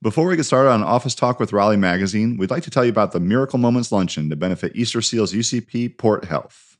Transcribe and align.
Before 0.00 0.28
we 0.28 0.36
get 0.36 0.44
started 0.44 0.70
on 0.70 0.84
Office 0.84 1.16
Talk 1.16 1.40
with 1.40 1.52
Raleigh 1.52 1.76
Magazine, 1.76 2.36
we'd 2.36 2.52
like 2.52 2.62
to 2.62 2.70
tell 2.70 2.84
you 2.84 2.90
about 2.90 3.10
the 3.10 3.18
Miracle 3.18 3.58
Moments 3.58 3.90
Luncheon 3.90 4.30
to 4.30 4.36
benefit 4.36 4.76
Easter 4.76 5.02
Seals 5.02 5.32
UCP 5.32 5.98
Port 5.98 6.26
Health. 6.26 6.78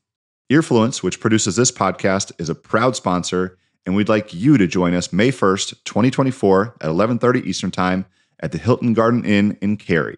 Earfluence, 0.49 1.03
which 1.03 1.19
produces 1.19 1.57
this 1.57 1.69
podcast, 1.69 2.31
is 2.39 2.47
a 2.47 2.55
proud 2.55 2.95
sponsor, 2.95 3.57
and 3.85 3.93
we'd 3.93 4.07
like 4.07 4.33
you 4.33 4.57
to 4.57 4.67
join 4.67 4.93
us 4.93 5.11
May 5.11 5.31
1st, 5.31 5.83
2024 5.83 6.77
at 6.79 6.89
11:30 6.89 7.45
Eastern 7.45 7.71
Time 7.71 8.05
at 8.39 8.53
the 8.53 8.57
Hilton 8.57 8.93
Garden 8.93 9.25
Inn 9.25 9.57
in 9.59 9.75
Cary. 9.75 10.17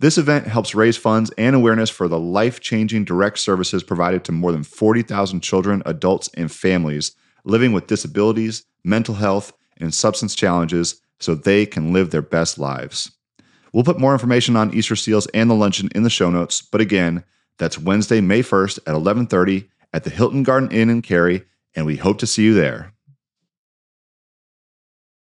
This 0.00 0.18
event 0.18 0.48
helps 0.48 0.74
raise 0.74 0.96
funds 0.96 1.30
and 1.38 1.54
awareness 1.54 1.88
for 1.88 2.08
the 2.08 2.18
life-changing 2.18 3.04
direct 3.04 3.38
services 3.38 3.84
provided 3.84 4.24
to 4.24 4.32
more 4.32 4.50
than 4.50 4.64
40,000 4.64 5.40
children, 5.40 5.84
adults, 5.86 6.28
and 6.34 6.50
families 6.50 7.12
living 7.44 7.72
with 7.72 7.86
disabilities, 7.86 8.64
mental 8.82 9.14
health, 9.14 9.52
and 9.76 9.94
substance 9.94 10.34
challenges 10.34 11.00
so 11.20 11.34
they 11.34 11.66
can 11.66 11.92
live 11.92 12.10
their 12.10 12.22
best 12.22 12.58
lives. 12.58 13.10
We'll 13.72 13.84
put 13.84 14.00
more 14.00 14.12
information 14.12 14.56
on 14.56 14.74
Easter 14.74 14.96
Seals 14.96 15.26
and 15.28 15.50
the 15.50 15.54
luncheon 15.54 15.88
in 15.94 16.02
the 16.02 16.10
show 16.10 16.30
notes, 16.30 16.62
but 16.62 16.80
again, 16.80 17.24
that's 17.58 17.78
Wednesday, 17.78 18.20
May 18.20 18.42
1st 18.42 18.78
at 18.86 18.94
11:30 18.94 19.68
at 19.92 20.04
the 20.04 20.10
Hilton 20.10 20.42
Garden 20.42 20.70
Inn 20.70 20.90
in 20.90 21.02
Cary, 21.02 21.44
and 21.74 21.84
we 21.86 21.96
hope 21.96 22.18
to 22.18 22.26
see 22.26 22.44
you 22.44 22.54
there. 22.54 22.92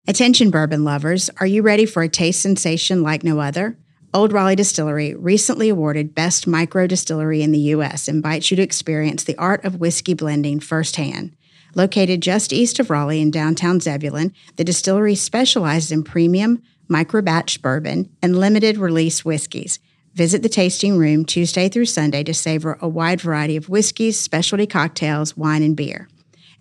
Attention 0.08 0.50
bourbon 0.50 0.84
lovers, 0.84 1.30
are 1.40 1.46
you 1.46 1.62
ready 1.62 1.86
for 1.86 2.04
a 2.04 2.10
taste 2.10 2.42
sensation 2.42 3.04
like 3.04 3.24
no 3.24 3.40
other? 3.40 3.78
Olde 4.14 4.34
Raleigh 4.34 4.56
Distillery, 4.58 5.16
recently 5.16 5.70
awarded 5.70 6.14
Best 6.14 6.46
Micro 6.46 6.86
Distillery 6.86 7.42
in 7.42 7.52
the 7.52 7.60
U.S., 7.60 8.08
invites 8.10 8.52
you 8.52 8.58
to 8.58 8.64
experience 8.64 9.24
the 9.24 9.38
art 9.38 9.64
of 9.64 9.80
whiskey 9.80 10.14
blending 10.14 10.60
firsthand. 10.60 11.36
Located 11.74 12.22
just 12.22 12.52
east 12.52 12.80
of 12.80 12.90
Raleigh 12.90 13.22
in 13.22 13.32
downtown 13.32 13.80
Zebulon, 13.80 14.34
the 14.58 14.64
distillery 14.64 15.16
specializes 15.16 15.92
in 15.92 16.04
premium, 16.04 16.62
micro 16.88 17.22
batch 17.22 17.62
bourbon, 17.62 18.10
and 18.22 18.38
limited 18.38 18.78
release 18.78 19.24
whiskeys. 19.24 19.80
Visit 20.14 20.44
the 20.44 20.50
tasting 20.50 20.98
room 20.98 21.24
Tuesday 21.24 21.70
through 21.70 21.86
Sunday 21.86 22.24
to 22.24 22.34
savor 22.34 22.78
a 22.82 22.90
wide 22.90 23.22
variety 23.22 23.56
of 23.56 23.70
whiskeys, 23.70 24.20
specialty 24.20 24.68
cocktails, 24.68 25.38
wine, 25.38 25.64
and 25.64 25.78
beer. 25.78 26.10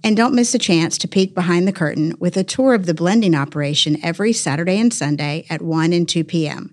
And 0.05 0.17
don't 0.17 0.35
miss 0.35 0.55
a 0.55 0.59
chance 0.59 0.97
to 0.99 1.09
peek 1.09 1.35
behind 1.35 1.67
the 1.67 1.73
curtain 1.73 2.15
with 2.21 2.37
a 2.37 2.45
tour 2.45 2.75
of 2.75 2.87
the 2.87 2.95
blending 2.95 3.35
operation 3.35 4.03
every 4.05 4.33
Saturday 4.33 4.79
and 4.79 4.95
Sunday 4.95 5.45
at 5.51 5.61
1 5.61 5.93
and 5.93 6.09
2 6.09 6.23
p.m. 6.25 6.73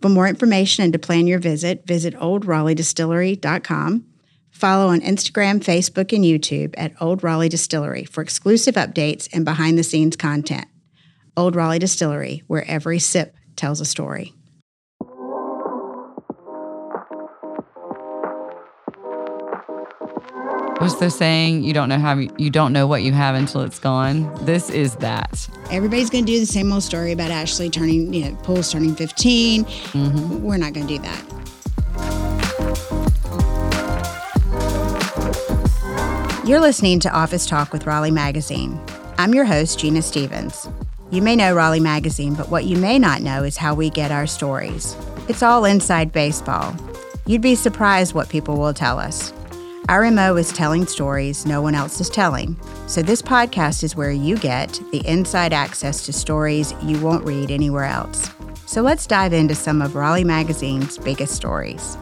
For 0.00 0.10
more 0.10 0.28
information 0.28 0.84
and 0.84 0.92
to 0.92 0.98
plan 0.98 1.26
your 1.26 1.40
visit, 1.40 1.86
visit 1.86 2.14
oldraleighdistillery.com. 2.14 4.04
Follow 4.58 4.88
on 4.88 5.00
Instagram, 5.02 5.60
Facebook, 5.60 6.12
and 6.12 6.24
YouTube 6.24 6.74
at 6.76 6.92
Olde 7.00 7.22
Raleigh 7.22 7.48
Distillery 7.48 8.02
for 8.02 8.22
exclusive 8.22 8.74
updates 8.74 9.28
and 9.32 9.44
behind 9.44 9.78
the 9.78 9.84
scenes 9.84 10.16
content. 10.16 10.66
Olde 11.36 11.54
Raleigh 11.54 11.78
Distillery, 11.78 12.42
where 12.48 12.68
every 12.68 12.98
sip 12.98 13.36
tells 13.54 13.80
a 13.80 13.84
story. 13.84 14.34
What's 20.80 20.96
the 20.96 21.08
saying? 21.08 21.62
You 21.62 21.72
don't 21.72 21.88
know 21.88 22.00
how 22.00 22.18
you, 22.18 22.34
you 22.36 22.50
don't 22.50 22.72
know 22.72 22.88
what 22.88 23.04
you 23.04 23.12
have 23.12 23.36
until 23.36 23.60
it's 23.60 23.78
gone. 23.78 24.28
This 24.44 24.70
is 24.70 24.96
that. 24.96 25.48
Everybody's 25.70 26.10
going 26.10 26.26
to 26.26 26.32
do 26.32 26.40
the 26.40 26.46
same 26.46 26.72
old 26.72 26.82
story 26.82 27.12
about 27.12 27.30
Ashley 27.30 27.70
turning, 27.70 28.12
you 28.12 28.24
know, 28.24 28.36
Poole's 28.42 28.72
turning 28.72 28.96
15. 28.96 29.64
Mm-hmm. 29.64 30.42
We're 30.42 30.56
not 30.56 30.72
going 30.72 30.88
to 30.88 30.96
do 30.96 31.02
that. 31.02 31.37
You're 36.48 36.60
listening 36.60 36.98
to 37.00 37.10
Office 37.10 37.44
Talk 37.44 37.74
with 37.74 37.86
Raleigh 37.86 38.10
Magazine. 38.10 38.80
I'm 39.18 39.34
your 39.34 39.44
host, 39.44 39.78
Gina 39.78 40.00
Stephens. 40.00 40.66
You 41.10 41.20
may 41.20 41.36
know 41.36 41.54
Raleigh 41.54 41.78
Magazine, 41.78 42.32
but 42.32 42.48
what 42.48 42.64
you 42.64 42.78
may 42.78 42.98
not 42.98 43.20
know 43.20 43.44
is 43.44 43.58
how 43.58 43.74
we 43.74 43.90
get 43.90 44.10
our 44.10 44.26
stories. 44.26 44.96
It's 45.28 45.42
all 45.42 45.66
inside 45.66 46.10
baseball. 46.10 46.74
You'd 47.26 47.42
be 47.42 47.54
surprised 47.54 48.14
what 48.14 48.30
people 48.30 48.56
will 48.56 48.72
tell 48.72 48.98
us. 48.98 49.30
Our 49.90 50.10
MO 50.10 50.36
is 50.36 50.50
telling 50.50 50.86
stories 50.86 51.44
no 51.44 51.60
one 51.60 51.74
else 51.74 52.00
is 52.00 52.08
telling. 52.08 52.56
So, 52.86 53.02
this 53.02 53.20
podcast 53.20 53.84
is 53.84 53.94
where 53.94 54.10
you 54.10 54.38
get 54.38 54.80
the 54.90 55.06
inside 55.06 55.52
access 55.52 56.06
to 56.06 56.14
stories 56.14 56.72
you 56.82 56.98
won't 56.98 57.26
read 57.26 57.50
anywhere 57.50 57.84
else. 57.84 58.30
So, 58.64 58.80
let's 58.80 59.06
dive 59.06 59.34
into 59.34 59.54
some 59.54 59.82
of 59.82 59.94
Raleigh 59.94 60.24
Magazine's 60.24 60.96
biggest 60.96 61.34
stories. 61.34 61.98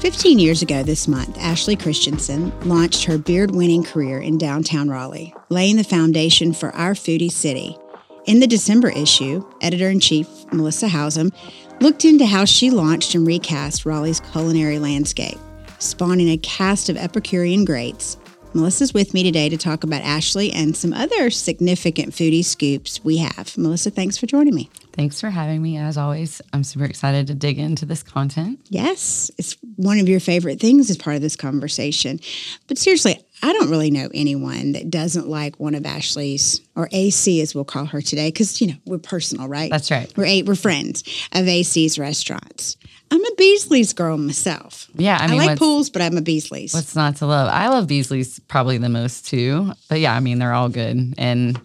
15 0.00 0.38
years 0.38 0.62
ago 0.62 0.84
this 0.84 1.08
month, 1.08 1.36
Ashley 1.38 1.74
Christensen 1.74 2.52
launched 2.60 3.02
her 3.02 3.18
beard 3.18 3.50
winning 3.50 3.82
career 3.82 4.20
in 4.20 4.38
downtown 4.38 4.88
Raleigh, 4.88 5.34
laying 5.48 5.74
the 5.74 5.82
foundation 5.82 6.52
for 6.52 6.70
our 6.76 6.92
foodie 6.92 7.32
city. 7.32 7.76
In 8.24 8.38
the 8.38 8.46
December 8.46 8.90
issue, 8.90 9.44
editor 9.60 9.88
in 9.88 9.98
chief 9.98 10.28
Melissa 10.52 10.86
Howsam 10.86 11.34
looked 11.80 12.04
into 12.04 12.26
how 12.26 12.44
she 12.44 12.70
launched 12.70 13.16
and 13.16 13.26
recast 13.26 13.84
Raleigh's 13.84 14.20
culinary 14.20 14.78
landscape, 14.78 15.38
spawning 15.80 16.28
a 16.28 16.38
cast 16.38 16.88
of 16.88 16.96
Epicurean 16.96 17.64
greats. 17.64 18.18
Melissa's 18.54 18.94
with 18.94 19.14
me 19.14 19.24
today 19.24 19.48
to 19.48 19.56
talk 19.56 19.82
about 19.82 20.02
Ashley 20.02 20.52
and 20.52 20.76
some 20.76 20.92
other 20.92 21.28
significant 21.28 22.14
foodie 22.14 22.44
scoops 22.44 23.02
we 23.02 23.16
have. 23.16 23.58
Melissa, 23.58 23.90
thanks 23.90 24.16
for 24.16 24.26
joining 24.26 24.54
me. 24.54 24.70
Thanks 24.92 25.20
for 25.20 25.30
having 25.30 25.62
me. 25.62 25.76
As 25.76 25.96
always, 25.96 26.42
I'm 26.52 26.64
super 26.64 26.84
excited 26.84 27.28
to 27.28 27.34
dig 27.34 27.58
into 27.58 27.86
this 27.86 28.02
content. 28.02 28.60
Yes, 28.68 29.30
it's 29.38 29.56
one 29.76 29.98
of 29.98 30.08
your 30.08 30.20
favorite 30.20 30.60
things 30.60 30.90
as 30.90 30.96
part 30.96 31.16
of 31.16 31.22
this 31.22 31.36
conversation. 31.36 32.18
But 32.66 32.78
seriously, 32.78 33.20
I 33.42 33.52
don't 33.52 33.70
really 33.70 33.90
know 33.90 34.08
anyone 34.12 34.72
that 34.72 34.90
doesn't 34.90 35.28
like 35.28 35.60
one 35.60 35.74
of 35.74 35.86
Ashley's 35.86 36.60
or 36.74 36.88
AC 36.90 37.40
as 37.40 37.54
we'll 37.54 37.64
call 37.64 37.86
her 37.86 38.00
today 38.00 38.28
because 38.28 38.60
you 38.60 38.68
know 38.68 38.76
we're 38.86 38.98
personal, 38.98 39.46
right? 39.46 39.70
That's 39.70 39.90
right. 39.90 40.12
We're 40.16 40.24
eight, 40.24 40.46
we're 40.46 40.56
friends 40.56 41.04
of 41.32 41.46
AC's 41.46 41.98
restaurants. 41.98 42.76
I'm 43.10 43.24
a 43.24 43.34
Beasley's 43.36 43.92
girl 43.92 44.18
myself. 44.18 44.88
Yeah, 44.94 45.16
I 45.18 45.28
mean, 45.28 45.40
I, 45.40 45.46
like 45.46 45.58
Poole's, 45.58 45.88
but 45.90 46.02
I'm 46.02 46.18
a 46.18 46.22
Beasley's. 46.22 46.74
what's 46.74 46.94
not 46.94 47.16
to 47.16 47.26
love? 47.26 47.48
I 47.48 47.68
love 47.68 47.86
Beasley's 47.86 48.38
probably 48.40 48.78
the 48.78 48.88
most 48.88 49.26
too. 49.26 49.72
But 49.88 50.00
yeah, 50.00 50.14
I 50.14 50.20
mean, 50.20 50.38
they're 50.38 50.52
all 50.52 50.68
good. 50.68 51.14
And 51.16 51.60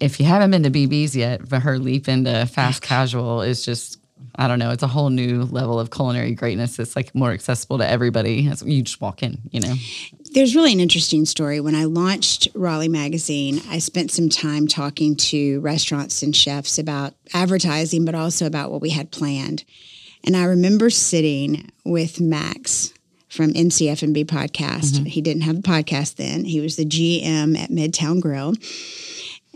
if 0.00 0.20
you 0.20 0.26
haven't 0.26 0.50
been 0.50 0.62
to 0.62 0.70
BB's 0.70 1.16
yet, 1.16 1.48
but 1.48 1.62
her 1.62 1.78
leap 1.78 2.08
into 2.08 2.46
fast 2.46 2.82
casual 2.82 3.42
is 3.42 3.64
just, 3.64 3.98
I 4.36 4.46
don't 4.48 4.58
know, 4.58 4.70
it's 4.70 4.82
a 4.82 4.88
whole 4.88 5.10
new 5.10 5.42
level 5.44 5.80
of 5.80 5.90
culinary 5.90 6.34
greatness. 6.34 6.78
It's 6.78 6.94
like 6.96 7.14
more 7.14 7.32
accessible 7.32 7.78
to 7.78 7.88
everybody. 7.88 8.48
You 8.64 8.82
just 8.82 9.00
walk 9.00 9.22
in, 9.22 9.38
you 9.50 9.60
know? 9.60 9.74
There's 10.32 10.54
really 10.54 10.72
an 10.72 10.80
interesting 10.80 11.24
story. 11.24 11.58
When 11.58 11.74
I 11.74 11.84
launched 11.84 12.48
Raleigh 12.54 12.88
Magazine, 12.88 13.60
I 13.70 13.78
spent 13.78 14.10
some 14.10 14.28
time 14.28 14.68
talking 14.68 15.16
to 15.16 15.60
restaurants 15.60 16.22
and 16.22 16.36
chefs 16.36 16.78
about 16.78 17.14
advertising, 17.32 18.04
but 18.04 18.14
also 18.14 18.46
about 18.46 18.70
what 18.70 18.82
we 18.82 18.90
had 18.90 19.10
planned. 19.10 19.64
And 20.24 20.36
I 20.36 20.44
remember 20.44 20.90
sitting 20.90 21.70
with 21.84 22.20
Max 22.20 22.92
from 23.28 23.52
NCF&B 23.52 24.24
podcast. 24.24 24.94
Mm-hmm. 24.94 25.04
He 25.04 25.22
didn't 25.22 25.42
have 25.42 25.58
a 25.58 25.62
podcast 25.62 26.16
then. 26.16 26.44
He 26.44 26.60
was 26.60 26.76
the 26.76 26.84
GM 26.84 27.58
at 27.58 27.70
Midtown 27.70 28.20
Grill. 28.20 28.54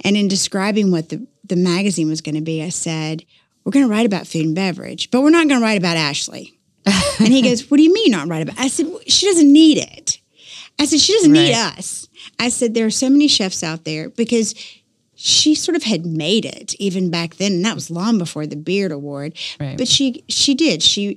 And 0.05 0.17
in 0.17 0.29
describing 0.29 0.91
what 0.91 1.09
the, 1.11 1.27
the 1.45 1.57
magazine 1.57 2.09
was 2.09 2.21
going 2.21 2.35
to 2.35 2.41
be, 2.41 2.63
I 2.63 2.69
said, 2.71 3.25
We're 3.65 3.73
going 3.73 3.87
to 3.87 3.91
write 3.91 4.07
about 4.07 4.27
food 4.27 4.47
and 4.47 4.55
beverage, 4.55 5.11
but 5.11 5.21
we're 5.23 5.31
not 5.31 5.49
going 5.49 5.61
to 5.61 5.65
write 5.65 5.79
about 5.79 5.97
Ashley. 5.97 6.59
and 6.87 7.29
he 7.29 7.43
goes, 7.49 7.71
What 7.71 7.77
do 7.77 7.83
you 7.83 7.93
mean 7.93 8.11
not 8.11 8.29
write 8.29 8.43
about? 8.43 8.59
I 8.59 8.69
said, 8.69 8.87
"Well, 8.87 9.01
She 9.07 9.27
doesn't 9.27 9.53
need 9.53 9.79
it. 9.79 10.19
I 10.79 10.87
said, 10.87 11.01
She 11.01 11.12
doesn't 11.15 11.33
need 11.33 11.55
us. 11.55 12.09
I 12.39 12.49
said, 12.49 12.75
There 12.75 12.87
are 12.87 12.91
so 12.91 13.09
many 13.11 13.29
chefs 13.29 13.62
out 13.62 13.85
there 13.85 14.09
because 14.11 14.55
she 15.15 15.55
sort 15.55 15.77
of 15.77 15.85
had 15.85 16.05
made 16.05 16.45
it 16.45 16.75
even 16.81 17.09
back 17.09 17.37
then 17.37 17.53
and 17.53 17.65
that 17.65 17.77
was 17.77 17.91
long 17.93 18.19
before 18.19 18.45
the 18.45 18.57
beard 18.57 18.91
award 18.91 19.35
Right. 19.61 19.79
but 19.79 19.87
she 19.87 20.25
she 20.29 20.53
did 20.55 20.83
she 20.83 21.17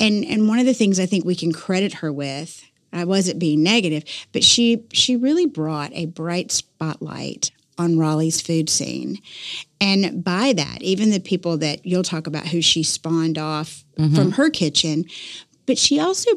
and 0.00 0.24
and 0.24 0.48
one 0.48 0.58
of 0.58 0.66
the 0.66 0.74
things 0.74 0.98
i 0.98 1.06
think 1.06 1.24
we 1.24 1.36
can 1.36 1.52
credit 1.52 1.92
her 1.94 2.12
with 2.12 2.64
i 2.92 3.04
wasn't 3.04 3.38
being 3.38 3.62
negative 3.62 4.02
but 4.32 4.42
she 4.42 4.82
she 4.92 5.14
really 5.14 5.46
brought 5.46 5.92
a 5.92 6.06
bright 6.06 6.50
spotlight 6.50 7.52
on 7.78 7.98
raleigh's 7.98 8.40
food 8.40 8.68
scene 8.68 9.18
and 9.80 10.22
by 10.24 10.52
that 10.52 10.82
even 10.82 11.10
the 11.10 11.20
people 11.20 11.56
that 11.58 11.84
you'll 11.84 12.02
talk 12.02 12.26
about 12.26 12.48
who 12.48 12.60
she 12.60 12.82
spawned 12.82 13.38
off 13.38 13.84
mm-hmm. 13.98 14.14
from 14.14 14.32
her 14.32 14.50
kitchen 14.50 15.04
but 15.66 15.78
she 15.78 15.98
also 15.98 16.30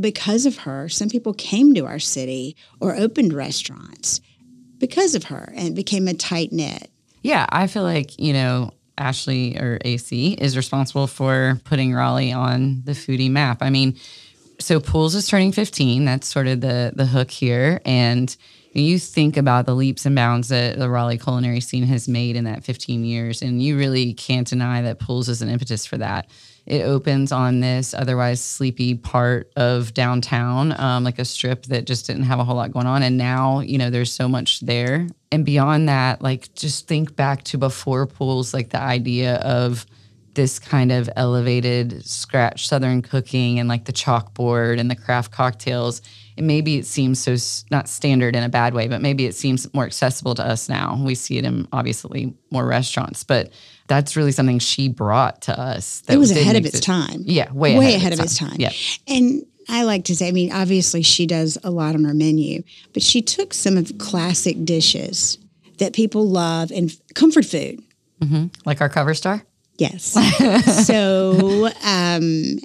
because 0.00 0.46
of 0.46 0.58
her 0.58 0.88
some 0.88 1.08
people 1.08 1.34
came 1.34 1.74
to 1.74 1.86
our 1.86 1.98
city 1.98 2.56
or 2.80 2.94
opened 2.94 3.32
restaurants 3.32 4.20
because 4.78 5.14
of 5.14 5.24
her 5.24 5.52
and 5.56 5.74
became 5.74 6.06
a 6.06 6.14
tight 6.14 6.52
knit 6.52 6.90
Yeah, 7.22 7.46
I 7.48 7.66
feel 7.66 7.82
like, 7.82 8.18
you 8.18 8.32
know, 8.32 8.72
Ashley 8.96 9.56
or 9.58 9.78
AC 9.84 10.32
is 10.34 10.56
responsible 10.56 11.06
for 11.06 11.60
putting 11.64 11.94
Raleigh 11.94 12.32
on 12.32 12.82
the 12.84 12.92
foodie 12.92 13.30
map. 13.30 13.58
I 13.60 13.70
mean, 13.70 13.98
so 14.58 14.80
Poole's 14.80 15.14
is 15.14 15.26
turning 15.26 15.52
15. 15.52 16.04
That's 16.04 16.26
sort 16.26 16.48
of 16.48 16.60
the 16.60 16.92
the 16.94 17.06
hook 17.06 17.30
here. 17.30 17.80
And 17.84 18.34
you 18.76 18.98
think 18.98 19.36
about 19.36 19.66
the 19.66 19.74
leaps 19.74 20.06
and 20.06 20.14
bounds 20.14 20.48
that 20.48 20.78
the 20.78 20.88
Raleigh 20.88 21.18
culinary 21.18 21.60
scene 21.60 21.84
has 21.84 22.08
made 22.08 22.36
in 22.36 22.44
that 22.44 22.64
15 22.64 23.04
years, 23.04 23.42
and 23.42 23.62
you 23.62 23.78
really 23.78 24.14
can't 24.14 24.46
deny 24.46 24.82
that 24.82 24.98
Poole's 24.98 25.28
is 25.28 25.42
an 25.42 25.48
impetus 25.48 25.86
for 25.86 25.98
that. 25.98 26.28
It 26.66 26.82
opens 26.82 27.32
on 27.32 27.60
this 27.60 27.94
otherwise 27.94 28.42
sleepy 28.42 28.94
part 28.94 29.50
of 29.56 29.94
downtown, 29.94 30.78
um, 30.78 31.02
like 31.02 31.18
a 31.18 31.24
strip 31.24 31.64
that 31.66 31.86
just 31.86 32.06
didn't 32.06 32.24
have 32.24 32.40
a 32.40 32.44
whole 32.44 32.56
lot 32.56 32.72
going 32.72 32.86
on. 32.86 33.02
And 33.02 33.16
now, 33.16 33.60
you 33.60 33.78
know, 33.78 33.88
there's 33.88 34.12
so 34.12 34.28
much 34.28 34.60
there. 34.60 35.06
And 35.32 35.46
beyond 35.46 35.88
that, 35.88 36.20
like 36.20 36.52
just 36.54 36.86
think 36.86 37.16
back 37.16 37.44
to 37.44 37.58
before 37.58 38.06
Poole's, 38.06 38.52
like 38.52 38.68
the 38.68 38.80
idea 38.80 39.36
of 39.36 39.86
this 40.34 40.58
kind 40.58 40.92
of 40.92 41.08
elevated 41.16 42.06
scratch 42.06 42.68
southern 42.68 43.00
cooking 43.00 43.58
and 43.58 43.68
like 43.68 43.86
the 43.86 43.92
chalkboard 43.92 44.78
and 44.78 44.90
the 44.90 44.94
craft 44.94 45.32
cocktails 45.32 46.02
and 46.38 46.46
maybe 46.46 46.76
it 46.76 46.86
seems 46.86 47.18
so 47.18 47.36
not 47.70 47.88
standard 47.88 48.34
in 48.34 48.42
a 48.42 48.48
bad 48.48 48.74
way 48.74 48.88
but 48.88 49.00
maybe 49.00 49.26
it 49.26 49.34
seems 49.34 49.72
more 49.74 49.84
accessible 49.84 50.34
to 50.34 50.46
us 50.46 50.68
now 50.68 51.00
we 51.04 51.14
see 51.14 51.38
it 51.38 51.44
in 51.44 51.68
obviously 51.72 52.34
more 52.50 52.66
restaurants 52.66 53.24
but 53.24 53.50
that's 53.88 54.16
really 54.16 54.32
something 54.32 54.58
she 54.58 54.88
brought 54.88 55.42
to 55.42 55.58
us 55.58 56.02
it 56.08 56.16
was 56.16 56.30
ahead 56.30 56.56
of 56.56 56.64
its 56.64 56.80
time 56.80 57.22
yeah 57.24 57.52
way, 57.52 57.78
way 57.78 57.94
ahead, 57.94 57.96
ahead 57.96 58.12
of, 58.12 58.20
its 58.20 58.38
time, 58.38 58.56
yeah 58.58 58.72
and 59.06 59.44
I 59.70 59.82
like 59.82 60.04
to 60.04 60.16
say, 60.16 60.28
I 60.28 60.32
mean, 60.32 60.50
obviously 60.50 61.02
she 61.02 61.26
does 61.26 61.58
a 61.62 61.70
lot 61.70 61.94
on 61.94 62.04
her 62.04 62.14
menu, 62.14 62.62
but 62.94 63.02
she 63.02 63.20
took 63.20 63.52
some 63.52 63.76
of 63.76 63.88
the 63.88 63.94
classic 63.94 64.64
dishes 64.64 65.36
that 65.76 65.92
people 65.92 66.26
love 66.26 66.70
and 66.70 66.90
comfort 67.14 67.44
food. 67.44 67.82
Mm-hmm. 68.20 68.46
Like 68.64 68.80
our 68.80 68.88
cover 68.88 69.12
star? 69.12 69.42
Yes. 69.76 70.16
so 70.86 71.68
um, 71.84 72.58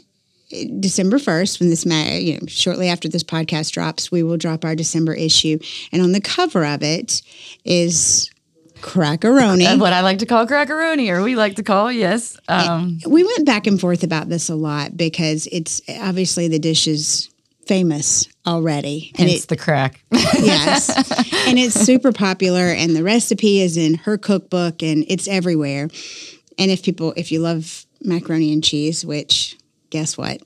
December 0.79 1.17
1st, 1.17 1.59
when 1.59 1.69
this, 1.69 1.85
you 1.85 2.33
know, 2.33 2.45
shortly 2.47 2.89
after 2.89 3.07
this 3.07 3.23
podcast 3.23 3.71
drops, 3.71 4.11
we 4.11 4.23
will 4.23 4.37
drop 4.37 4.63
our 4.65 4.75
December 4.75 5.13
issue. 5.13 5.59
And 5.91 6.01
on 6.01 6.11
the 6.11 6.21
cover 6.21 6.65
of 6.65 6.83
it 6.83 7.21
is 7.65 8.29
crackaroni. 8.81 9.79
What 9.79 9.93
I 9.93 10.01
like 10.01 10.19
to 10.19 10.25
call 10.25 10.45
crackaroni, 10.45 11.09
or 11.09 11.23
we 11.23 11.35
like 11.35 11.55
to 11.55 11.63
call, 11.63 11.91
yes. 11.91 12.37
Um, 12.47 12.99
we 13.07 13.23
went 13.23 13.45
back 13.45 13.65
and 13.65 13.79
forth 13.79 14.03
about 14.03 14.29
this 14.29 14.49
a 14.49 14.55
lot 14.55 14.95
because 14.95 15.47
it's 15.51 15.81
obviously 15.89 16.47
the 16.47 16.59
dish 16.59 16.87
is 16.87 17.29
famous 17.65 18.27
already. 18.45 19.13
And 19.17 19.29
it's 19.29 19.45
the 19.45 19.57
crack. 19.57 20.03
yes. 20.11 20.91
And 21.45 21.59
it's 21.59 21.75
super 21.75 22.13
popular, 22.13 22.69
and 22.69 22.95
the 22.95 23.03
recipe 23.03 23.59
is 23.59 23.75
in 23.75 23.95
her 23.95 24.17
cookbook, 24.17 24.81
and 24.81 25.03
it's 25.09 25.27
everywhere. 25.27 25.89
And 26.57 26.71
if 26.71 26.83
people, 26.83 27.13
if 27.17 27.33
you 27.33 27.39
love 27.39 27.85
macaroni 28.01 28.53
and 28.53 28.63
cheese, 28.63 29.05
which 29.05 29.57
guess 29.93 30.17
what? 30.17 30.41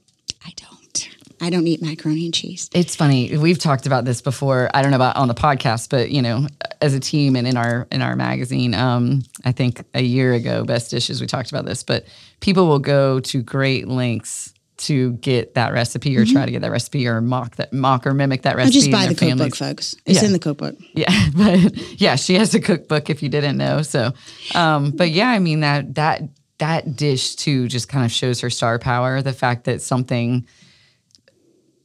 I 0.45 0.51
don't. 0.57 1.09
I 1.39 1.49
don't 1.49 1.65
eat 1.67 1.81
macaroni 1.81 2.25
and 2.25 2.33
cheese. 2.33 2.69
It's 2.73 2.97
funny. 2.97 3.37
We've 3.37 3.57
talked 3.57 3.85
about 3.85 4.03
this 4.03 4.21
before. 4.21 4.69
I 4.73 4.81
don't 4.81 4.91
know 4.91 4.97
about 4.97 5.15
on 5.15 5.29
the 5.29 5.33
podcast, 5.33 5.89
but 5.89 6.11
you 6.11 6.21
know, 6.21 6.47
as 6.81 6.93
a 6.93 6.99
team 6.99 7.37
and 7.37 7.47
in 7.47 7.55
our 7.55 7.87
in 7.89 8.01
our 8.01 8.17
magazine, 8.17 8.73
um, 8.73 9.23
I 9.45 9.53
think 9.53 9.85
a 9.93 10.01
year 10.01 10.33
ago, 10.33 10.65
Best 10.65 10.91
Dishes, 10.91 11.21
we 11.21 11.27
talked 11.27 11.49
about 11.49 11.65
this. 11.65 11.81
But 11.81 12.07
people 12.41 12.67
will 12.67 12.79
go 12.79 13.21
to 13.21 13.41
great 13.41 13.87
lengths 13.87 14.53
to 14.77 15.13
get 15.13 15.55
that 15.55 15.71
recipe 15.71 16.15
or 16.17 16.25
mm-hmm. 16.25 16.33
try 16.33 16.45
to 16.45 16.51
get 16.51 16.61
that 16.61 16.71
recipe 16.71 17.07
or 17.07 17.21
mock 17.21 17.55
that 17.55 17.71
mock 17.71 18.05
or 18.05 18.13
mimic 18.13 18.41
that 18.41 18.57
recipe. 18.57 18.77
I'll 18.77 18.81
just 18.81 18.91
buy 18.91 19.07
the 19.07 19.15
families. 19.15 19.53
cookbook, 19.53 19.55
folks. 19.55 19.95
It's 20.05 20.21
yeah. 20.21 20.27
in 20.27 20.33
the 20.33 20.39
cookbook. 20.39 20.75
Yeah, 20.93 21.29
but 21.35 22.01
yeah, 22.01 22.17
she 22.17 22.35
has 22.35 22.53
a 22.53 22.59
cookbook 22.59 23.09
if 23.09 23.23
you 23.23 23.29
didn't 23.29 23.55
know. 23.55 23.81
So, 23.81 24.11
um, 24.55 24.91
but 24.91 25.09
yeah, 25.09 25.29
I 25.29 25.39
mean 25.39 25.61
that 25.61 25.95
that 25.95 26.23
that 26.59 26.95
dish 26.95 27.35
too 27.35 27.67
just 27.67 27.89
kind 27.89 28.05
of 28.05 28.11
shows 28.11 28.41
her 28.41 28.49
star 28.49 28.79
power. 28.79 29.21
The 29.21 29.33
fact 29.33 29.65
that 29.65 29.81
something 29.81 30.47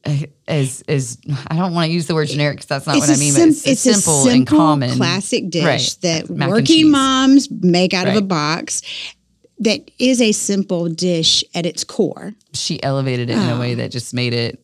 eh, 0.03 0.25
is 0.47 0.83
is 0.87 1.17
I 1.47 1.55
don't 1.55 1.73
want 1.73 1.87
to 1.87 1.91
use 1.91 2.07
the 2.07 2.15
word 2.15 2.27
generic 2.27 2.57
because 2.57 2.67
that's 2.67 2.87
not 2.87 2.97
it's 2.97 3.07
what 3.07 3.17
I 3.17 3.19
mean. 3.19 3.33
Sim- 3.33 3.49
but 3.49 3.49
it's, 3.49 3.67
it's 3.67 3.81
simple, 3.81 4.23
simple 4.23 4.31
and 4.31 4.47
common 4.47 4.97
classic 4.97 5.49
dish 5.49 5.63
right. 5.63 5.97
that 6.01 6.29
Mac 6.29 6.49
working 6.49 6.91
moms 6.91 7.49
make 7.51 7.93
out 7.93 8.05
right. 8.05 8.17
of 8.17 8.23
a 8.23 8.25
box 8.25 8.81
that 9.59 9.89
is 9.99 10.21
a 10.21 10.31
simple 10.31 10.89
dish 10.89 11.43
at 11.53 11.65
its 11.65 11.83
core. 11.83 12.33
She 12.53 12.81
elevated 12.83 13.29
it 13.29 13.37
in 13.37 13.49
a 13.49 13.59
way 13.59 13.73
oh. 13.73 13.75
that 13.75 13.91
just 13.91 14.13
made 14.13 14.33
it, 14.33 14.62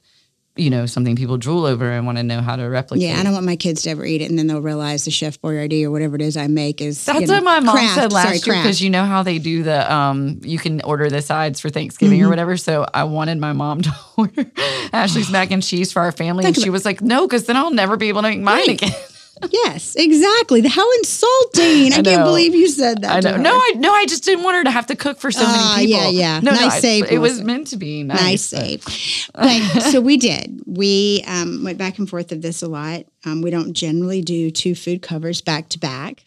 you 0.60 0.70
know, 0.70 0.86
something 0.86 1.16
people 1.16 1.38
drool 1.38 1.66
over 1.66 1.90
and 1.90 2.06
want 2.06 2.18
to 2.18 2.24
know 2.24 2.42
how 2.42 2.56
to 2.56 2.64
replicate. 2.64 3.08
Yeah, 3.08 3.20
I 3.20 3.24
don't 3.24 3.34
want 3.34 3.46
my 3.46 3.56
kids 3.56 3.84
to 3.84 3.92
ever 3.92 4.06
eat 4.06 4.22
it, 4.22 4.30
and 4.30 4.38
then 4.38 4.48
they'll 4.48 4.62
realize 4.62 5.06
the 5.06 5.12
Chef 5.12 5.42
Boyardee 5.42 5.84
or 5.84 5.92
whatever 5.92 6.16
it 6.16 6.22
is 6.22 6.38
I 6.38 6.48
make 6.48 6.82
is. 6.82 7.04
That's 7.06 7.22
you 7.22 7.28
know, 7.28 7.36
what 7.36 7.44
my 7.44 7.60
mom 7.60 7.76
craft, 7.76 7.96
said 7.96 8.14
last 8.14 8.44
sorry, 8.44 8.58
year 8.58 8.64
because 8.64 8.82
you 8.82 8.90
know 8.90 9.06
how 9.06 9.24
they 9.24 9.40
do 9.40 9.64
the 9.64 9.92
um, 9.92 10.40
you 10.44 10.60
can 10.60 10.82
order 10.82 11.10
the 11.10 11.22
sides 11.22 11.60
for 11.60 11.70
Thanksgiving 11.70 12.20
mm-hmm. 12.20 12.28
or 12.28 12.30
whatever. 12.30 12.58
So 12.58 12.86
I 12.94 13.06
wanted 13.06 13.38
my 13.38 13.54
mom 13.54 13.82
to 13.84 13.96
order 14.18 14.52
Ashley's 14.94 15.32
mac 15.32 15.52
and 15.52 15.64
cheese 15.64 15.92
for 15.92 16.02
our 16.02 16.12
family, 16.12 16.46
and 16.46 16.56
she 16.56 16.70
was 16.70 16.86
like, 16.86 17.02
"No, 17.02 17.28
because 17.28 17.46
then 17.46 17.56
I'll 17.56 17.72
never 17.72 17.98
be 17.98 18.10
able 18.10 18.22
to 18.22 18.30
make 18.30 18.40
mine 18.40 18.58
right. 18.58 18.70
again." 18.70 18.92
yes, 19.52 19.96
exactly. 19.96 20.68
How 20.68 20.92
insulting! 20.94 21.94
I, 21.94 21.98
I 21.98 22.02
can't 22.02 22.24
believe 22.24 22.54
you 22.56 22.68
said 22.68 23.02
that. 23.04 23.26
I 23.26 23.32
know. 23.32 23.38
No, 23.38 23.54
I 23.54 23.74
no, 23.76 23.94
I 23.94 24.06
just 24.06 24.24
didn't 24.24 24.44
want 24.44 24.58
her 24.58 24.64
to 24.66 24.72
have 24.72 24.88
to 24.88 24.96
cook 24.96 25.20
for 25.20 25.32
so 25.32 25.46
uh, 25.46 25.52
many 25.52 25.88
people. 25.88 26.12
Yeah, 26.12 26.36
yeah. 26.36 26.40
No, 26.42 26.52
nice 26.52 26.76
no, 26.76 26.80
save. 26.80 27.04
I, 27.06 27.08
it 27.16 27.18
was 27.20 27.42
meant 27.42 27.68
to 27.68 27.78
be 27.78 28.04
nice. 28.04 28.22
Nice 28.22 28.42
save. 28.44 28.86
But 29.34 29.82
so 29.92 30.02
we 30.02 30.18
did. 30.18 30.62
We 30.66 31.24
um, 31.28 31.64
went 31.64 31.78
back 31.78 31.98
and 32.00 32.10
forth 32.10 32.32
of 32.32 32.42
this 32.42 32.62
a 32.62 32.68
lot. 32.68 33.06
Um, 33.26 33.42
we 33.42 33.52
don't 33.52 33.74
generally 33.74 34.22
do 34.22 34.52
two 34.52 34.76
food 34.76 35.02
covers 35.02 35.42
back 35.42 35.70
to 35.70 35.80
back. 35.80 36.24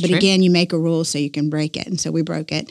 But 0.00 0.08
True. 0.08 0.16
again, 0.16 0.42
you 0.42 0.50
make 0.50 0.72
a 0.72 0.78
rule 0.78 1.04
so 1.04 1.18
you 1.18 1.30
can 1.30 1.48
break 1.48 1.76
it, 1.76 1.86
and 1.86 1.98
so 1.98 2.10
we 2.10 2.22
broke 2.22 2.52
it. 2.52 2.70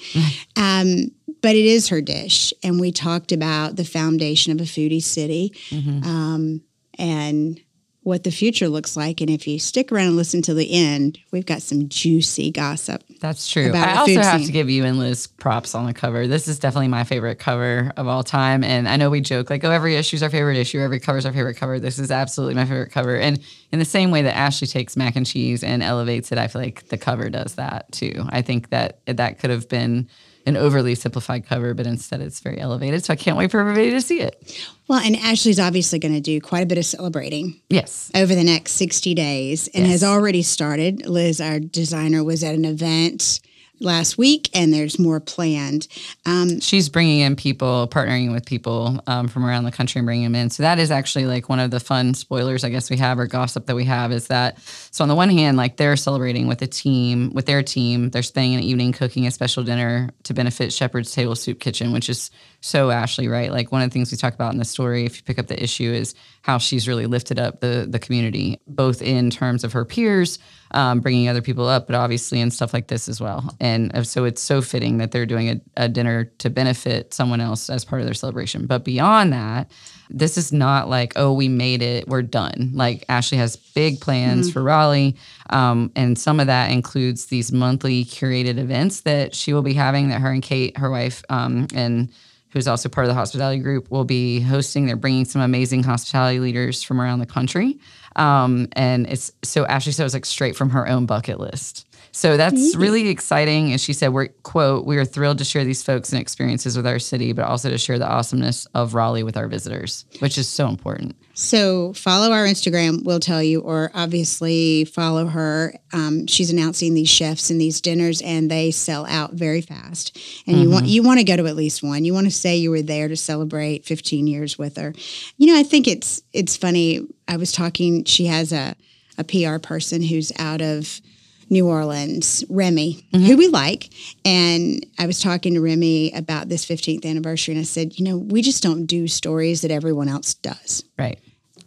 um, 0.55 1.11
but 1.41 1.55
it 1.55 1.65
is 1.65 1.89
her 1.89 2.01
dish, 2.01 2.53
and 2.63 2.79
we 2.79 2.91
talked 2.91 3.31
about 3.31 3.75
the 3.75 3.85
foundation 3.85 4.51
of 4.51 4.59
a 4.59 4.63
foodie 4.63 5.03
city, 5.03 5.53
mm-hmm. 5.69 6.03
um, 6.03 6.61
and 6.97 7.59
what 8.05 8.23
the 8.23 8.29
future 8.29 8.69
looks 8.69 8.95
like. 8.95 9.19
And 9.19 9.31
if 9.31 9.47
you 9.47 9.57
stick 9.57 9.91
around 9.91 10.09
and 10.09 10.15
listen 10.15 10.43
to 10.43 10.53
the 10.53 10.71
end, 10.71 11.17
we've 11.31 11.45
got 11.45 11.63
some 11.63 11.89
juicy 11.89 12.51
gossip. 12.51 13.03
That's 13.19 13.49
true. 13.49 13.71
I 13.73 13.97
also 13.97 14.21
have 14.21 14.41
scene. 14.41 14.45
to 14.45 14.53
give 14.53 14.69
you 14.69 14.85
and 14.85 14.99
Liz 14.99 15.25
props 15.25 15.73
on 15.73 15.87
the 15.87 15.93
cover. 15.93 16.27
This 16.27 16.47
is 16.47 16.59
definitely 16.59 16.89
my 16.89 17.03
favorite 17.03 17.39
cover 17.39 17.91
of 17.97 18.07
all 18.07 18.23
time. 18.23 18.63
And 18.63 18.87
I 18.87 18.97
know 18.97 19.09
we 19.09 19.21
joke 19.21 19.49
like, 19.49 19.63
oh, 19.63 19.71
every 19.71 19.95
issue 19.95 20.17
is 20.17 20.21
our 20.23 20.29
favorite 20.29 20.57
issue, 20.57 20.79
every 20.81 20.99
cover 20.99 21.17
is 21.17 21.25
our 21.25 21.33
favorite 21.33 21.55
cover. 21.55 21.79
This 21.79 21.97
is 21.97 22.11
absolutely 22.11 22.53
my 22.53 22.65
favorite 22.65 22.91
cover. 22.91 23.15
And 23.17 23.43
in 23.71 23.79
the 23.79 23.85
same 23.85 24.11
way 24.11 24.21
that 24.21 24.37
Ashley 24.37 24.67
takes 24.67 24.95
mac 24.95 25.15
and 25.15 25.25
cheese 25.25 25.63
and 25.63 25.81
elevates 25.81 26.31
it, 26.31 26.37
I 26.37 26.47
feel 26.47 26.61
like 26.61 26.87
the 26.89 26.99
cover 26.99 27.31
does 27.31 27.55
that 27.55 27.91
too. 27.91 28.23
I 28.29 28.43
think 28.43 28.69
that 28.69 28.99
that 29.07 29.39
could 29.39 29.49
have 29.49 29.67
been 29.67 30.07
an 30.45 30.57
overly 30.57 30.95
simplified 30.95 31.45
cover, 31.45 31.73
but 31.73 31.87
instead 31.87 32.21
it's 32.21 32.39
very 32.39 32.59
elevated. 32.59 33.03
So 33.03 33.13
I 33.13 33.15
can't 33.15 33.37
wait 33.37 33.51
for 33.51 33.59
everybody 33.59 33.89
to 33.91 34.01
see 34.01 34.21
it. 34.21 34.67
Well, 34.87 34.99
and 34.99 35.15
Ashley's 35.15 35.59
obviously 35.59 35.99
going 35.99 36.13
to 36.13 36.21
do 36.21 36.39
quite 36.39 36.61
a 36.61 36.65
bit 36.65 36.77
of 36.77 36.85
celebrating. 36.85 37.59
Yes. 37.69 38.11
Over 38.13 38.35
the 38.35 38.43
next 38.43 38.73
60 38.73 39.13
days 39.15 39.67
and 39.69 39.85
yes. 39.85 39.91
has 39.91 40.03
already 40.03 40.43
started. 40.43 41.07
Liz, 41.07 41.41
our 41.41 41.59
designer, 41.59 42.23
was 42.23 42.43
at 42.43 42.53
an 42.53 42.65
event 42.65 43.39
last 43.79 44.17
week, 44.17 44.49
and 44.53 44.73
there's 44.73 44.97
more 44.99 45.19
planned. 45.19 45.87
Um, 46.25 46.59
She's 46.59 46.89
bringing 46.89 47.19
in 47.19 47.35
people, 47.35 47.87
partnering 47.91 48.31
with 48.31 48.45
people 48.45 48.99
um, 49.07 49.27
from 49.27 49.45
around 49.45 49.63
the 49.65 49.71
country 49.71 49.99
and 49.99 50.05
bringing 50.05 50.23
them 50.23 50.35
in. 50.35 50.49
So 50.49 50.63
that 50.63 50.79
is 50.79 50.91
actually 50.91 51.25
like 51.25 51.49
one 51.49 51.59
of 51.59 51.71
the 51.71 51.79
fun 51.79 52.13
spoilers, 52.13 52.63
I 52.63 52.69
guess 52.69 52.89
we 52.89 52.97
have, 52.97 53.19
or 53.19 53.27
gossip 53.27 53.65
that 53.67 53.75
we 53.75 53.85
have 53.85 54.11
is 54.11 54.27
that. 54.27 54.59
So 54.91 55.03
on 55.03 55.09
the 55.09 55.15
one 55.15 55.29
hand, 55.29 55.57
like 55.57 55.77
they're 55.77 55.97
celebrating 55.97 56.47
with 56.47 56.61
a 56.61 56.67
team, 56.67 57.31
with 57.33 57.45
their 57.45 57.63
team, 57.63 58.09
they're 58.09 58.23
spending 58.23 58.55
an 58.55 58.61
evening 58.61 58.91
cooking 58.91 59.27
a 59.27 59.31
special 59.31 59.63
dinner 59.63 60.09
to 60.23 60.33
benefit 60.33 60.71
Shepherd's 60.73 61.11
Table 61.11 61.35
Soup 61.35 61.59
Kitchen, 61.59 61.91
which 61.91 62.09
is 62.09 62.31
so 62.61 62.89
Ashley, 62.89 63.27
right? 63.27 63.51
Like 63.51 63.71
one 63.71 63.81
of 63.81 63.89
the 63.89 63.93
things 63.93 64.11
we 64.11 64.17
talk 64.17 64.33
about 64.33 64.51
in 64.53 64.59
the 64.59 64.65
story, 64.65 65.05
if 65.05 65.17
you 65.17 65.23
pick 65.23 65.37
up 65.37 65.47
the 65.47 65.61
issue, 65.61 65.91
is 65.91 66.15
how 66.41 66.57
she's 66.57 66.87
really 66.87 67.05
lifted 67.05 67.39
up 67.39 67.59
the 67.59 67.85
the 67.87 67.99
community, 67.99 68.59
both 68.67 69.01
in 69.01 69.29
terms 69.29 69.63
of 69.63 69.73
her 69.73 69.85
peers, 69.85 70.39
um, 70.75 70.99
bringing 70.99 71.29
other 71.29 71.41
people 71.41 71.67
up, 71.67 71.87
but 71.87 71.95
obviously 71.95 72.39
in 72.41 72.51
stuff 72.51 72.73
like 72.73 72.87
this 72.87 73.07
as 73.07 73.21
well. 73.21 73.55
And 73.61 73.95
uh, 73.95 74.03
so 74.03 74.25
it's 74.25 74.41
so 74.41 74.61
fitting 74.61 74.97
that 74.97 75.11
they're 75.11 75.25
doing 75.25 75.49
a, 75.49 75.85
a 75.85 75.89
dinner 75.89 76.25
to 76.39 76.49
benefit 76.49 77.13
someone 77.13 77.39
else 77.39 77.69
as 77.69 77.85
part 77.85 78.01
of 78.01 78.05
their 78.05 78.13
celebration. 78.13 78.67
But 78.67 78.83
beyond 78.83 79.31
that, 79.31 79.71
this 80.09 80.37
is 80.37 80.51
not 80.51 80.89
like, 80.89 81.13
oh, 81.15 81.33
we 81.33 81.47
made 81.47 81.81
it, 81.81 82.07
we're 82.09 82.21
done. 82.21 82.71
Like 82.73 83.05
Ashley 83.07 83.37
has 83.37 83.55
big 83.55 84.01
plans 84.01 84.47
mm-hmm. 84.47 84.53
for 84.53 84.63
Raleigh. 84.63 85.15
Um, 85.49 85.91
and 85.95 86.19
some 86.19 86.41
of 86.41 86.47
that 86.47 86.71
includes 86.71 87.27
these 87.27 87.53
monthly 87.53 88.03
curated 88.03 88.57
events 88.57 89.01
that 89.01 89.33
she 89.33 89.53
will 89.53 89.63
be 89.63 89.73
having 89.73 90.09
that 90.09 90.19
her 90.19 90.31
and 90.31 90.43
Kate, 90.43 90.77
her 90.77 90.91
wife, 90.91 91.23
um, 91.29 91.67
and 91.73 92.11
who's 92.49 92.67
also 92.67 92.87
part 92.87 93.05
of 93.05 93.09
the 93.09 93.15
hospitality 93.15 93.61
group, 93.61 93.89
will 93.91 94.05
be 94.05 94.39
hosting. 94.39 94.85
They're 94.85 94.95
bringing 94.95 95.25
some 95.25 95.41
amazing 95.41 95.83
hospitality 95.83 96.39
leaders 96.39 96.83
from 96.83 97.01
around 97.01 97.19
the 97.19 97.25
country. 97.25 97.79
Um, 98.15 98.67
and 98.73 99.07
it's 99.07 99.31
so 99.43 99.65
Ashley 99.65 99.91
said 99.91 100.03
it 100.03 100.05
was 100.05 100.13
like 100.13 100.25
straight 100.25 100.55
from 100.55 100.69
her 100.71 100.87
own 100.87 101.05
bucket 101.05 101.39
list. 101.39 101.85
So 102.15 102.37
that's 102.37 102.77
really 102.77 103.09
exciting. 103.09 103.71
And 103.71 103.81
she 103.81 103.91
said, 103.91 104.13
"We're 104.13 104.29
quote, 104.43 104.85
we 104.85 104.95
are 104.95 105.03
thrilled 105.03 105.37
to 105.39 105.43
share 105.43 105.65
these 105.65 105.83
folks 105.83 106.13
and 106.13 106.21
experiences 106.21 106.77
with 106.77 106.87
our 106.87 106.97
city, 106.97 107.33
but 107.33 107.43
also 107.43 107.69
to 107.69 107.77
share 107.77 107.99
the 107.99 108.07
awesomeness 108.07 108.65
of 108.73 108.93
Raleigh 108.93 109.23
with 109.23 109.35
our 109.35 109.49
visitors, 109.49 110.05
which 110.19 110.37
is 110.37 110.47
so 110.47 110.69
important." 110.69 111.17
So 111.33 111.91
follow 111.91 112.31
our 112.31 112.45
Instagram, 112.45 113.03
we'll 113.03 113.19
tell 113.19 113.43
you, 113.43 113.59
or 113.59 113.91
obviously 113.93 114.85
follow 114.85 115.25
her. 115.25 115.77
Um, 115.91 116.25
she's 116.27 116.49
announcing 116.49 116.93
these 116.93 117.09
chefs 117.09 117.49
and 117.49 117.59
these 117.59 117.81
dinners, 117.81 118.21
and 118.21 118.49
they 118.49 118.71
sell 118.71 119.05
out 119.07 119.33
very 119.33 119.59
fast. 119.59 120.17
And 120.47 120.55
mm-hmm. 120.55 120.63
you 120.63 120.69
want 120.69 120.85
you 120.85 121.03
want 121.03 121.19
to 121.19 121.25
go 121.25 121.35
to 121.35 121.47
at 121.47 121.57
least 121.57 121.83
one. 121.83 122.05
You 122.05 122.13
want 122.13 122.27
to 122.27 122.31
say 122.31 122.55
you 122.55 122.71
were 122.71 122.81
there 122.81 123.09
to 123.09 123.17
celebrate 123.17 123.83
15 123.83 124.25
years 124.25 124.57
with 124.57 124.77
her. 124.77 124.93
You 125.35 125.47
know, 125.47 125.59
I 125.59 125.63
think 125.63 125.85
it's 125.85 126.21
it's 126.31 126.55
funny. 126.55 127.05
I 127.27 127.35
was 127.35 127.51
talking. 127.51 128.05
She 128.05 128.27
has 128.27 128.53
a 128.53 128.77
a 129.17 129.25
PR 129.25 129.59
person 129.59 130.01
who's 130.01 130.31
out 130.39 130.61
of 130.61 131.01
New 131.49 131.67
Orleans, 131.67 132.43
Remy, 132.49 133.05
who 133.11 133.37
we 133.37 133.47
like. 133.47 133.89
And 134.23 134.85
I 134.97 135.05
was 135.05 135.19
talking 135.19 135.53
to 135.53 135.61
Remy 135.61 136.11
about 136.13 136.49
this 136.49 136.65
15th 136.65 137.05
anniversary, 137.05 137.53
and 137.53 137.61
I 137.61 137.65
said, 137.65 137.97
you 137.99 138.05
know, 138.05 138.17
we 138.17 138.41
just 138.41 138.63
don't 138.63 138.85
do 138.85 139.07
stories 139.07 139.61
that 139.61 139.71
everyone 139.71 140.09
else 140.09 140.33
does. 140.33 140.83
Right. 140.97 141.19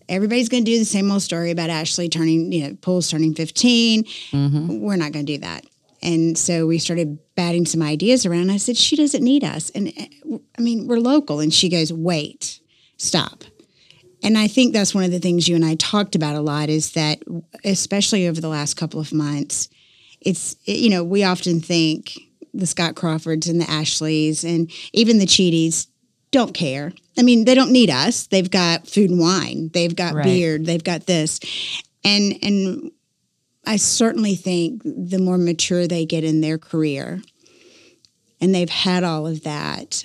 Everybody's 0.09 0.49
going 0.49 0.65
to 0.65 0.71
do 0.71 0.79
the 0.79 0.85
same 0.85 1.11
old 1.11 1.23
story 1.23 1.51
about 1.51 1.71
Ashley 1.71 2.09
turning, 2.09 2.51
you 2.51 2.67
know, 2.67 2.75
Poole's 2.81 3.11
turning 3.11 3.35
15. 3.35 4.05
We're 4.81 4.97
not 4.97 5.13
going 5.13 5.27
to 5.27 5.33
do 5.35 5.39
that. 5.41 5.65
And 6.03 6.39
so 6.39 6.67
we 6.67 6.79
started 6.79 7.19
batting 7.35 7.67
some 7.67 7.83
ideas 7.83 8.25
around. 8.25 8.51
I 8.51 8.57
said, 8.57 8.77
she 8.77 8.97
doesn't 8.97 9.23
need 9.23 9.45
us. 9.45 9.71
And 9.71 9.89
uh, 9.89 10.39
I 10.59 10.63
mean, 10.63 10.87
we're 10.87 10.99
local. 10.99 11.41
And 11.41 11.53
she 11.53 11.69
goes, 11.69 11.93
wait, 11.93 12.61
stop. 12.97 13.45
And 14.23 14.37
I 14.37 14.49
think 14.49 14.73
that's 14.73 14.95
one 14.95 15.05
of 15.05 15.11
the 15.11 15.21
things 15.21 15.49
you 15.49 15.55
and 15.55 15.65
I 15.65 15.77
talked 15.77 16.15
about 16.15 16.35
a 16.37 16.41
lot 16.41 16.69
is 16.69 16.93
that, 16.93 17.21
especially 17.65 18.27
over 18.27 18.41
the 18.41 18.49
last 18.49 18.75
couple 18.75 19.01
of 19.01 19.13
months, 19.13 19.69
it's, 20.21 20.57
you 20.65 20.91
know, 20.91 21.05
we 21.05 21.23
often 21.23 21.61
think 21.61 22.19
the 22.53 22.67
Scott 22.67 22.97
Crawfords 22.97 23.47
and 23.49 23.61
the 23.61 23.71
Ashleys 23.71 24.43
and 24.45 24.71
even 24.93 25.19
the 25.19 25.27
Cheeties 25.27 25.87
don't 26.31 26.53
care. 26.53 26.93
I 27.17 27.23
mean, 27.23 27.45
they 27.45 27.55
don't 27.55 27.71
need 27.73 27.91
us. 27.91 28.27
They've 28.27 28.51
got 28.51 28.87
food 28.89 29.11
and 29.11 29.21
wine. 29.21 29.71
They've 29.73 29.95
got 29.95 30.15
Right. 30.15 30.25
beard. 30.25 30.67
They've 30.67 30.83
got 30.83 31.07
this. 31.07 31.41
And 32.05 32.37
and 32.43 32.91
I 33.65 33.77
certainly 33.77 34.35
think 34.35 34.83
the 34.85 35.19
more 35.19 35.39
mature 35.39 35.87
they 35.87 36.05
get 36.07 36.25
in 36.25 36.41
their 36.41 36.59
career 36.59 37.23
and 38.41 38.55
they've 38.55 38.71
had 38.71 39.05
all 39.05 39.27
of 39.27 39.43
that, 39.43 40.05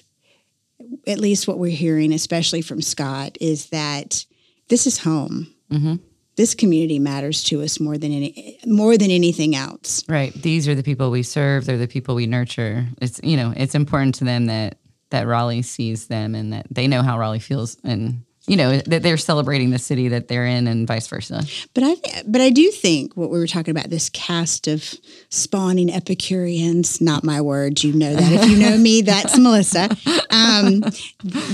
at 1.07 1.19
least 1.19 1.47
what 1.47 1.59
we're 1.59 1.75
hearing, 1.75 2.13
especially 2.13 2.61
from 2.61 2.81
Scott, 2.81 3.37
is 3.41 3.67
that 3.67 4.25
this 4.69 4.87
is 4.87 4.99
home. 4.99 5.53
Mm-hmm. 5.71 5.95
This 6.35 6.55
community 6.55 6.97
matters 6.97 7.43
to 7.45 7.61
us 7.61 7.79
more 7.79 7.97
than 7.97 8.11
any 8.11 8.59
more 8.65 8.97
than 8.97 9.11
anything 9.11 9.55
else. 9.55 10.03
Right. 10.09 10.33
These 10.33 10.67
are 10.67 10.73
the 10.73 10.81
people 10.81 11.11
we 11.11 11.21
serve. 11.21 11.65
They're 11.65 11.77
the 11.77 11.87
people 11.87 12.15
we 12.15 12.25
nurture. 12.25 12.87
It's 12.99 13.19
you 13.23 13.37
know, 13.37 13.53
it's 13.55 13.75
important 13.75 14.15
to 14.15 14.23
them 14.23 14.47
that 14.47 14.79
that 15.11 15.27
Raleigh 15.27 15.61
sees 15.61 16.07
them 16.07 16.33
and 16.33 16.53
that 16.53 16.65
they 16.71 16.87
know 16.87 17.03
how 17.03 17.19
Raleigh 17.19 17.39
feels 17.39 17.77
and 17.83 18.23
you 18.47 18.57
know 18.57 18.77
that 18.77 19.03
they're 19.03 19.17
celebrating 19.17 19.69
the 19.71 19.79
city 19.79 20.09
that 20.09 20.27
they're 20.27 20.45
in 20.45 20.67
and 20.67 20.85
vice 20.87 21.07
versa. 21.07 21.43
But 21.73 21.83
I, 21.85 21.95
but 22.27 22.41
I 22.41 22.49
do 22.49 22.69
think 22.71 23.15
what 23.15 23.29
we 23.29 23.39
were 23.39 23.47
talking 23.47 23.71
about 23.71 23.89
this 23.89 24.09
cast 24.09 24.67
of 24.67 24.93
spawning 25.29 25.89
Epicureans, 25.89 26.99
not 27.01 27.23
my 27.23 27.39
words, 27.41 27.83
you 27.83 27.93
know 27.93 28.13
that. 28.13 28.31
If 28.33 28.49
you 28.49 28.57
know 28.57 28.77
me, 28.77 29.01
that's 29.01 29.37
Melissa. 29.37 29.89
Um, 30.29 30.81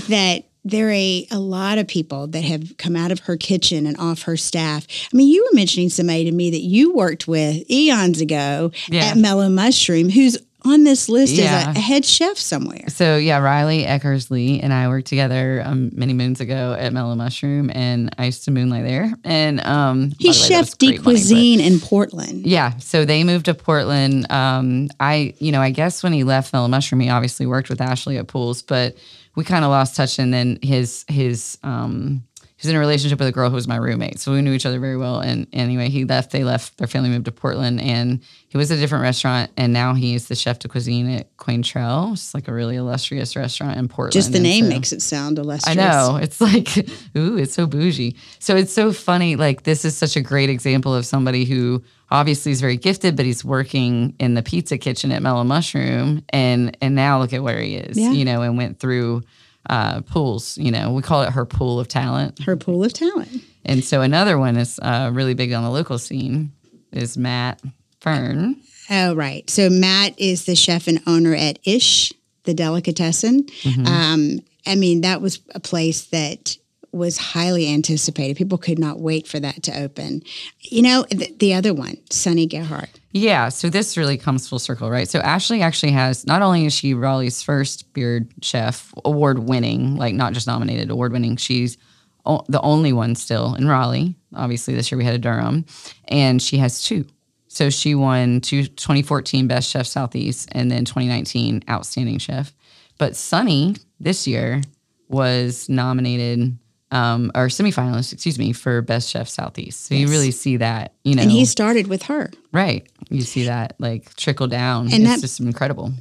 that 0.09 0.43
there 0.65 0.87
are 0.89 0.91
a, 0.91 1.27
a 1.31 1.39
lot 1.39 1.77
of 1.77 1.87
people 1.87 2.27
that 2.27 2.43
have 2.43 2.75
come 2.77 2.95
out 2.95 3.11
of 3.11 3.19
her 3.21 3.37
kitchen 3.37 3.85
and 3.85 3.97
off 3.97 4.23
her 4.23 4.35
staff. 4.35 4.85
I 5.11 5.15
mean, 5.15 5.29
you 5.29 5.43
were 5.43 5.55
mentioning 5.55 5.89
somebody 5.89 6.25
to 6.25 6.31
me 6.31 6.51
that 6.51 6.61
you 6.61 6.93
worked 6.93 7.27
with 7.27 7.69
eons 7.71 8.19
ago 8.19 8.71
Yeah. 8.89 9.05
at 9.05 9.17
Mellow 9.17 9.49
Mushroom, 9.49 10.09
who's 10.09 10.37
on 10.65 10.83
this 10.83 11.07
list 11.09 11.33
Yeah. 11.33 11.67
as 11.69 11.77
a 11.77 11.79
head 11.79 12.03
chef 12.05 12.37
somewhere. 12.37 12.83
So 12.89 13.15
yeah, 13.17 13.37
Riley 13.39 13.83
Eckersley 13.85 14.59
and 14.61 14.73
I 14.73 14.87
worked 14.89 15.07
together 15.07 15.61
um, 15.65 15.89
many 15.93 16.13
moons 16.13 16.41
ago 16.41 16.75
at 16.77 16.91
Mellow 16.91 17.15
Mushroom, 17.15 17.71
and 17.73 18.13
I 18.17 18.25
used 18.25 18.43
to 18.45 18.51
moonlight 18.51 18.83
there. 18.85 19.13
And 19.23 19.61
um, 19.65 20.11
He's 20.19 20.39
way, 20.41 20.47
chef 20.47 20.77
de 20.77 20.87
great 20.87 20.89
money, 20.89 20.97
but- 20.97 21.03
cuisine 21.11 21.59
in 21.61 21.79
Portland. 21.79 22.45
Yeah, 22.45 22.77
so 22.79 23.05
they 23.05 23.23
moved 23.23 23.45
to 23.45 23.53
Portland. 23.53 24.29
Um, 24.31 24.89
I, 24.99 25.33
you 25.39 25.51
know, 25.51 25.61
I 25.61 25.69
guess 25.71 26.03
when 26.03 26.13
he 26.13 26.23
left 26.23 26.51
Mellow 26.53 26.67
Mushroom, 26.67 26.99
he 27.01 27.09
obviously 27.09 27.45
worked 27.45 27.69
with 27.69 27.79
Ashley 27.81 28.17
at 28.17 28.27
Poole's, 28.27 28.61
but 28.61 28.97
we 29.35 29.43
kind 29.45 29.63
of 29.63 29.71
lost 29.71 29.95
touch. 29.95 30.19
And 30.19 30.33
then 30.33 30.59
his 30.61 31.05
his 31.07 31.57
um, 31.63 32.23
he 32.59 32.67
was 32.67 32.71
in 32.71 32.75
a 32.75 32.79
relationship 32.79 33.19
with 33.19 33.27
a 33.29 33.31
girl 33.31 33.49
who 33.49 33.55
was 33.55 33.69
my 33.69 33.77
roommate, 33.77 34.19
so 34.19 34.33
we 34.33 34.41
knew 34.41 34.51
each 34.51 34.65
other 34.65 34.81
very 34.81 34.97
well. 34.97 35.21
And 35.21 35.47
anyway, 35.53 35.87
he 35.87 36.03
left. 36.03 36.31
They 36.31 36.43
left. 36.43 36.77
Their 36.77 36.87
family 36.87 37.07
moved 37.09 37.23
to 37.25 37.31
Portland, 37.31 37.79
and 37.79 38.19
he 38.49 38.57
was 38.57 38.69
at 38.69 38.77
a 38.79 38.81
different 38.81 39.03
restaurant. 39.03 39.49
And 39.55 39.71
now 39.71 39.93
he's 39.93 40.27
the 40.27 40.35
chef 40.35 40.59
de 40.59 40.67
cuisine 40.67 41.09
at 41.09 41.37
Quaintrelle, 41.37 42.11
which 42.11 42.19
is 42.19 42.33
like 42.33 42.49
a 42.49 42.53
really 42.53 42.75
illustrious 42.75 43.37
restaurant 43.37 43.77
in 43.77 43.87
Portland. 43.87 44.11
Just 44.11 44.33
the 44.33 44.41
name 44.41 44.65
so- 44.65 44.69
makes 44.71 44.91
it 44.91 45.01
sound 45.01 45.39
illustrious. 45.39 45.77
I 45.77 45.81
know. 45.81 46.17
It's 46.17 46.41
like, 46.41 46.77
ooh, 47.17 47.37
it's 47.37 47.53
so 47.53 47.65
bougie. 47.65 48.17
So 48.39 48.57
it's 48.57 48.73
so 48.73 48.91
funny. 48.91 49.37
Like, 49.37 49.63
this 49.63 49.85
is 49.85 49.95
such 49.95 50.17
a 50.17 50.21
great 50.21 50.49
example 50.49 50.93
of 50.93 51.05
somebody 51.05 51.45
who 51.45 51.81
obviously 52.11 52.51
is 52.51 52.59
very 52.59 52.75
gifted, 52.75 53.15
but 53.15 53.25
he's 53.25 53.45
working 53.45 54.15
in 54.19 54.33
the 54.33 54.41
pizza 54.43 54.77
kitchen 54.77 55.13
at 55.13 55.21
Mellow 55.21 55.45
Mushroom. 55.45 56.25
And 56.29 56.75
and 56.81 56.93
now 56.93 57.19
look 57.19 57.31
at 57.31 57.41
where 57.41 57.61
he 57.61 57.75
is, 57.75 57.97
Yeah. 57.97 58.11
you 58.11 58.25
know, 58.25 58.41
and 58.41 58.57
went 58.57 58.79
through 58.79 59.21
uh, 59.67 60.01
Poole's. 60.01 60.57
You 60.57 60.71
know, 60.71 60.91
we 60.93 61.01
call 61.01 61.23
it 61.23 61.31
her 61.31 61.45
pool 61.45 61.79
of 61.79 61.87
talent. 61.87 62.43
Her 62.43 62.55
pool 62.55 62.83
of 62.83 62.93
talent. 62.93 63.43
And 63.65 63.83
so 63.83 64.01
another 64.01 64.37
one 64.37 64.57
is 64.57 64.79
uh, 64.81 65.11
really 65.13 65.33
big 65.33 65.53
on 65.53 65.63
the 65.63 65.69
local 65.69 65.97
scene 65.97 66.51
is 66.91 67.17
Matt 67.17 67.61
Fern. 67.99 68.55
Oh, 68.89 69.13
right. 69.13 69.47
So 69.49 69.69
Matt 69.69 70.19
is 70.19 70.45
the 70.45 70.55
chef 70.55 70.87
and 70.87 71.01
owner 71.05 71.35
at 71.35 71.59
Ish, 71.63 72.11
the 72.43 72.53
delicatessen. 72.53 73.45
Um, 73.85 74.39
I 74.65 74.75
mean, 74.75 75.01
that 75.01 75.21
was 75.21 75.39
a 75.53 75.59
place 75.59 76.05
that 76.07 76.57
was 76.91 77.17
highly 77.17 77.71
anticipated. 77.71 78.37
People 78.37 78.57
could 78.57 78.79
not 78.79 78.99
wait 78.99 79.27
for 79.27 79.39
that 79.39 79.63
to 79.63 79.79
open. 79.79 80.23
You 80.59 80.81
know, 80.81 81.05
the, 81.09 81.33
the 81.37 81.53
other 81.53 81.73
one, 81.73 81.97
Sunny 82.09 82.45
Gerhart. 82.47 82.89
Yeah, 83.11 83.49
so 83.49 83.69
this 83.69 83.97
really 83.97 84.17
comes 84.17 84.47
full 84.47 84.59
circle, 84.59 84.89
right? 84.89 85.07
So 85.07 85.19
Ashley 85.19 85.61
actually 85.61 85.91
has 85.93 86.25
not 86.27 86.41
only 86.41 86.65
is 86.65 86.73
she 86.73 86.93
Raleigh's 86.93 87.41
first 87.41 87.91
beard 87.93 88.31
chef, 88.41 88.93
award 89.05 89.39
winning, 89.39 89.95
like 89.95 90.13
not 90.13 90.33
just 90.33 90.47
nominated, 90.47 90.89
award 90.89 91.11
winning. 91.11 91.35
She's 91.37 91.77
o- 92.25 92.45
the 92.47 92.61
only 92.61 92.93
one 92.93 93.15
still 93.15 93.55
in 93.55 93.67
Raleigh. 93.67 94.15
Obviously, 94.35 94.75
this 94.75 94.91
year 94.91 94.97
we 94.97 95.05
had 95.05 95.15
a 95.15 95.19
Durham, 95.19 95.65
and 96.07 96.41
she 96.41 96.57
has 96.57 96.83
two. 96.83 97.05
So 97.47 97.71
she 97.71 97.95
won 97.95 98.41
two, 98.41 98.65
2014 98.67 99.47
Best 99.47 99.69
Chef 99.69 99.87
Southeast 99.87 100.49
and 100.51 100.69
then 100.71 100.85
2019 100.85 101.63
Outstanding 101.67 102.19
Chef. 102.19 102.53
But 102.99 103.15
Sunny 103.15 103.75
this 103.99 104.27
year 104.27 104.61
was 105.07 105.67
nominated 105.67 106.57
um, 106.91 107.31
or 107.35 107.47
semifinalist, 107.47 108.13
excuse 108.13 108.39
me, 108.39 108.53
for 108.53 108.81
Best 108.81 109.09
Chef 109.09 109.29
Southeast. 109.29 109.85
So 109.85 109.95
you 109.95 110.07
really 110.07 110.31
see 110.31 110.57
that, 110.57 110.93
you 111.03 111.15
know. 111.15 111.21
And 111.21 111.31
he 111.31 111.45
started 111.45 111.87
with 111.87 112.03
her. 112.03 112.31
Right. 112.51 112.87
You 113.09 113.21
see 113.21 113.45
that 113.45 113.75
like 113.79 114.15
trickle 114.15 114.47
down. 114.47 114.85
And 114.91 115.03
it's 115.03 115.15
that- 115.15 115.21
just 115.21 115.39
incredible. 115.39 115.93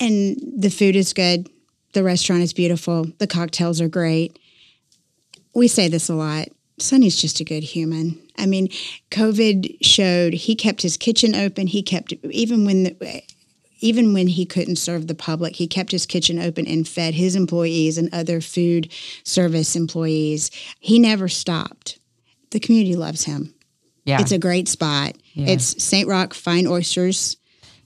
And 0.00 0.36
the 0.56 0.70
food 0.70 0.96
is 0.96 1.12
good. 1.12 1.48
The 1.92 2.02
restaurant 2.02 2.42
is 2.42 2.52
beautiful. 2.52 3.06
The 3.18 3.26
cocktails 3.26 3.80
are 3.80 3.88
great. 3.88 4.38
We 5.54 5.68
say 5.68 5.88
this 5.88 6.08
a 6.08 6.14
lot. 6.14 6.48
Sunny's 6.78 7.20
just 7.20 7.40
a 7.40 7.44
good 7.44 7.62
human. 7.62 8.18
I 8.38 8.46
mean, 8.46 8.68
COVID 9.10 9.76
showed 9.82 10.32
he 10.32 10.54
kept 10.54 10.80
his 10.82 10.96
kitchen 10.96 11.34
open. 11.34 11.66
He 11.66 11.82
kept 11.82 12.14
even 12.30 12.64
when 12.64 12.84
the, 12.84 13.22
even 13.80 14.12
when 14.12 14.28
he 14.28 14.44
couldn't 14.46 14.76
serve 14.76 15.06
the 15.06 15.14
public, 15.14 15.56
he 15.56 15.66
kept 15.66 15.90
his 15.90 16.06
kitchen 16.06 16.38
open 16.38 16.66
and 16.66 16.86
fed 16.86 17.14
his 17.14 17.34
employees 17.34 17.98
and 17.98 18.08
other 18.12 18.40
food 18.40 18.92
service 19.24 19.74
employees. 19.76 20.50
He 20.78 20.98
never 20.98 21.28
stopped. 21.28 21.98
The 22.50 22.60
community 22.60 22.96
loves 22.96 23.24
him. 23.24 23.54
Yeah. 24.04 24.20
It's 24.20 24.32
a 24.32 24.38
great 24.38 24.68
spot. 24.68 25.12
Yeah. 25.34 25.48
It's 25.50 25.82
St. 25.82 26.08
Roch 26.08 26.34
Fine 26.34 26.66
Oysters. 26.66 27.36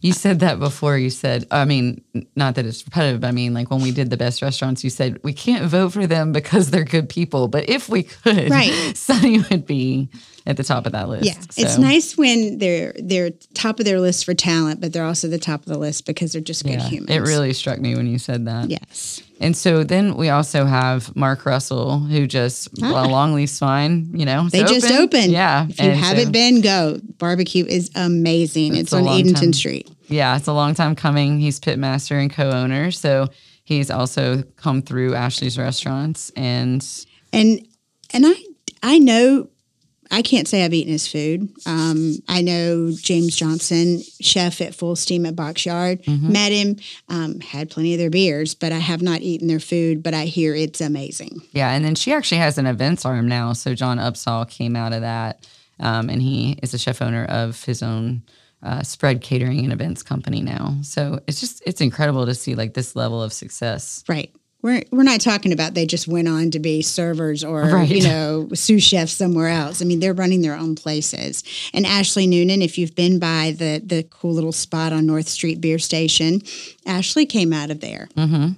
you 0.01 0.13
said 0.13 0.41
that 0.41 0.59
before. 0.59 0.97
You 0.99 1.11
said, 1.11 1.47
I 1.51 1.65
mean, 1.65 2.03
not 2.37 2.55
that 2.57 2.67
it's 2.67 2.85
repetitive, 2.85 3.21
but 3.23 3.29
I 3.29 3.33
mean, 3.33 3.53
like 3.55 3.71
when 3.71 3.81
we 3.83 3.91
did 3.91 4.11
the 4.11 4.17
best 4.17 4.41
restaurants, 4.43 4.85
you 4.85 4.91
said, 4.91 5.19
we 5.25 5.33
can't 5.33 5.65
vote 5.65 5.93
for 5.93 6.07
them 6.07 6.33
because 6.33 6.71
they're 6.71 6.85
good 6.85 7.09
people. 7.09 7.49
But 7.49 7.69
if 7.69 7.89
we 7.89 8.05
could, 8.05 8.51
Right. 8.51 8.73
Sunny 8.97 9.41
would 9.51 9.67
be 9.67 10.09
at 10.47 10.57
the 10.59 10.65
top 10.65 10.85
of 10.85 10.93
that 10.93 11.09
list. 11.09 11.25
Yeah, 11.25 11.35
it's 11.57 11.79
nice 11.79 12.17
when 12.19 12.59
they're 12.59 12.93
they're 13.03 13.31
top 13.55 13.79
of 13.79 13.87
their 13.87 13.99
list 14.01 14.25
for 14.27 14.35
talent, 14.35 14.81
but 14.81 14.93
they're 14.93 15.05
also 15.05 15.27
the 15.29 15.39
top 15.39 15.61
of 15.61 15.67
the 15.67 15.79
list 15.79 16.05
because 16.07 16.33
they're 16.33 16.41
just 16.43 16.65
good 16.65 16.73
Yeah, 16.75 16.89
humans. 16.89 17.11
it 17.11 17.21
really 17.21 17.53
struck 17.55 17.79
me 17.81 17.95
when 17.95 18.07
you 18.07 18.19
said 18.19 18.45
that. 18.47 18.69
yes. 18.71 19.23
And 19.41 19.57
so 19.57 19.83
then 19.85 20.17
we 20.17 20.29
also 20.29 20.65
have 20.65 21.15
Mark 21.17 21.45
Russell, 21.45 21.99
who 22.01 22.27
just 22.27 22.69
Ah. 22.83 23.05
a 23.05 23.09
Longleaf 23.09 23.49
Swine, 23.49 24.11
you 24.15 24.25
know, 24.25 24.45
it's 24.45 24.53
They 24.53 24.63
just 24.65 24.87
open. 24.87 24.97
opened. 25.03 25.33
Yeah. 25.33 25.67
If 25.69 25.81
you 25.81 25.89
and 25.91 25.99
haven't 25.99 26.27
so- 26.27 26.31
been, 26.33 26.61
go. 26.61 27.01
Barbecue 27.19 27.65
is 27.65 27.91
amazing. 27.95 28.77
It's, 28.77 28.93
a 28.93 28.97
on 28.99 29.09
Edenton 29.09 29.35
time. 29.35 29.53
Street. 29.55 29.91
Yeah, 30.09 30.37
it's 30.37 30.47
a 30.47 30.53
long 30.53 30.75
time 30.75 30.95
coming. 30.95 31.41
He's 31.41 31.59
pitmaster 31.59 32.21
and 32.21 32.31
co-owner, 32.31 32.91
so 32.91 33.29
he's 33.65 33.91
also 33.91 34.43
come 34.57 34.83
through 34.83 35.15
Ashley's 35.15 35.57
restaurants 35.59 36.31
and 36.37 36.87
And 37.33 37.67
and 38.13 38.25
I 38.27 38.35
I 38.83 38.99
know 38.99 39.49
I 40.11 40.23
can't 40.23 40.47
say 40.47 40.65
I've 40.65 40.75
eaten 40.75 40.93
his 40.93 41.07
food. 41.07 41.49
Um, 41.67 42.17
I 42.29 42.43
know 42.43 42.93
James 42.93 43.35
Johnson, 43.37 44.01
chef 44.21 44.61
at 44.61 44.73
Fullsteam 44.73 45.27
at 45.27 45.37
Box 45.37 45.67
Yard. 45.67 46.03
Mm-hmm. 46.03 46.33
Met 46.33 46.53
him, 46.53 46.77
um, 47.09 47.41
had 47.41 47.71
plenty 47.71 47.95
of 47.95 47.99
their 47.99 48.11
beers, 48.11 48.55
but 48.55 48.73
I 48.73 48.79
have 48.79 49.03
not 49.03 49.21
eaten 49.21 49.49
their 49.49 49.61
food. 49.61 50.03
But 50.03 50.15
I 50.15 50.27
hear 50.27 50.55
it's 50.55 50.81
amazing. 50.81 51.41
yeah, 51.53 51.73
and 51.73 51.85
then 51.85 51.95
she 51.95 52.13
actually 52.13 52.39
has 52.39 52.59
an 52.59 52.67
events 52.67 53.05
arm 53.05 53.29
now. 53.29 53.53
So 53.53 53.75
John 53.75 53.99
Upsall 53.99 54.49
came 54.49 54.77
out 54.77 54.93
of 54.93 55.01
that, 55.03 55.47
um, 55.81 56.09
and 56.09 56.21
he 56.23 56.59
is 56.63 56.75
a 56.75 56.79
chef 56.79 57.03
owner 57.03 57.25
of 57.25 57.63
his 57.65 57.83
own 57.83 58.23
uh, 58.63 58.83
spread 58.83 59.21
catering 59.21 59.61
and 59.61 59.73
events 59.73 60.03
company 60.03 60.41
now. 60.41 60.77
So 60.83 61.21
it's 61.27 61.41
just 61.41 61.63
it's 61.67 61.81
incredible 61.81 62.27
to 62.27 62.35
see 62.35 62.55
like 62.55 62.75
this 62.75 62.97
level 62.97 63.23
of 63.23 63.33
success. 63.33 64.03
Right. 64.09 64.35
We're, 64.65 64.83
we're 64.91 65.03
not 65.03 65.21
talking 65.21 65.53
about 65.53 65.75
they 65.75 65.85
just 65.85 66.09
went 66.09 66.27
on 66.27 66.51
to 66.53 66.59
be 66.59 66.81
servers 66.81 67.45
or 67.45 67.65
Right. 67.65 67.87
you 67.87 68.03
know 68.03 68.49
sous 68.55 68.83
chefs 68.83 69.13
somewhere 69.13 69.49
else. 69.49 69.83
I 69.83 69.85
mean 69.85 70.01
they're 70.01 70.15
running 70.15 70.41
their 70.41 70.57
own 70.57 70.75
places. 70.75 71.45
And 71.75 71.85
Ashley 71.85 72.27
Noonan, 72.27 72.63
if 72.63 72.79
you've 72.79 72.95
been 72.95 73.19
by 73.19 73.55
the 73.59 73.83
the 73.85 74.05
cool 74.05 74.33
little 74.33 74.53
spot 74.53 74.95
on 74.95 75.05
North 75.05 75.29
Street 75.29 75.61
Beer 75.61 75.79
Station, 75.79 76.41
Ashley 76.87 77.27
came 77.27 77.53
out 77.53 77.71
of 77.71 77.81
there. 77.81 78.09
Mm-hmm. 78.17 78.53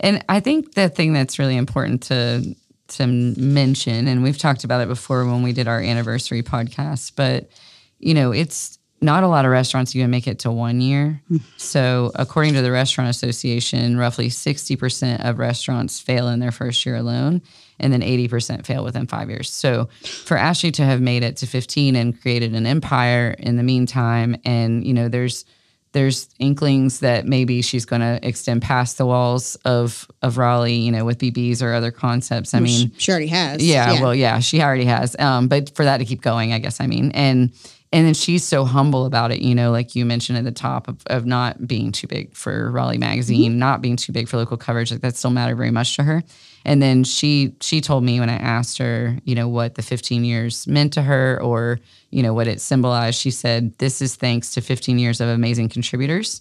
And 0.00 0.24
I 0.28 0.40
think 0.40 0.74
the 0.74 0.90
thing 0.90 1.14
that's 1.14 1.38
really 1.38 1.56
important 1.56 2.02
to 2.04 2.54
to 2.88 3.06
mention, 3.06 4.06
and 4.06 4.22
we've 4.22 4.38
talked 4.38 4.64
about 4.64 4.82
it 4.82 4.88
before 4.88 5.24
when 5.24 5.42
we 5.42 5.54
did 5.54 5.66
our 5.66 5.80
anniversary 5.80 6.42
podcast, 6.42 7.12
but 7.16 7.50
you 7.98 8.12
know, 8.12 8.32
it's 8.32 8.77
not 9.00 9.22
a 9.22 9.28
lot 9.28 9.44
of 9.44 9.50
restaurants 9.50 9.94
even 9.94 10.10
make 10.10 10.26
it 10.26 10.40
to 10.40 10.50
one 10.50 10.80
year. 10.80 11.22
So, 11.56 12.10
according 12.14 12.54
to 12.54 12.62
the 12.62 12.72
Restaurant 12.72 13.08
Association, 13.10 13.96
roughly 13.96 14.28
60% 14.28 15.24
of 15.24 15.38
restaurants 15.38 16.00
fail 16.00 16.28
in 16.28 16.40
their 16.40 16.50
first 16.50 16.84
year 16.84 16.96
alone, 16.96 17.42
and 17.78 17.92
then 17.92 18.00
80% 18.02 18.66
fail 18.66 18.82
within 18.82 19.06
five 19.06 19.30
years. 19.30 19.50
So, 19.50 19.88
for 20.02 20.36
Ashley 20.36 20.72
to 20.72 20.84
have 20.84 21.00
made 21.00 21.22
it 21.22 21.36
to 21.38 21.46
15 21.46 21.94
and 21.94 22.20
created 22.20 22.54
an 22.54 22.66
empire 22.66 23.36
in 23.38 23.56
the 23.56 23.62
meantime, 23.62 24.36
and 24.44 24.84
you 24.84 24.94
know, 24.94 25.08
there's 25.08 25.44
there's 25.92 26.28
inklings 26.38 27.00
that 27.00 27.24
maybe 27.26 27.62
she's 27.62 27.86
going 27.86 28.02
to 28.02 28.20
extend 28.22 28.62
past 28.62 28.98
the 28.98 29.06
walls 29.06 29.56
of 29.64 30.06
of 30.22 30.36
Raleigh, 30.38 30.74
you 30.74 30.92
know, 30.92 31.04
with 31.04 31.18
BBs 31.18 31.62
or 31.62 31.72
other 31.72 31.90
concepts. 31.90 32.52
I 32.52 32.60
mean, 32.60 32.92
she 32.98 33.10
already 33.10 33.28
has. 33.28 33.64
yeah, 33.64 34.00
well, 34.00 34.14
yeah, 34.14 34.40
she 34.40 34.60
already 34.60 34.84
has. 34.84 35.16
Um, 35.18 35.48
but 35.48 35.74
for 35.74 35.84
that 35.84 35.98
to 35.98 36.04
keep 36.04 36.20
going, 36.20 36.52
I 36.52 36.58
guess 36.58 36.80
I 36.80 36.86
mean, 36.86 37.10
and 37.12 37.52
and 37.92 38.06
then 38.06 38.14
she's 38.14 38.44
so 38.44 38.64
humble 38.64 39.06
about 39.06 39.30
it, 39.32 39.40
you 39.40 39.54
know, 39.54 39.70
like 39.70 39.94
you 39.94 40.04
mentioned 40.04 40.38
at 40.38 40.44
the 40.44 40.52
top 40.52 40.88
of, 40.88 40.98
of 41.06 41.24
not 41.24 41.66
being 41.66 41.90
too 41.90 42.06
big 42.06 42.34
for 42.36 42.70
Raleigh 42.70 42.98
Magazine, 42.98 43.58
not 43.58 43.80
being 43.80 43.96
too 43.96 44.12
big 44.12 44.28
for 44.28 44.36
local 44.36 44.56
coverage, 44.56 44.90
like 44.90 45.00
that 45.00 45.16
still 45.16 45.30
mattered 45.30 45.56
very 45.56 45.70
much 45.70 45.96
to 45.96 46.02
her. 46.02 46.22
And 46.64 46.82
then 46.82 47.04
she 47.04 47.54
she 47.60 47.80
told 47.80 48.04
me 48.04 48.20
when 48.20 48.28
I 48.28 48.36
asked 48.36 48.78
her, 48.78 49.16
you 49.24 49.34
know, 49.34 49.48
what 49.48 49.76
the 49.76 49.82
15 49.82 50.24
years 50.24 50.66
meant 50.66 50.92
to 50.94 51.02
her 51.02 51.40
or 51.42 51.80
you 52.10 52.22
know 52.22 52.34
what 52.34 52.46
it 52.46 52.60
symbolized. 52.60 53.20
She 53.20 53.30
said, 53.30 53.76
"This 53.78 54.02
is 54.02 54.16
thanks 54.16 54.52
to 54.54 54.60
15 54.60 54.98
years 54.98 55.20
of 55.20 55.28
amazing 55.28 55.68
contributors." 55.68 56.40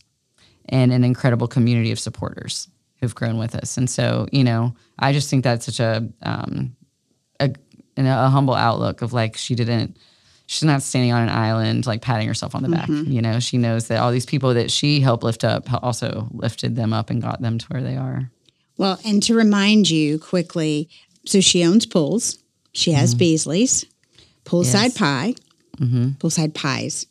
and 0.69 0.91
an 0.91 1.03
incredible 1.03 1.47
community 1.47 1.91
of 1.91 1.99
supporters 1.99 2.67
who've 2.99 3.15
grown 3.15 3.37
with 3.37 3.55
us. 3.55 3.77
And 3.77 3.89
so, 3.89 4.27
you 4.31 4.43
know, 4.43 4.75
I 4.99 5.13
just 5.13 5.29
think 5.29 5.43
that's 5.43 5.65
such 5.65 5.79
a 5.79 6.07
um, 6.23 6.75
a, 7.39 7.53
a 7.97 8.29
humble 8.29 8.55
outlook 8.55 9.01
of 9.01 9.13
like 9.13 9.37
she 9.37 9.55
didn't. 9.55 9.97
She's 10.47 10.63
not 10.63 10.81
standing 10.81 11.11
on 11.11 11.23
an 11.23 11.29
island 11.29 11.85
like 11.85 12.01
patting 12.01 12.27
herself 12.27 12.55
on 12.55 12.63
the 12.63 12.69
back. 12.69 12.87
Mm-hmm. 12.87 13.11
You 13.11 13.21
know, 13.21 13.39
she 13.39 13.57
knows 13.57 13.89
that 13.89 13.99
all 13.99 14.11
these 14.11 14.25
people 14.25 14.53
that 14.53 14.71
she 14.71 15.01
helped 15.01 15.23
lift 15.23 15.43
up 15.43 15.71
also 15.83 16.29
lifted 16.31 16.75
them 16.75 16.93
up 16.93 17.09
and 17.09 17.21
got 17.21 17.41
them 17.41 17.57
to 17.57 17.65
where 17.67 17.83
they 17.83 17.97
are. 17.97 18.31
Well, 18.77 18.97
and 19.05 19.21
to 19.23 19.35
remind 19.35 19.89
you 19.89 20.19
quickly, 20.19 20.89
so 21.25 21.41
she 21.41 21.65
owns 21.65 21.85
Poole's. 21.85 22.39
She 22.73 22.91
has 22.93 23.11
mm-hmm. 23.11 23.19
Beasley's, 23.19 23.85
Poolside 24.45 24.73
Yes. 24.73 24.97
Pie, 24.97 25.35
mm-hmm. 25.77 26.09
Poolside 26.11 26.53
Pies, 26.53 27.07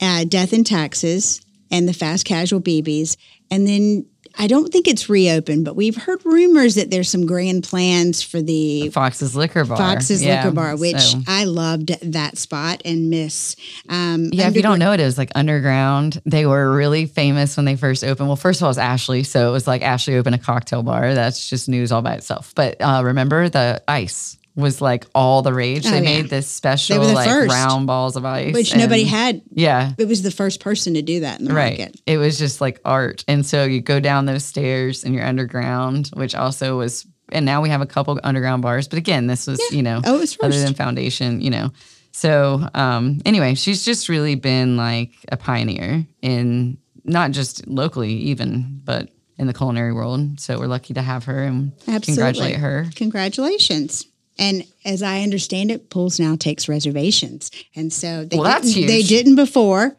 uh, 0.00 0.24
Death 0.24 0.52
and 0.52 0.66
Taxes, 0.66 1.40
and 1.70 1.88
the 1.88 1.92
Fast 1.92 2.24
Casual 2.24 2.60
BBs. 2.60 3.16
And 3.50 3.66
then 3.66 4.06
I 4.40 4.46
don't 4.46 4.72
think 4.72 4.86
it's 4.86 5.08
reopened, 5.08 5.64
but 5.64 5.74
we've 5.74 5.96
heard 5.96 6.24
rumors 6.24 6.76
that 6.76 6.90
there's 6.90 7.10
some 7.10 7.26
grand 7.26 7.64
plans 7.64 8.22
for 8.22 8.40
the 8.40 8.88
Fox's 8.90 9.34
Liquor 9.34 9.64
Bar. 9.64 9.76
Fox's 9.76 10.22
Yeah, 10.22 10.44
Liquor 10.44 10.54
Bar, 10.54 10.76
which 10.76 11.00
so- 11.00 11.20
I 11.26 11.44
loved 11.44 11.88
that 12.12 12.38
spot 12.38 12.80
and 12.84 13.10
miss. 13.10 13.56
Um, 13.88 14.30
Yeah, 14.32 14.48
if 14.48 14.54
you 14.54 14.62
don't 14.62 14.78
know 14.78 14.92
it, 14.92 15.00
it 15.00 15.04
was 15.04 15.18
like 15.18 15.32
underground. 15.34 16.22
They 16.24 16.46
were 16.46 16.70
really 16.72 17.06
famous 17.06 17.56
when 17.56 17.66
they 17.66 17.76
first 17.76 18.04
opened. 18.04 18.28
Well, 18.28 18.36
first 18.36 18.60
of 18.60 18.64
all, 18.64 18.68
it 18.68 18.70
was 18.70 18.78
Ashley. 18.78 19.24
So 19.24 19.48
it 19.48 19.52
was 19.52 19.66
like 19.66 19.82
Ashley 19.82 20.16
opened 20.16 20.36
a 20.36 20.38
cocktail 20.38 20.82
bar. 20.82 21.14
That's 21.14 21.50
just 21.50 21.68
news 21.68 21.90
all 21.90 22.02
by 22.02 22.14
itself. 22.14 22.52
But 22.54 22.80
uh, 22.80 23.02
remember, 23.04 23.48
the 23.48 23.82
ice 23.88 24.37
was 24.58 24.80
like 24.80 25.06
all 25.14 25.40
the 25.42 25.54
rage. 25.54 25.86
Oh, 25.86 25.90
they 25.90 25.96
yeah. 25.98 26.02
made 26.22 26.30
this 26.30 26.48
special, 26.48 27.00
the 27.06 27.12
like 27.12 27.28
first. 27.28 27.52
round 27.54 27.86
balls 27.86 28.16
of 28.16 28.24
ice. 28.24 28.52
which 28.52 28.72
and- 28.72 28.80
nobody 28.80 29.04
had. 29.04 29.40
Yeah. 29.52 29.92
It 29.98 30.08
was 30.08 30.22
the 30.22 30.30
first 30.32 30.60
person 30.60 30.94
to 30.94 31.02
do 31.02 31.20
that 31.20 31.38
in 31.38 31.46
the 31.46 31.54
Right. 31.54 31.78
market. 31.78 32.00
It 32.06 32.18
was 32.18 32.38
just 32.38 32.60
like 32.60 32.80
art. 32.84 33.24
And 33.28 33.46
so 33.46 33.64
you 33.64 33.80
go 33.80 34.00
down 34.00 34.26
those 34.26 34.44
stairs 34.44 35.04
and 35.04 35.14
you're 35.14 35.24
underground, 35.24 36.10
which 36.14 36.34
also 36.34 36.76
was, 36.76 37.06
and 37.30 37.46
now 37.46 37.62
we 37.62 37.68
have 37.68 37.80
a 37.80 37.86
couple 37.86 38.18
underground 38.24 38.62
bars. 38.62 38.88
But 38.88 38.98
again, 38.98 39.26
this 39.28 39.46
was, 39.46 39.60
you 39.70 39.82
know, 39.82 40.00
Oh, 40.04 40.16
it 40.16 40.20
was 40.20 40.36
other 40.42 40.58
than 40.58 40.74
Foundation, 40.74 41.40
you 41.40 41.50
know. 41.50 41.70
So 42.12 42.66
um, 42.74 43.20
anyway, 43.24 43.54
she's 43.54 43.84
just 43.84 44.08
really 44.08 44.34
been 44.34 44.76
like 44.76 45.12
a 45.30 45.36
pioneer 45.36 46.04
in 46.20 46.78
not 47.04 47.30
just 47.30 47.66
locally, 47.68 48.12
even, 48.14 48.80
but 48.84 49.08
in 49.38 49.46
the 49.46 49.54
culinary 49.54 49.92
world. 49.92 50.40
So 50.40 50.58
we're 50.58 50.66
lucky 50.66 50.94
to 50.94 51.02
have 51.02 51.24
her 51.26 51.44
and 51.44 51.70
Absolutely. 51.86 52.04
congratulate 52.06 52.56
her. 52.56 52.86
Congratulations. 52.96 54.06
And 54.38 54.64
as 54.84 55.02
I 55.02 55.22
understand 55.22 55.70
it, 55.70 55.90
Poole's 55.90 56.20
now 56.20 56.36
takes 56.36 56.68
reservations. 56.68 57.50
And 57.74 57.92
so 57.92 58.24
they, 58.24 58.36
Well, 58.36 58.44
that's 58.44 58.72
didn't, 58.72 58.88
they 58.88 59.02
didn't 59.02 59.36
before. 59.36 59.96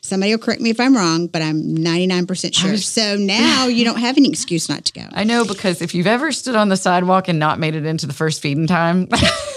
Somebody 0.00 0.32
will 0.32 0.42
correct 0.42 0.60
me 0.60 0.70
if 0.70 0.80
I'm 0.80 0.96
wrong, 0.96 1.28
but 1.28 1.42
I'm 1.42 1.62
99% 1.62 2.54
sure. 2.54 2.76
so 2.76 3.16
now 3.16 3.66
you 3.68 3.84
don't 3.84 4.00
have 4.00 4.16
any 4.16 4.28
excuse 4.28 4.68
not 4.68 4.84
to 4.86 4.92
go. 4.92 5.06
I 5.12 5.22
know 5.22 5.44
because 5.44 5.80
if 5.80 5.94
you've 5.94 6.08
ever 6.08 6.32
stood 6.32 6.56
on 6.56 6.68
the 6.70 6.76
sidewalk 6.76 7.28
and 7.28 7.38
not 7.38 7.60
made 7.60 7.76
it 7.76 7.86
into 7.86 8.06
the 8.06 8.12
first 8.12 8.42
feeding 8.42 8.66
time, 8.66 9.08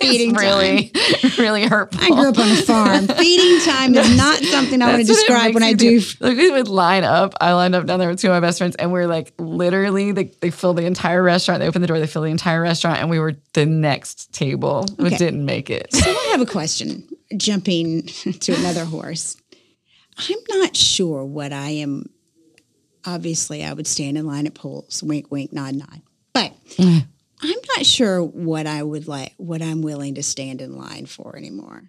Feeding 0.00 0.34
really, 0.34 0.92
really 1.38 1.66
hurtful. 1.66 2.00
I 2.02 2.08
grew 2.08 2.28
up 2.28 2.38
on 2.38 2.48
a 2.50 2.56
farm. 2.56 3.06
Feeding 3.08 3.60
time 3.64 3.94
is 3.94 4.16
not 4.16 4.38
something 4.38 4.80
I 4.82 4.92
want 4.92 5.00
to 5.00 5.04
That's 5.06 5.08
what 5.08 5.24
it 5.24 5.26
describe 5.26 5.54
when 5.54 5.62
I 5.62 5.72
do. 5.72 6.00
Like 6.20 6.36
we 6.36 6.50
would 6.50 6.68
line 6.68 7.04
up. 7.04 7.34
I 7.40 7.52
lined 7.54 7.74
up 7.74 7.86
down 7.86 7.98
there 7.98 8.08
with 8.08 8.20
two 8.20 8.28
of 8.28 8.32
my 8.32 8.40
best 8.40 8.58
friends, 8.58 8.76
and 8.76 8.92
we're 8.92 9.06
like 9.06 9.32
literally 9.38 10.12
they 10.12 10.24
they 10.24 10.50
fill 10.50 10.74
the 10.74 10.84
entire 10.84 11.22
restaurant. 11.22 11.60
They 11.60 11.66
open 11.68 11.80
the 11.82 11.88
door, 11.88 11.98
they 11.98 12.06
fill 12.06 12.22
the 12.22 12.30
entire 12.30 12.60
restaurant, 12.60 12.98
and 13.00 13.10
we 13.10 13.18
were 13.18 13.34
the 13.54 13.66
next 13.66 14.32
table. 14.32 14.86
We 14.98 15.06
Okay. 15.06 15.16
didn't 15.16 15.44
make 15.44 15.70
it. 15.70 15.92
So 15.92 16.10
I 16.10 16.28
have 16.32 16.40
a 16.40 16.46
question. 16.46 17.08
Jumping 17.36 18.02
to 18.40 18.54
another 18.54 18.84
horse, 18.84 19.36
I'm 20.18 20.38
not 20.60 20.76
sure 20.76 21.24
what 21.24 21.52
I 21.52 21.70
am. 21.70 22.08
Obviously, 23.04 23.64
I 23.64 23.72
would 23.72 23.86
stand 23.86 24.16
in 24.18 24.26
line 24.26 24.46
at 24.46 24.54
polls. 24.54 25.02
Wink, 25.02 25.30
wink, 25.30 25.52
nod, 25.52 25.74
nod. 25.74 26.02
But 26.32 26.52
mm. 26.76 27.06
I'm 27.42 27.58
not 27.76 27.84
sure 27.84 28.22
what 28.22 28.66
I 28.66 28.82
would 28.82 29.08
like. 29.08 29.34
What 29.36 29.62
I'm 29.62 29.82
willing 29.82 30.14
to 30.14 30.22
stand 30.22 30.60
in 30.60 30.76
line 30.76 31.06
for 31.06 31.36
anymore. 31.36 31.84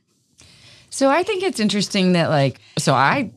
So 0.90 1.10
I 1.10 1.24
think 1.24 1.44
it's 1.44 1.60
interesting 1.60 2.14
that 2.14 2.30
like 2.30 2.60
so 2.78 2.94
I 2.94 3.32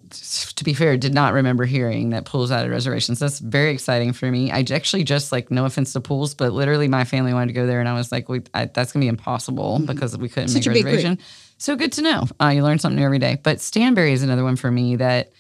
to 0.57 0.65
be 0.65 0.73
fair 0.73 0.97
did 0.97 1.13
not 1.13 1.35
remember 1.35 1.65
hearing 1.65 2.11
that 2.11 2.25
Poole's 2.25 2.51
added 2.53 2.71
reservations. 2.71 3.19
That's 3.19 3.39
very 3.39 3.73
exciting 3.73 4.13
for 4.13 4.31
me. 4.31 4.51
I 4.51 4.65
actually 4.71 5.05
just 5.05 5.33
like 5.33 5.51
no 5.51 5.65
offense 5.65 5.93
to 5.95 6.01
Poole's, 6.01 6.35
but 6.35 6.53
literally 6.53 6.89
my 6.89 7.05
family 7.05 7.35
wanted 7.35 7.49
to 7.49 7.53
go 7.53 7.67
there 7.67 7.81
and 7.81 7.89
I 7.89 7.95
was 7.95 8.13
like, 8.13 8.29
we, 8.29 8.43
I, 8.55 8.67
that's 8.67 8.93
gonna 8.93 9.05
be 9.05 9.09
impossible 9.09 9.81
because 9.81 10.17
we 10.17 10.29
couldn't 10.29 10.49
Mm-hmm. 10.49 10.57
Such 10.57 10.69
make 10.69 10.83
a 10.83 10.85
reservation. 10.85 11.19
So 11.59 11.77
good 11.77 11.93
to 11.93 12.03
know. 12.03 12.27
Uh, 12.41 12.49
you 12.49 12.63
learn 12.63 12.79
something 12.79 12.99
new 12.99 13.05
every 13.05 13.19
day. 13.19 13.39
But 13.43 13.61
Stanbury 13.61 14.13
is 14.13 14.23
another 14.23 14.45
one 14.45 14.57
for 14.57 14.71
me 14.71 14.97
that 14.97 15.33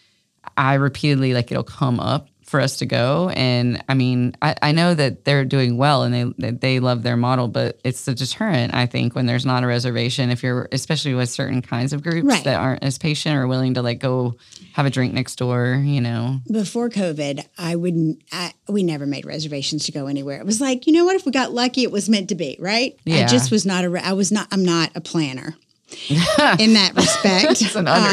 I 0.56 0.74
repeatedly 0.74 1.32
like 1.32 1.50
it'll 1.50 1.62
come 1.62 2.00
up 2.00 2.28
for 2.50 2.60
us 2.60 2.78
to 2.78 2.84
go. 2.86 3.30
And 3.36 3.80
I 3.88 3.94
mean, 3.94 4.34
I, 4.42 4.56
I 4.60 4.72
know 4.72 4.92
that 4.92 5.24
they're 5.24 5.44
doing 5.44 5.76
well 5.76 6.02
and 6.02 6.34
they 6.36 6.50
they 6.50 6.80
love 6.80 7.04
their 7.04 7.16
model, 7.16 7.46
but 7.46 7.78
it's 7.84 8.08
a 8.08 8.14
deterrent, 8.14 8.74
I 8.74 8.86
think, 8.86 9.14
when 9.14 9.26
there's 9.26 9.46
not 9.46 9.62
a 9.62 9.68
reservation, 9.68 10.30
if 10.30 10.42
you're 10.42 10.68
especially 10.72 11.14
with 11.14 11.30
certain 11.30 11.62
kinds 11.62 11.92
of 11.92 12.02
groups 12.02 12.26
Right. 12.26 12.42
that 12.44 12.56
aren't 12.58 12.82
as 12.82 12.98
patient 12.98 13.36
or 13.36 13.46
willing 13.46 13.74
to 13.74 13.82
like 13.82 14.00
go 14.00 14.34
have 14.72 14.84
a 14.84 14.90
drink 14.90 15.14
next 15.14 15.36
door, 15.36 15.80
you 15.84 16.00
know. 16.00 16.40
Before 16.50 16.90
COVID, 16.90 17.46
I 17.56 17.76
wouldn't. 17.76 18.20
I, 18.32 18.52
we 18.68 18.82
never 18.82 19.06
made 19.06 19.26
reservations 19.26 19.86
to 19.86 19.92
go 19.92 20.08
anywhere. 20.08 20.40
It 20.40 20.46
was 20.46 20.60
like, 20.60 20.88
you 20.88 20.92
know 20.92 21.04
what? 21.04 21.14
If 21.14 21.24
we 21.26 21.30
got 21.32 21.52
lucky, 21.52 21.84
it 21.84 21.92
was 21.92 22.08
meant 22.08 22.28
to 22.30 22.34
be, 22.34 22.56
right? 22.58 22.96
I 23.06 23.10
Yeah. 23.10 23.26
just 23.26 23.52
was 23.52 23.64
not 23.64 23.84
a. 23.84 24.04
I 24.04 24.12
was 24.14 24.32
not. 24.32 24.48
I'm 24.50 24.64
not 24.64 24.90
a 24.96 25.00
planner. 25.00 25.54
in 26.08 26.74
that 26.74 26.92
respect, 26.94 27.62
It's 27.62 27.74
an 27.74 27.88
Um, 27.88 28.04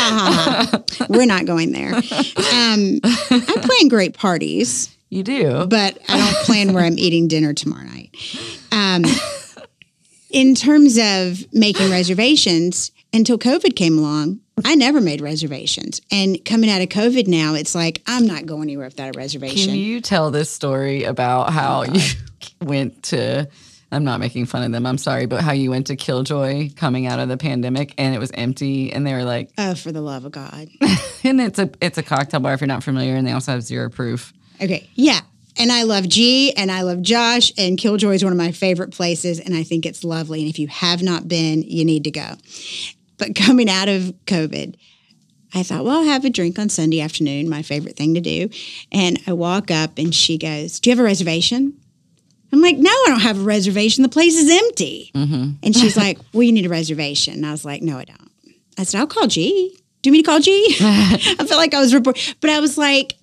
we're 1.08 1.26
not 1.26 1.46
going 1.46 1.72
there. 1.72 1.94
Um, 1.94 3.00
I 3.02 3.60
plan 3.62 3.88
great 3.88 4.14
parties, 4.14 4.94
you 5.08 5.22
do. 5.22 5.66
but 5.66 5.98
I 6.08 6.18
don't 6.18 6.44
plan 6.44 6.72
where 6.72 6.84
I'm 6.84 6.98
eating 6.98 7.28
dinner 7.28 7.52
tomorrow 7.54 7.84
night. 7.84 8.14
Um, 8.72 9.04
in 10.30 10.54
terms 10.54 10.98
of 10.98 11.52
making 11.52 11.90
reservations, 11.90 12.92
until 13.12 13.38
COVID 13.38 13.74
came 13.74 13.98
along, 13.98 14.40
I 14.64 14.74
never 14.74 15.00
made 15.00 15.20
reservations. 15.20 16.00
And 16.12 16.42
coming 16.44 16.70
out 16.70 16.82
of 16.82 16.88
COVID 16.88 17.26
now, 17.26 17.54
it's 17.54 17.74
like 17.74 18.02
I'm 18.06 18.26
not 18.26 18.46
going 18.46 18.62
anywhere 18.64 18.86
without 18.86 19.16
a 19.16 19.18
reservation. 19.18 19.70
Can 19.70 19.74
you 19.78 20.00
tell 20.00 20.30
this 20.30 20.50
story 20.50 21.04
about 21.04 21.52
how 21.52 21.82
you 21.82 22.00
went 22.60 23.02
to? 23.04 23.48
I'm 23.92 24.04
not 24.04 24.20
making 24.20 24.46
fun 24.46 24.62
of 24.62 24.72
them. 24.72 24.86
I'm 24.86 24.98
sorry, 24.98 25.26
but 25.26 25.40
how 25.40 25.52
you 25.52 25.70
went 25.70 25.88
to 25.88 25.96
Killjoy 25.96 26.70
coming 26.76 27.06
out 27.06 27.18
of 27.18 27.28
the 27.28 27.36
pandemic 27.36 27.94
and 27.98 28.14
it 28.14 28.18
was 28.18 28.30
empty, 28.32 28.92
and 28.92 29.06
they 29.06 29.12
were 29.12 29.24
like, 29.24 29.50
oh, 29.58 29.74
for 29.74 29.90
the 29.90 30.00
love 30.00 30.24
of 30.24 30.32
God. 30.32 30.68
and 31.24 31.40
it's 31.40 31.58
a 31.58 31.70
it's 31.80 31.98
a 31.98 32.02
cocktail 32.02 32.40
bar 32.40 32.54
if 32.54 32.60
you're 32.60 32.68
not 32.68 32.84
familiar, 32.84 33.16
and 33.16 33.26
they 33.26 33.32
also 33.32 33.52
have 33.52 33.62
zero 33.62 33.90
proof. 33.90 34.32
Okay. 34.60 34.88
Yeah. 34.94 35.20
And 35.56 35.72
I 35.72 35.82
love 35.82 36.08
G 36.08 36.52
and 36.54 36.70
I 36.70 36.82
love 36.82 37.02
Josh, 37.02 37.52
and 37.58 37.76
Killjoy 37.76 38.12
is 38.12 38.22
one 38.22 38.32
of 38.32 38.38
my 38.38 38.52
favorite 38.52 38.92
places, 38.92 39.40
and 39.40 39.54
I 39.54 39.64
think 39.64 39.84
it's 39.84 40.04
lovely. 40.04 40.40
And 40.40 40.48
if 40.48 40.58
you 40.58 40.68
have 40.68 41.02
not 41.02 41.26
been, 41.26 41.62
you 41.62 41.84
need 41.84 42.04
to 42.04 42.10
go. 42.10 42.34
But 43.18 43.34
coming 43.34 43.68
out 43.68 43.88
of 43.88 44.14
COVID, 44.26 44.76
I 45.52 45.62
thought, 45.62 45.84
well, 45.84 45.98
I'll 45.98 46.04
have 46.04 46.24
a 46.24 46.30
drink 46.30 46.58
on 46.58 46.68
Sunday 46.68 47.00
afternoon, 47.00 47.48
my 47.48 47.62
favorite 47.62 47.96
thing 47.96 48.14
to 48.14 48.20
do. 48.20 48.48
And 48.92 49.18
I 49.26 49.32
walk 49.32 49.70
up 49.70 49.98
and 49.98 50.14
she 50.14 50.38
goes, 50.38 50.78
Do 50.78 50.90
you 50.90 50.96
have 50.96 51.00
a 51.00 51.06
reservation? 51.06 51.74
I'm 52.52 52.60
like, 52.60 52.76
No, 52.78 52.90
I 52.90 53.04
don't 53.08 53.20
have 53.20 53.38
a 53.40 53.42
reservation. 53.42 54.02
The 54.02 54.08
place 54.08 54.36
is 54.36 54.50
empty. 54.50 55.10
Mm-hmm. 55.14 55.50
And 55.62 55.76
she's 55.76 55.96
like, 55.96 56.18
Well, 56.32 56.42
you 56.42 56.52
need 56.52 56.66
a 56.66 56.70
reservation. 56.70 57.34
And 57.34 57.46
I 57.46 57.50
was 57.52 57.64
like, 57.64 57.82
No, 57.82 57.98
I 57.98 58.04
don't. 58.04 58.30
I 58.78 58.84
said, 58.84 58.98
I'll 59.00 59.06
call 59.06 59.26
G. 59.26 59.76
Do 60.02 60.08
you 60.08 60.12
mean 60.12 60.22
to 60.24 60.30
call 60.30 60.40
G? 60.40 60.76
I 60.80 61.18
felt 61.46 61.50
like 61.58 61.74
I 61.74 61.80
was 61.80 61.92
reporting, 61.92 62.34
but 62.40 62.50
I 62.50 62.60
was 62.60 62.78
like, 62.78 63.14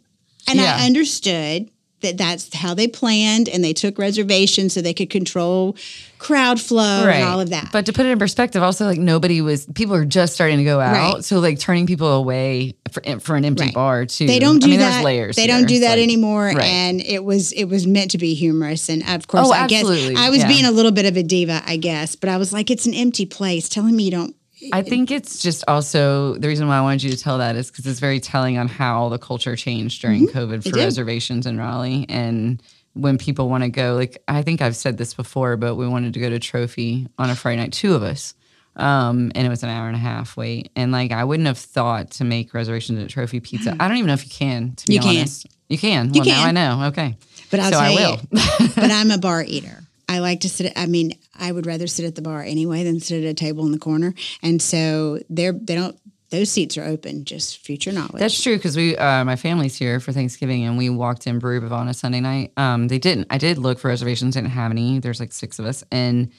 and 0.48 0.60
Yeah. 0.60 0.78
I 0.80 0.86
understood 0.86 1.70
that 2.02 2.18
that's 2.18 2.54
how 2.54 2.74
they 2.76 2.88
planned 2.88 3.50
and 3.50 3.64
they 3.64 3.74
took 3.74 3.98
reservations 3.98 4.74
so 4.74 4.82
they 4.82 4.94
could 4.94 5.10
control 5.10 5.76
crowd 6.18 6.60
flow 6.60 7.08
and 7.08 7.24
all 7.24 7.40
of 7.40 7.50
that. 7.50 7.70
But 7.72 7.86
to 7.88 7.94
put 7.94 8.06
it 8.06 8.10
in 8.10 8.20
perspective, 8.20 8.64
also 8.64 8.86
like 8.86 9.00
nobody 9.00 9.42
was 9.42 9.66
people 9.76 9.96
are 9.96 10.06
just 10.06 10.34
starting 10.34 10.58
to 10.58 10.64
go 10.64 10.80
out, 10.80 11.16
Right. 11.16 11.24
so 11.26 11.40
like 11.40 11.60
turning 11.60 11.86
people 11.88 12.14
away 12.14 12.76
for 12.92 13.02
for 13.20 13.36
an 13.36 13.46
empty 13.46 13.66
Right. 13.66 13.74
bar 13.74 14.06
too. 14.06 14.28
they 14.28 14.40
don't 14.40 14.60
do 14.60 14.68
I 14.68 14.70
mean, 14.72 14.80
that. 14.80 14.92
There's 14.94 15.06
layers. 15.06 15.36
they 15.36 15.48
don't 15.48 15.68
do 15.68 15.80
that 15.82 15.92
like- 15.92 16.00
anymore. 16.04 16.46
right. 16.48 16.64
And 16.64 17.02
it 17.02 17.24
was 17.24 17.52
it 17.52 17.66
was 17.66 17.86
meant 17.88 18.12
to 18.12 18.18
be 18.18 18.34
humorous. 18.34 18.90
And 18.90 19.04
of 19.08 19.28
course, 19.28 19.48
Oh, 19.48 19.52
I 19.52 19.68
guess 19.68 19.82
absolutely. 19.84 20.16
I 20.16 20.30
was 20.30 20.40
Yeah. 20.40 20.48
being 20.48 20.66
a 20.66 20.72
little 20.72 20.92
bit 20.92 21.06
of 21.06 21.18
a 21.18 21.24
diva, 21.24 21.62
I 21.66 21.78
guess. 21.78 22.16
But 22.16 22.30
I 22.30 22.38
was 22.38 22.52
like, 22.54 22.72
it's 22.72 22.86
an 22.86 22.94
empty 22.94 23.26
place. 23.26 23.70
Telling 23.70 23.96
me 23.96 24.04
you 24.04 24.12
don't. 24.12 24.36
I 24.74 24.82
think 24.82 25.12
it's 25.12 25.40
just 25.42 25.64
also 25.68 26.34
the 26.36 26.48
reason 26.48 26.68
why 26.68 26.78
I 26.78 26.82
wanted 26.82 27.04
you 27.04 27.12
to 27.12 27.18
tell 27.18 27.38
that 27.38 27.56
is 27.56 27.70
because 27.70 27.86
it's 27.86 28.00
very 28.00 28.20
telling 28.20 28.58
on 28.58 28.68
how 28.68 29.08
the 29.10 29.20
culture 29.20 29.56
changed 29.56 30.02
during 30.02 30.28
mm-hmm. 30.28 30.38
COVID 30.38 30.64
for 30.70 30.76
reservations 30.76 31.46
in 31.46 31.60
Raleigh. 31.60 32.08
And 32.10 32.62
when 33.00 33.18
people 33.18 33.50
want 33.50 33.64
to 33.64 33.70
go, 33.70 33.96
like 33.96 34.22
I 34.28 34.42
think 34.42 34.62
I've 34.62 34.76
said 34.76 34.98
this 34.98 35.14
before, 35.14 35.58
but 35.58 35.76
we 35.76 35.88
wanted 35.88 36.14
to 36.14 36.20
go 36.20 36.30
to 36.30 36.40
Trophy 36.40 37.08
on 37.18 37.30
a 37.30 37.36
Friday 37.36 37.62
night, 37.62 37.74
two 37.74 37.94
of 37.96 38.04
us. 38.04 38.34
Um, 38.76 39.32
and 39.34 39.48
it 39.48 39.50
was 39.50 39.64
an 39.64 39.70
hour 39.70 39.88
and 39.88 39.96
a 39.96 40.00
half 40.00 40.38
wait. 40.38 40.72
And 40.76 40.92
like 40.92 41.12
I 41.12 41.24
wouldn't 41.24 41.48
have 41.48 41.58
thought 41.58 42.12
to 42.12 42.24
make 42.24 42.54
reservations 42.54 43.02
at 43.02 43.10
Trophy 43.10 43.40
Pizza. 43.40 43.76
I 43.80 43.88
don't 43.88 43.98
even 43.98 44.08
know 44.08 44.14
if 44.14 44.24
you 44.24 44.30
can, 44.32 44.76
to 44.76 44.86
be 44.86 44.94
You 44.94 45.00
can. 45.00 45.18
honest. 45.18 45.48
You 45.68 45.78
can. 45.78 46.14
You 46.14 46.22
well, 46.22 46.30
now 46.30 46.46
I 46.46 46.52
know. 46.52 46.84
Okay. 46.90 47.18
But 47.50 47.60
I'll 47.62 47.72
so 47.72 47.78
I 47.80 47.90
will. 47.90 48.12
you, 48.12 48.28
but 48.76 48.92
I'm 48.92 49.10
a 49.12 49.18
bar 49.18 49.44
eater. 49.48 49.84
I 50.10 50.20
like 50.20 50.42
to 50.42 50.50
sit. 50.50 50.72
I 50.78 50.86
mean, 50.86 51.18
I 51.38 51.52
would 51.52 51.66
rather 51.66 51.88
sit 51.88 52.06
at 52.06 52.16
the 52.16 52.22
bar 52.22 52.42
anyway 52.42 52.84
than 52.84 53.00
sit 53.00 53.24
at 53.24 53.30
a 53.30 53.34
table 53.34 53.66
in 53.66 53.72
the 53.74 53.80
corner. 53.80 54.14
And 54.42 54.62
so 54.62 55.20
they're 55.30 55.52
they 55.52 55.76
don't. 55.76 55.98
Those 56.30 56.52
seats 56.52 56.78
are 56.78 56.84
open. 56.84 57.24
Just 57.24 57.60
future 57.60 57.92
knowledge. 57.92 58.20
That's 58.20 58.42
true 58.42 58.58
because 58.58 58.76
we, 58.76 58.98
uh, 58.98 59.24
my 59.24 59.38
family's 59.38 59.78
here 59.78 60.00
for 60.00 60.12
Thanksgiving, 60.12 60.66
and 60.66 60.78
we 60.78 60.90
walked 60.90 61.26
in 61.26 61.40
Brew 61.40 61.66
on 61.70 61.88
a 61.88 61.94
Sunday 61.94 62.20
night. 62.20 62.52
Um, 62.58 62.90
they 62.90 63.00
didn't. 63.00 63.28
I 63.30 63.38
did 63.38 63.58
look 63.58 63.80
for 63.80 63.88
reservations. 63.88 64.36
Didn't 64.36 64.50
have 64.50 64.72
any. 64.72 65.00
There's 65.00 65.22
like 65.22 65.32
six 65.32 65.58
of 65.58 65.66
us, 65.66 65.86
and 65.90 66.32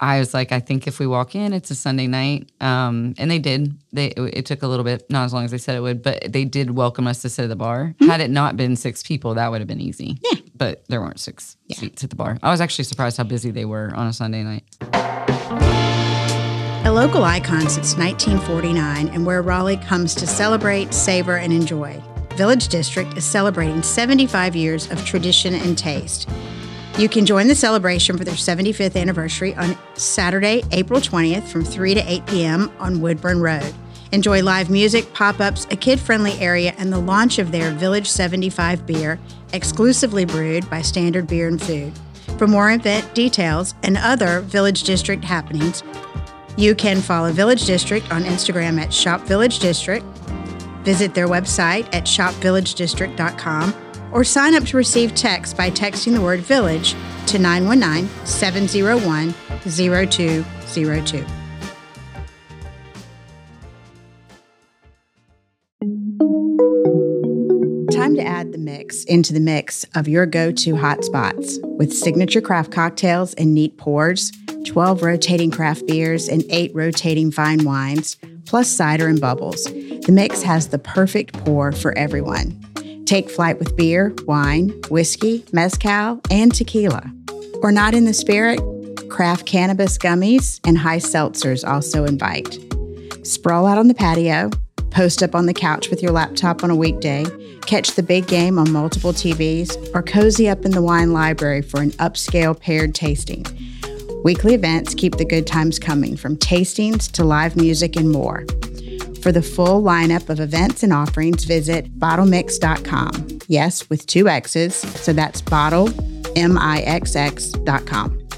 I 0.00 0.18
was 0.18 0.34
like, 0.34 0.52
I 0.52 0.60
think 0.60 0.86
if 0.86 0.98
we 0.98 1.06
walk 1.06 1.34
in, 1.34 1.52
it's 1.52 1.70
a 1.70 1.74
Sunday 1.74 2.06
night. 2.06 2.50
Um, 2.60 3.14
and 3.18 3.30
they 3.30 3.38
did. 3.38 3.76
They 3.92 4.06
it 4.08 4.46
took 4.46 4.62
a 4.62 4.68
little 4.68 4.84
bit, 4.84 5.08
not 5.10 5.24
as 5.24 5.32
long 5.32 5.44
as 5.44 5.50
they 5.50 5.58
said 5.58 5.76
it 5.76 5.80
would, 5.80 6.02
but 6.02 6.32
they 6.32 6.44
did 6.44 6.72
welcome 6.72 7.06
us 7.06 7.22
to 7.22 7.28
sit 7.28 7.44
at 7.44 7.48
the 7.48 7.56
bar. 7.56 7.94
Had 8.00 8.20
it 8.20 8.30
not 8.30 8.56
been 8.56 8.74
six 8.76 9.02
people, 9.02 9.34
that 9.34 9.50
would 9.50 9.60
have 9.60 9.68
been 9.68 9.80
easy. 9.80 10.18
Yeah, 10.22 10.40
but 10.56 10.84
there 10.88 11.00
weren't 11.00 11.20
six 11.20 11.56
seats 11.72 12.02
at 12.02 12.10
the 12.10 12.16
bar. 12.16 12.38
I 12.42 12.50
was 12.50 12.60
actually 12.60 12.84
surprised 12.84 13.16
how 13.16 13.24
busy 13.24 13.50
they 13.50 13.64
were 13.64 13.92
on 13.94 14.08
a 14.08 14.12
Sunday 14.12 14.42
night. 14.42 15.97
A 16.88 16.98
local 16.98 17.22
icon 17.22 17.68
since 17.68 17.98
1949 17.98 19.08
and 19.08 19.26
where 19.26 19.42
Raleigh 19.42 19.76
comes 19.76 20.14
to 20.14 20.26
celebrate, 20.26 20.94
savor, 20.94 21.36
and 21.36 21.52
enjoy. 21.52 22.02
Village 22.32 22.68
District 22.68 23.14
is 23.14 23.26
celebrating 23.26 23.82
75 23.82 24.56
years 24.56 24.90
of 24.90 25.04
tradition 25.04 25.54
and 25.54 25.76
taste. 25.76 26.26
You 26.96 27.10
can 27.10 27.26
join 27.26 27.46
the 27.46 27.54
celebration 27.54 28.16
for 28.16 28.24
their 28.24 28.32
75th 28.32 28.98
anniversary 28.98 29.54
on 29.56 29.76
Saturday, 29.96 30.62
April 30.72 30.98
20th 30.98 31.42
from 31.42 31.62
3 31.62 31.92
to 31.92 32.10
8 32.10 32.26
p.m. 32.26 32.72
on 32.78 33.02
Woodburn 33.02 33.42
Road. 33.42 33.74
Enjoy 34.12 34.42
live 34.42 34.70
music, 34.70 35.12
pop 35.12 35.40
ups, 35.40 35.66
a 35.70 35.76
kid 35.76 36.00
friendly 36.00 36.32
area, 36.40 36.74
and 36.78 36.90
the 36.90 36.98
launch 36.98 37.38
of 37.38 37.52
their 37.52 37.70
Village 37.72 38.08
75 38.08 38.86
beer, 38.86 39.20
exclusively 39.52 40.24
brewed 40.24 40.68
by 40.70 40.80
Standard 40.80 41.26
Beer 41.26 41.48
and 41.48 41.60
Food. 41.60 41.92
For 42.38 42.46
more 42.46 42.72
event 42.72 43.14
details 43.14 43.74
and 43.82 43.98
other 43.98 44.40
Village 44.40 44.84
District 44.84 45.22
happenings, 45.22 45.82
you 46.58 46.74
can 46.74 47.00
follow 47.00 47.30
Village 47.30 47.64
District 47.66 48.10
on 48.10 48.24
Instagram 48.24 48.80
at 48.80 48.92
Shop 48.92 49.20
Village 49.22 49.60
District, 49.60 50.04
visit 50.82 51.14
their 51.14 51.28
website 51.28 51.86
at 51.94 52.04
shopvillagedistrict.com, 52.04 53.74
or 54.12 54.24
sign 54.24 54.56
up 54.56 54.64
to 54.64 54.76
receive 54.76 55.14
text 55.14 55.56
by 55.56 55.70
texting 55.70 56.14
the 56.14 56.20
word 56.20 56.40
village 56.40 56.96
to 57.26 57.38
919 57.38 58.08
701 58.26 59.32
0202. 59.60 61.24
Time 67.92 68.16
to 68.16 68.22
add 68.22 68.50
the 68.50 68.58
mix 68.58 69.04
into 69.04 69.32
the 69.32 69.40
mix 69.40 69.84
of 69.94 70.08
your 70.08 70.26
go 70.26 70.50
to 70.50 70.74
hotspots 70.74 71.58
with 71.76 71.92
signature 71.92 72.40
craft 72.40 72.72
cocktails 72.72 73.34
and 73.34 73.54
neat 73.54 73.76
pours, 73.76 74.32
12 74.66 75.02
rotating 75.02 75.50
craft 75.50 75.86
beers, 75.86 76.28
and 76.28 76.44
8 76.50 76.74
rotating 76.74 77.30
fine 77.30 77.64
wines, 77.64 78.16
plus 78.46 78.68
cider 78.68 79.08
and 79.08 79.20
bubbles. 79.20 79.64
The 79.64 80.12
mix 80.12 80.42
has 80.42 80.68
the 80.68 80.78
perfect 80.78 81.34
pour 81.44 81.72
for 81.72 81.96
everyone. 81.96 82.64
Take 83.04 83.30
flight 83.30 83.58
with 83.58 83.76
beer, 83.76 84.14
wine, 84.26 84.68
whiskey, 84.90 85.44
mezcal, 85.52 86.20
and 86.30 86.54
tequila. 86.54 87.10
Or 87.62 87.72
not 87.72 87.94
in 87.94 88.04
the 88.04 88.14
spirit? 88.14 88.60
Craft 89.08 89.46
cannabis 89.46 89.96
gummies 89.96 90.60
and 90.66 90.76
high 90.76 90.98
seltzers 90.98 91.66
also 91.66 92.04
invite. 92.04 92.58
Sprawl 93.26 93.66
out 93.66 93.78
on 93.78 93.88
the 93.88 93.94
patio, 93.94 94.50
post 94.90 95.22
up 95.22 95.34
on 95.34 95.46
the 95.46 95.54
couch 95.54 95.88
with 95.90 96.02
your 96.02 96.12
laptop 96.12 96.62
on 96.62 96.70
a 96.70 96.76
weekday, 96.76 97.24
catch 97.62 97.92
the 97.92 98.02
big 98.02 98.26
game 98.26 98.58
on 98.58 98.70
multiple 98.70 99.12
TVs, 99.12 99.94
or 99.94 100.02
cozy 100.02 100.48
up 100.48 100.64
in 100.64 100.70
the 100.70 100.82
wine 100.82 101.12
library 101.12 101.62
for 101.62 101.80
an 101.80 101.90
upscale 101.92 102.58
paired 102.58 102.94
tasting. 102.94 103.44
Weekly 104.24 104.54
events 104.54 104.94
keep 104.94 105.16
the 105.16 105.24
good 105.24 105.46
times 105.46 105.78
coming, 105.78 106.16
from 106.16 106.36
tastings 106.36 107.10
to 107.12 107.24
live 107.24 107.56
music 107.56 107.96
and 107.96 108.10
more. 108.10 108.44
For 109.22 109.30
the 109.30 109.42
full 109.42 109.82
lineup 109.82 110.28
of 110.28 110.40
events 110.40 110.82
and 110.82 110.92
offerings, 110.92 111.44
visit 111.44 111.98
bottlemixx.com. 111.98 113.38
Yes, 113.46 113.88
with 113.88 114.06
two 114.06 114.28
X's, 114.28 114.74
so 114.74 115.12
that's 115.12 115.40
bottle, 115.40 115.88
M-I-X-X.com. 116.36 118.28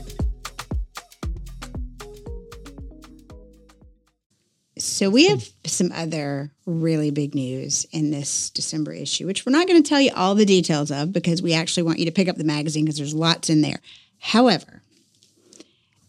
So 4.77 5.11
we 5.11 5.29
have 5.29 5.49
some 5.67 5.93
other 5.93 6.53
really 6.67 7.11
big 7.11 7.35
news 7.35 7.87
in 7.91 8.11
this 8.11 8.51
December 8.51 8.93
issue, 8.93 9.27
which 9.27 9.45
we're 9.45 9.53
not 9.53 9.67
going 9.67 9.83
to 9.83 9.89
tell 9.89 10.01
you 10.01 10.11
all 10.15 10.35
the 10.35 10.47
details 10.47 10.91
of 10.91 11.13
because 11.13 11.43
we 11.43 11.55
actually 11.55 11.83
want 11.85 11.99
you 11.99 12.07
to 12.07 12.13
pick 12.13 12.29
up 12.29 12.37
the 12.37 12.45
magazine 12.45 12.85
because 12.85 12.99
there's 12.99 13.15
lots 13.15 13.51
in 13.51 13.63
there. 13.63 13.81
However, 14.19 14.83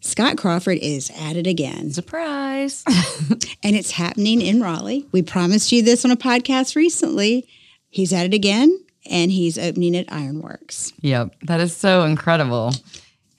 Scott 0.02 0.36
Crawford 0.38 0.80
is 0.80 1.12
at 1.18 1.36
it 1.36 1.46
again, 1.48 1.92
Surprise. 1.92 2.84
and 3.64 3.76
it's 3.76 3.92
happening 3.92 4.42
in 4.42 4.62
Raleigh. 4.62 5.06
We 5.12 5.22
promised 5.22 5.72
you 5.72 5.84
this 5.84 6.04
on 6.04 6.12
a 6.12 6.18
podcast 6.18 6.76
recently. 6.76 7.48
He's 7.90 8.12
at 8.12 8.26
it 8.26 8.34
again, 8.34 8.84
and 9.10 9.32
he's 9.32 9.58
opening 9.58 9.96
at 9.96 10.12
Ironworks. 10.12 10.92
Yep, 11.02 11.36
that 11.44 11.60
is 11.60 11.76
so 11.76 12.04
incredible. 12.04 12.74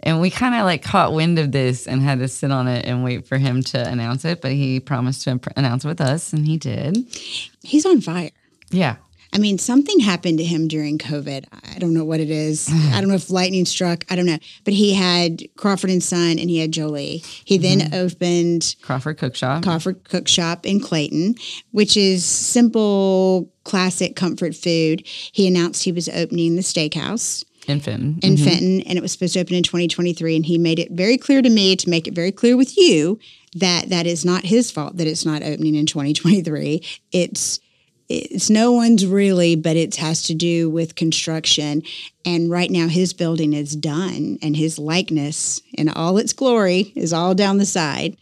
And 0.04 0.20
we 0.20 0.30
kind 0.30 0.54
of 0.54 0.64
like 0.64 0.82
caught 0.82 1.12
wind 1.12 1.38
of 1.38 1.52
this 1.52 1.86
and 1.86 2.02
had 2.02 2.18
to 2.20 2.28
sit 2.28 2.50
on 2.50 2.68
it 2.68 2.86
and 2.86 3.04
wait 3.04 3.26
for 3.26 3.38
him 3.38 3.62
to 3.64 3.88
announce 3.88 4.24
it, 4.24 4.40
but 4.40 4.52
he 4.52 4.80
promised 4.80 5.22
to 5.24 5.30
imp- 5.30 5.56
announce 5.56 5.84
it 5.84 5.88
with 5.88 6.00
us 6.00 6.32
and 6.32 6.46
he 6.46 6.58
did. 6.58 6.96
He's 7.62 7.86
on 7.86 8.00
fire. 8.00 8.30
Yeah. 8.70 8.96
I 9.32 9.38
mean, 9.38 9.58
something 9.58 9.98
happened 10.00 10.38
to 10.38 10.44
him 10.44 10.68
during 10.68 10.98
COVID. 10.98 11.46
I 11.74 11.78
don't 11.78 11.94
know 11.94 12.04
what 12.04 12.20
it 12.20 12.30
is. 12.30 12.68
I 12.92 13.00
don't 13.00 13.08
know 13.08 13.14
if 13.14 13.30
lightning 13.30 13.64
struck. 13.64 14.04
I 14.10 14.16
don't 14.16 14.26
know. 14.26 14.38
But 14.64 14.74
he 14.74 14.92
had 14.92 15.42
Crawford 15.56 15.90
and 15.90 16.02
Son 16.02 16.38
and 16.38 16.50
he 16.50 16.58
had 16.58 16.70
Jolie. 16.70 17.22
He 17.44 17.56
then 17.56 17.80
mm-hmm. 17.80 17.94
opened 17.94 18.76
Crawford 18.82 19.18
Cook 19.18 19.34
Shop. 19.34 19.62
Crawford 19.62 20.04
Cook 20.04 20.28
Shop 20.28 20.66
in 20.66 20.80
Clayton, 20.80 21.36
which 21.70 21.96
is 21.96 22.24
simple, 22.24 23.50
classic 23.64 24.16
comfort 24.16 24.54
food. 24.54 25.02
He 25.06 25.48
announced 25.48 25.82
he 25.82 25.92
was 25.92 26.10
opening 26.10 26.56
the 26.56 26.62
steakhouse 26.62 27.44
in 27.66 27.80
Fenton. 27.80 28.18
in 28.22 28.34
mm-hmm. 28.34 28.44
Fenton 28.44 28.80
and 28.82 28.98
it 28.98 29.02
was 29.02 29.12
supposed 29.12 29.34
to 29.34 29.40
open 29.40 29.54
in 29.54 29.62
2023 29.62 30.36
and 30.36 30.46
he 30.46 30.58
made 30.58 30.78
it 30.78 30.90
very 30.90 31.16
clear 31.16 31.40
to 31.40 31.50
me 31.50 31.76
to 31.76 31.88
make 31.88 32.08
it 32.08 32.14
very 32.14 32.32
clear 32.32 32.56
with 32.56 32.76
you 32.76 33.18
that 33.54 33.88
that 33.88 34.06
is 34.06 34.24
not 34.24 34.44
his 34.44 34.70
fault 34.70 34.96
that 34.96 35.06
it's 35.06 35.24
not 35.24 35.42
opening 35.42 35.74
in 35.74 35.86
2023 35.86 36.82
it's 37.12 37.60
it's 38.16 38.50
no 38.50 38.72
one's 38.72 39.06
really 39.06 39.56
but 39.56 39.76
it 39.76 39.96
has 39.96 40.22
to 40.24 40.34
do 40.34 40.68
with 40.70 40.94
construction. 40.94 41.82
And 42.24 42.50
right 42.50 42.70
now 42.70 42.88
his 42.88 43.12
building 43.12 43.52
is 43.52 43.74
done 43.74 44.38
and 44.42 44.56
his 44.56 44.78
likeness 44.78 45.60
in 45.72 45.88
all 45.88 46.18
its 46.18 46.32
glory 46.32 46.92
is 46.94 47.12
all 47.12 47.34
down 47.34 47.58
the 47.58 47.66
side 47.66 48.16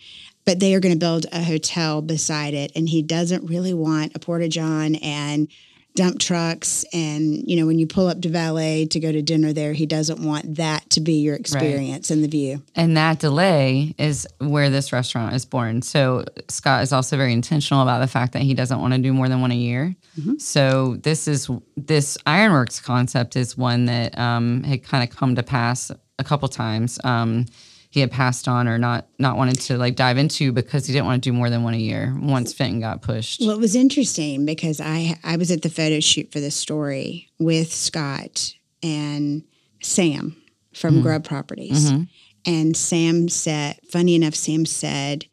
but 0.46 0.58
they 0.58 0.74
are 0.74 0.80
going 0.80 0.94
to 0.94 0.98
build 0.98 1.26
a 1.32 1.44
hotel 1.44 2.00
beside 2.02 2.54
it. 2.54 2.72
And 2.74 2.88
he 2.88 3.02
doesn't 3.02 3.48
really 3.48 3.74
want 3.74 4.16
a 4.16 4.18
porta 4.18 4.48
john 4.48 4.96
and 4.96 5.48
dump 5.94 6.18
trucks 6.18 6.84
and 6.92 7.48
you 7.48 7.56
know 7.56 7.66
when 7.66 7.78
you 7.78 7.86
pull 7.86 8.06
up 8.06 8.20
to 8.22 8.28
valet 8.28 8.86
to 8.86 9.00
go 9.00 9.10
to 9.10 9.20
dinner 9.22 9.52
there 9.52 9.72
he 9.72 9.86
doesn't 9.86 10.20
want 10.24 10.54
that 10.56 10.88
to 10.88 11.00
be 11.00 11.14
your 11.14 11.34
experience 11.34 12.10
and 12.10 12.22
the 12.22 12.28
view 12.28 12.62
And 12.76 12.96
that 12.96 13.18
delay 13.18 13.94
is 13.98 14.26
where 14.38 14.70
this 14.70 14.92
restaurant 14.92 15.34
is 15.34 15.44
born. 15.44 15.82
So 15.82 16.24
Scott 16.48 16.82
is 16.82 16.92
also 16.92 17.16
very 17.16 17.32
intentional 17.32 17.82
about 17.82 17.98
the 17.98 18.06
fact 18.06 18.32
that 18.32 18.42
he 18.42 18.54
doesn't 18.54 18.80
want 18.80 18.94
to 18.94 18.98
do 19.00 19.12
more 19.12 19.28
than 19.28 19.40
one 19.40 19.50
a 19.50 19.56
year. 19.56 19.94
So 20.38 20.96
this 20.96 21.26
is 21.26 21.50
this 21.76 22.18
Ironworks 22.26 22.78
concept 22.80 23.36
is 23.36 23.56
one 23.56 23.86
that 23.86 24.18
um, 24.18 24.62
had 24.64 24.82
kind 24.82 25.02
of 25.08 25.14
come 25.14 25.34
to 25.36 25.42
pass 25.42 25.90
a 26.18 26.24
couple 26.24 26.48
times. 26.48 26.98
Um, 27.04 27.46
he 27.90 27.98
had 28.00 28.10
passed 28.10 28.46
on 28.46 28.68
or 28.68 28.78
not 28.78 29.06
not 29.18 29.36
wanted 29.36 29.60
to 29.60 29.76
like 29.76 29.96
dive 29.96 30.16
into 30.16 30.52
because 30.52 30.86
he 30.86 30.92
didn't 30.92 31.06
want 31.06 31.22
to 31.22 31.28
do 31.28 31.34
more 31.34 31.50
than 31.50 31.64
one 31.64 31.74
a 31.74 31.78
year. 31.78 32.16
Once 32.18 32.52
Fenton 32.52 32.80
got 32.80 33.02
pushed. 33.02 33.40
well 33.40 33.50
it 33.50 33.58
was 33.58 33.74
interesting 33.74 34.46
because 34.46 34.80
i 34.80 35.18
i 35.24 35.36
was 35.36 35.50
at 35.50 35.62
the 35.62 35.68
photo 35.68 36.00
shoot 36.00 36.32
for 36.32 36.40
this 36.40 36.56
story 36.56 37.28
with 37.38 37.72
scott 37.72 38.54
and 38.82 39.42
sam 39.82 40.36
from 40.72 40.94
mm-hmm. 40.94 41.02
Grubb 41.02 41.24
Properties 41.24 41.90
mm-hmm. 41.90 42.04
and 42.46 42.76
sam 42.76 43.28
said 43.28 43.78
funny 43.90 44.14
enough 44.14 44.34
sam 44.34 44.64
said 44.64 45.26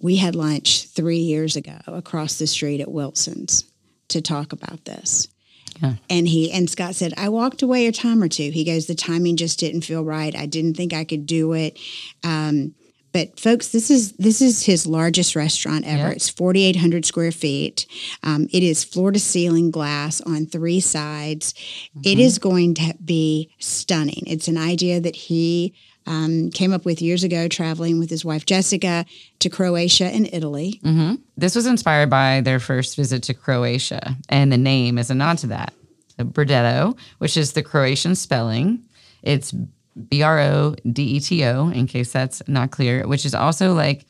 we 0.00 0.16
had 0.16 0.34
lunch 0.34 0.86
three 0.86 1.18
years 1.18 1.56
ago 1.56 1.78
across 1.86 2.38
the 2.38 2.46
street 2.46 2.80
at 2.80 2.90
wilson's 2.90 3.64
to 4.08 4.20
talk 4.20 4.52
about 4.52 4.84
this 4.84 5.28
Yeah. 5.82 5.94
and 6.08 6.28
he 6.28 6.50
and 6.52 6.68
Scott 6.68 6.94
said, 6.94 7.14
I 7.16 7.28
walked 7.28 7.62
away 7.62 7.86
a 7.86 7.92
time 7.92 8.22
or 8.22 8.28
two. 8.28 8.50
He 8.50 8.64
goes, 8.64 8.86
the 8.86 8.94
timing 8.94 9.36
just 9.36 9.58
didn't 9.58 9.82
feel 9.82 10.04
right. 10.04 10.34
I 10.34 10.46
didn't 10.46 10.74
think 10.76 10.92
I 10.92 11.04
could 11.04 11.26
do 11.26 11.52
it. 11.52 11.78
Um, 12.24 12.74
but 13.12 13.40
folks, 13.40 13.68
this 13.68 13.90
is 13.90 14.12
this 14.12 14.40
is 14.40 14.64
his 14.64 14.86
largest 14.86 15.34
restaurant 15.34 15.84
ever. 15.84 16.08
Yeah. 16.08 16.10
It's 16.10 16.28
forty 16.28 16.62
eight 16.64 16.76
hundred 16.76 17.04
square 17.04 17.32
feet. 17.32 17.86
Um, 18.22 18.46
it 18.52 18.62
is 18.62 18.84
floor 18.84 19.10
to 19.10 19.18
ceiling 19.18 19.70
glass 19.70 20.20
on 20.20 20.46
three 20.46 20.80
sides. 20.80 21.54
It 22.04 22.18
is 22.20 22.38
going 22.38 22.74
to 22.74 22.94
be 23.04 23.50
stunning. 23.58 24.22
It's 24.26 24.46
an 24.48 24.56
idea 24.56 25.00
that 25.00 25.16
he 25.16 25.74
um, 26.10 26.50
came 26.50 26.72
up 26.72 26.84
with 26.84 27.00
years 27.00 27.22
ago, 27.22 27.46
traveling 27.46 28.00
with 28.00 28.10
his 28.10 28.24
wife 28.24 28.44
Jessica 28.44 29.06
to 29.38 29.48
Croatia 29.48 30.06
and 30.06 30.28
Italy. 30.32 30.80
This 31.36 31.54
was 31.54 31.66
inspired 31.66 32.10
by 32.10 32.40
their 32.40 32.58
first 32.58 32.96
visit 32.96 33.22
to 33.24 33.34
Croatia, 33.34 34.16
and 34.28 34.50
the 34.50 34.58
name 34.58 34.98
is 34.98 35.08
a 35.10 35.14
nod 35.14 35.38
to 35.38 35.46
that. 35.46 35.72
So 36.16 36.24
Brodeto, 36.24 36.98
which 37.18 37.36
is 37.36 37.52
the 37.52 37.62
Croatian 37.62 38.16
spelling, 38.16 38.82
it's 39.22 39.52
B 40.08 40.22
R 40.22 40.40
O 40.40 40.74
D 40.90 41.02
E 41.02 41.20
T 41.20 41.44
O, 41.44 41.68
in 41.68 41.86
case 41.86 42.10
that's 42.10 42.42
not 42.48 42.72
clear, 42.72 43.06
which 43.06 43.24
is 43.24 43.34
also 43.34 43.72
like 43.72 44.04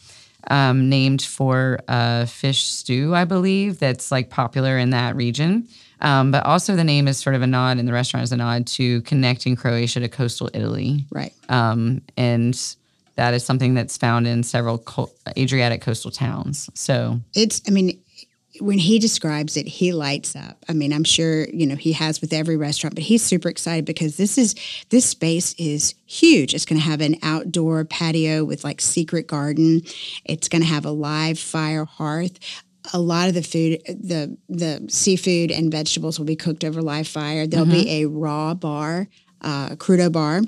um, 0.48 0.88
named 0.88 1.20
for 1.20 1.80
a 1.86 2.26
fish 2.26 2.62
stew, 2.62 3.14
I 3.14 3.26
believe, 3.26 3.78
that's 3.78 4.10
like 4.10 4.30
popular 4.30 4.78
in 4.78 4.90
that 4.90 5.16
region. 5.16 5.68
Um, 6.00 6.30
but 6.30 6.44
also, 6.46 6.76
the 6.76 6.84
name 6.84 7.08
is 7.08 7.18
sort 7.18 7.36
of 7.36 7.42
a 7.42 7.46
nod, 7.46 7.78
and 7.78 7.86
the 7.86 7.92
restaurant 7.92 8.24
is 8.24 8.32
a 8.32 8.36
nod 8.36 8.66
to 8.68 9.02
connecting 9.02 9.56
Croatia 9.56 10.00
to 10.00 10.08
coastal 10.08 10.50
Italy. 10.54 11.06
Right. 11.10 11.32
um, 11.48 12.02
and 12.16 12.58
that 13.16 13.34
is 13.34 13.44
something 13.44 13.74
that's 13.74 13.98
found 13.98 14.26
in 14.26 14.42
several 14.42 14.78
co- 14.78 15.10
Adriatic 15.36 15.82
coastal 15.82 16.10
towns. 16.10 16.70
So 16.74 17.20
it's 17.34 17.60
i 17.68 17.70
mean 17.70 18.00
when 18.60 18.78
he 18.78 18.98
describes 18.98 19.56
it 19.56 19.66
he 19.66 19.92
lights 19.92 20.34
up. 20.34 20.64
I 20.70 20.72
mean 20.72 20.92
i'm 20.92 21.04
sure 21.04 21.46
you 21.48 21.66
know 21.66 21.76
he 21.76 21.92
has 21.92 22.22
with 22.22 22.32
every 22.32 22.56
restaurant 22.56 22.94
but 22.94 23.04
he's 23.04 23.22
super 23.22 23.48
excited 23.50 23.84
because 23.84 24.16
this 24.16 24.38
is 24.38 24.54
this 24.88 25.04
space 25.04 25.54
is 25.58 25.94
huge. 26.06 26.54
It's 26.54 26.64
going 26.64 26.80
to 26.80 26.86
have 26.86 27.02
an 27.02 27.16
outdoor 27.22 27.84
patio 27.84 28.42
with 28.44 28.64
like 28.64 28.80
secret 28.80 29.26
garden. 29.26 29.82
It's 30.24 30.48
going 30.48 30.62
to 30.62 30.68
have 30.68 30.86
a 30.86 30.90
live 30.90 31.38
fire 31.38 31.84
hearth 31.84 32.38
a 32.92 32.98
lot 32.98 33.29
of 33.29 33.35
the 33.35 33.42
food 33.42 33.81
the 33.87 34.37
the 34.48 34.85
seafood 34.88 35.50
and 35.50 35.70
vegetables 35.70 36.18
will 36.18 36.26
be 36.26 36.37
cooked 36.37 36.64
over 36.64 36.83
live 36.83 37.09
fire 37.09 37.46
there'll 37.46 37.66
be 37.66 38.03
a 38.03 38.07
raw 38.07 38.55
bar 38.55 39.09
uh, 39.42 39.70
crudo 39.70 40.11
bar 40.11 40.42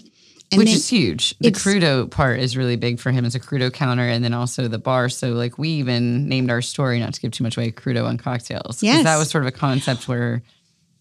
and 0.53 0.59
which 0.59 0.71
is 0.71 0.89
huge. 0.89 1.37
The 1.39 1.51
crudo 1.51 2.11
part 2.11 2.39
is 2.39 2.57
really 2.57 2.77
big 2.77 3.01
for 3.01 3.11
him 3.11 3.25
as 3.25 3.35
a 3.35 3.41
crudo 3.41 3.73
counter, 3.73 4.03
and 4.03 4.23
then 4.23 4.35
also 4.35 4.69
the 4.69 4.79
bar. 4.79 5.09
So 5.09 5.31
like 5.31 5.57
we 5.57 5.71
even 5.71 6.29
named 6.29 6.51
our 6.51 6.61
story 6.61 7.01
not 7.01 7.15
to 7.15 7.21
give 7.21 7.33
too 7.33 7.43
much 7.43 7.57
away, 7.57 7.73
crudo 7.73 8.09
and 8.09 8.19
cocktails. 8.19 8.83
Yes. 8.83 9.05
that 9.05 9.17
was 9.17 9.31
sort 9.31 9.45
of 9.45 9.49
a 9.49 9.53
concept 9.53 10.09
where 10.09 10.43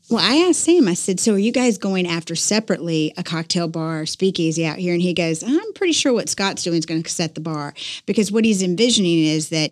Well, 0.09 0.23
I 0.23 0.47
asked 0.47 0.63
Sam, 0.63 0.87
I 0.87 0.93
said, 0.93 1.19
So 1.19 1.33
are 1.33 1.37
you 1.37 1.51
guys 1.51 1.77
going 1.77 2.07
after 2.07 2.33
separately 2.33 3.13
a 3.17 3.23
cocktail 3.23 3.67
bar, 3.67 4.05
speakeasy 4.05 4.65
out 4.65 4.77
here? 4.77 4.93
And 4.93 5.01
he 5.01 5.13
goes, 5.13 5.43
I'm 5.43 5.73
pretty 5.73 5.93
sure 5.93 6.13
what 6.13 6.29
Scott's 6.29 6.63
doing 6.63 6.77
is 6.77 6.85
going 6.85 7.03
to 7.03 7.09
set 7.09 7.35
the 7.35 7.41
bar 7.41 7.73
because 8.05 8.31
what 8.31 8.45
he's 8.45 8.63
envisioning 8.63 9.25
is 9.25 9.49
that 9.49 9.71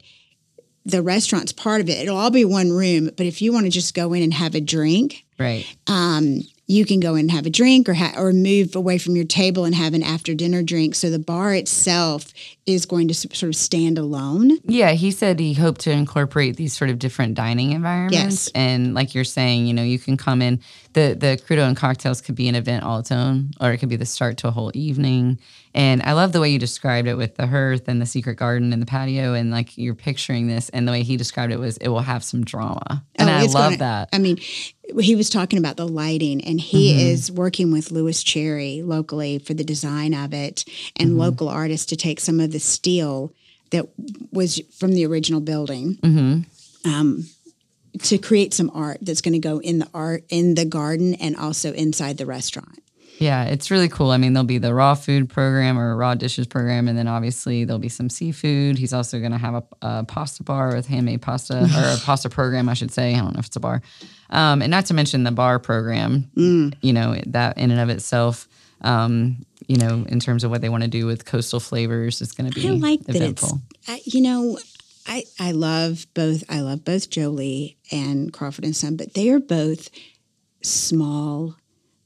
the 0.85 1.01
restaurant's 1.01 1.51
part 1.51 1.81
of 1.81 1.89
it. 1.89 1.97
It'll 1.99 2.17
all 2.17 2.31
be 2.31 2.45
one 2.45 2.71
room, 2.71 3.09
but 3.15 3.25
if 3.25 3.41
you 3.41 3.53
want 3.53 3.65
to 3.65 3.71
just 3.71 3.93
go 3.93 4.13
in 4.13 4.23
and 4.23 4.33
have 4.33 4.55
a 4.55 4.61
drink, 4.61 5.25
right. 5.37 5.65
um, 5.87 6.41
you 6.69 6.85
can 6.85 6.99
go 6.99 7.15
in 7.15 7.21
and 7.21 7.31
have 7.31 7.47
a 7.47 7.49
drink 7.49 7.89
or 7.89 7.95
ha- 7.95 8.13
or 8.15 8.31
move 8.31 8.75
away 8.75 8.99
from 8.99 9.15
your 9.15 9.25
table 9.25 9.65
and 9.65 9.73
have 9.73 9.95
an 9.95 10.03
after 10.03 10.35
dinner 10.35 10.61
drink. 10.61 10.93
So 10.93 11.09
the 11.09 11.17
bar 11.17 11.53
itself 11.55 12.31
is 12.67 12.85
going 12.85 13.07
to 13.07 13.13
sort 13.15 13.43
of 13.43 13.55
stand 13.55 13.97
alone. 13.97 14.59
Yeah, 14.65 14.91
he 14.91 15.09
said 15.09 15.39
he 15.39 15.55
hoped 15.55 15.81
to 15.81 15.91
incorporate 15.91 16.57
these 16.57 16.77
sort 16.77 16.91
of 16.91 16.99
different 16.99 17.33
dining 17.33 17.71
environments. 17.71 18.13
Yes. 18.13 18.51
And 18.53 18.93
like 18.93 19.15
you're 19.15 19.23
saying, 19.23 19.65
you 19.65 19.73
know, 19.73 19.81
you 19.81 19.97
can 19.97 20.15
come 20.15 20.43
in 20.43 20.61
the 20.93 21.15
the 21.19 21.39
crudo 21.45 21.67
and 21.67 21.77
cocktails 21.77 22.19
could 22.21 22.35
be 22.35 22.47
an 22.47 22.55
event 22.55 22.83
all 22.83 22.99
its 22.99 23.11
own, 23.11 23.51
or 23.61 23.71
it 23.71 23.77
could 23.77 23.89
be 23.89 23.95
the 23.95 24.05
start 24.05 24.37
to 24.37 24.47
a 24.47 24.51
whole 24.51 24.71
evening. 24.73 25.39
And 25.75 26.01
I 26.01 26.13
love 26.13 26.31
the 26.31 26.39
way 26.41 26.49
you 26.49 26.57
described 26.57 27.07
it 27.07 27.13
with 27.15 27.35
the 27.35 27.45
hearth 27.45 27.87
and 27.87 28.01
the 28.01 28.07
secret 28.07 28.35
garden 28.37 28.73
and 28.73 28.81
the 28.81 28.87
patio, 28.87 29.33
and 29.35 29.51
like 29.51 29.77
you're 29.77 29.93
picturing 29.95 30.47
this. 30.47 30.69
And 30.69 30.87
the 30.87 30.91
way 30.91 31.03
he 31.03 31.15
described 31.15 31.53
it 31.53 31.59
was, 31.59 31.77
it 31.77 31.89
will 31.89 31.99
have 32.01 32.23
some 32.23 32.43
drama, 32.43 33.03
and 33.15 33.29
Oh, 33.29 33.33
I 33.33 33.41
love 33.43 33.53
gonna- 33.53 33.77
that. 33.77 34.09
I 34.11 34.17
mean, 34.17 34.37
he 34.99 35.15
was 35.15 35.29
talking 35.29 35.59
about 35.59 35.77
the 35.77 35.87
lighting, 35.87 36.43
and 36.43 36.59
he 36.59 36.91
Mm-hmm. 36.91 36.99
is 37.07 37.31
working 37.31 37.71
with 37.71 37.91
Louis 37.91 38.23
Cherry 38.23 38.81
locally 38.81 39.37
for 39.37 39.53
the 39.53 39.63
design 39.63 40.13
of 40.15 40.33
it, 40.33 40.65
and 40.95 41.09
Mm-hmm. 41.11 41.19
local 41.19 41.49
artists 41.49 41.85
to 41.87 41.95
take 41.95 42.19
some 42.19 42.39
of 42.39 42.51
the 42.51 42.59
steel 42.59 43.31
that 43.69 43.87
was 44.31 44.59
from 44.75 44.93
the 44.93 45.05
original 45.05 45.39
building. 45.41 45.97
Mm-hmm. 46.01 46.89
Um, 46.91 47.27
to 48.03 48.17
create 48.17 48.53
some 48.53 48.71
art 48.73 48.99
that's 49.01 49.21
going 49.21 49.33
to 49.33 49.39
go 49.39 49.59
in 49.59 49.79
the 49.79 49.87
art 49.93 50.23
in 50.29 50.55
the 50.55 50.65
garden 50.65 51.15
and 51.15 51.35
also 51.35 51.73
inside 51.73 52.17
the 52.17 52.25
restaurant. 52.25 52.79
Yeah, 53.19 53.43
it's 53.43 53.69
really 53.69 53.89
cool. 53.89 54.11
I 54.11 54.17
mean, 54.17 54.31
there'll 54.31 54.45
be 54.45 54.59
the 54.59 54.73
raw 54.73 54.95
food 54.95 55.29
program 55.29 55.77
or 55.77 55.95
raw 55.97 56.15
dishes 56.15 56.47
program, 56.47 56.87
and 56.87 56.97
then 56.97 57.07
obviously 57.07 57.65
there'll 57.65 57.77
be 57.77 57.89
some 57.89 58.09
seafood. 58.09 58.77
He's 58.77 58.93
also 58.93 59.19
going 59.19 59.33
to 59.33 59.37
have 59.37 59.55
a, 59.55 59.63
a 59.81 60.03
pasta 60.05 60.41
bar 60.41 60.73
with 60.73 60.87
handmade 60.87 61.21
pasta 61.21 61.59
or 61.77 61.95
a 61.95 61.97
pasta 61.97 62.29
program, 62.29 62.69
I 62.69 62.73
should 62.75 62.91
say. 62.91 63.13
I 63.13 63.19
don't 63.19 63.33
know 63.33 63.39
if 63.39 63.47
it's 63.47 63.57
a 63.57 63.59
bar. 63.59 63.81
Um, 64.29 64.61
and 64.61 64.71
not 64.71 64.85
to 64.85 64.93
mention 64.93 65.23
the 65.23 65.31
bar 65.31 65.59
program, 65.59 66.31
you 66.81 66.93
know, 66.93 67.19
that 67.27 67.57
in 67.57 67.71
and 67.71 67.81
of 67.81 67.89
itself, 67.89 68.47
um, 68.81 69.45
you 69.67 69.75
know, 69.75 70.05
in 70.07 70.21
terms 70.21 70.45
of 70.45 70.51
what 70.51 70.61
they 70.61 70.69
want 70.69 70.83
to 70.83 70.89
do 70.89 71.05
with 71.05 71.25
coastal 71.25 71.59
flavors, 71.59 72.21
is 72.21 72.31
going 72.31 72.49
to 72.49 72.55
be 72.55 72.69
I 72.69 72.71
like 72.71 73.01
that 73.01 73.17
it's 73.17 73.53
I, 73.87 73.99
you 74.05 74.21
know 74.21 74.57
I 75.09 75.23
I 75.39 75.51
love 75.51 76.05
both 76.13 76.43
I 76.47 76.61
love 76.61 76.85
both 76.85 77.09
Jolie 77.09 77.77
and 77.91 78.31
Crawford 78.31 78.63
and 78.63 78.75
Son, 78.75 78.95
but 78.95 79.15
they 79.15 79.29
are 79.31 79.39
both 79.39 79.89
small, 80.61 81.55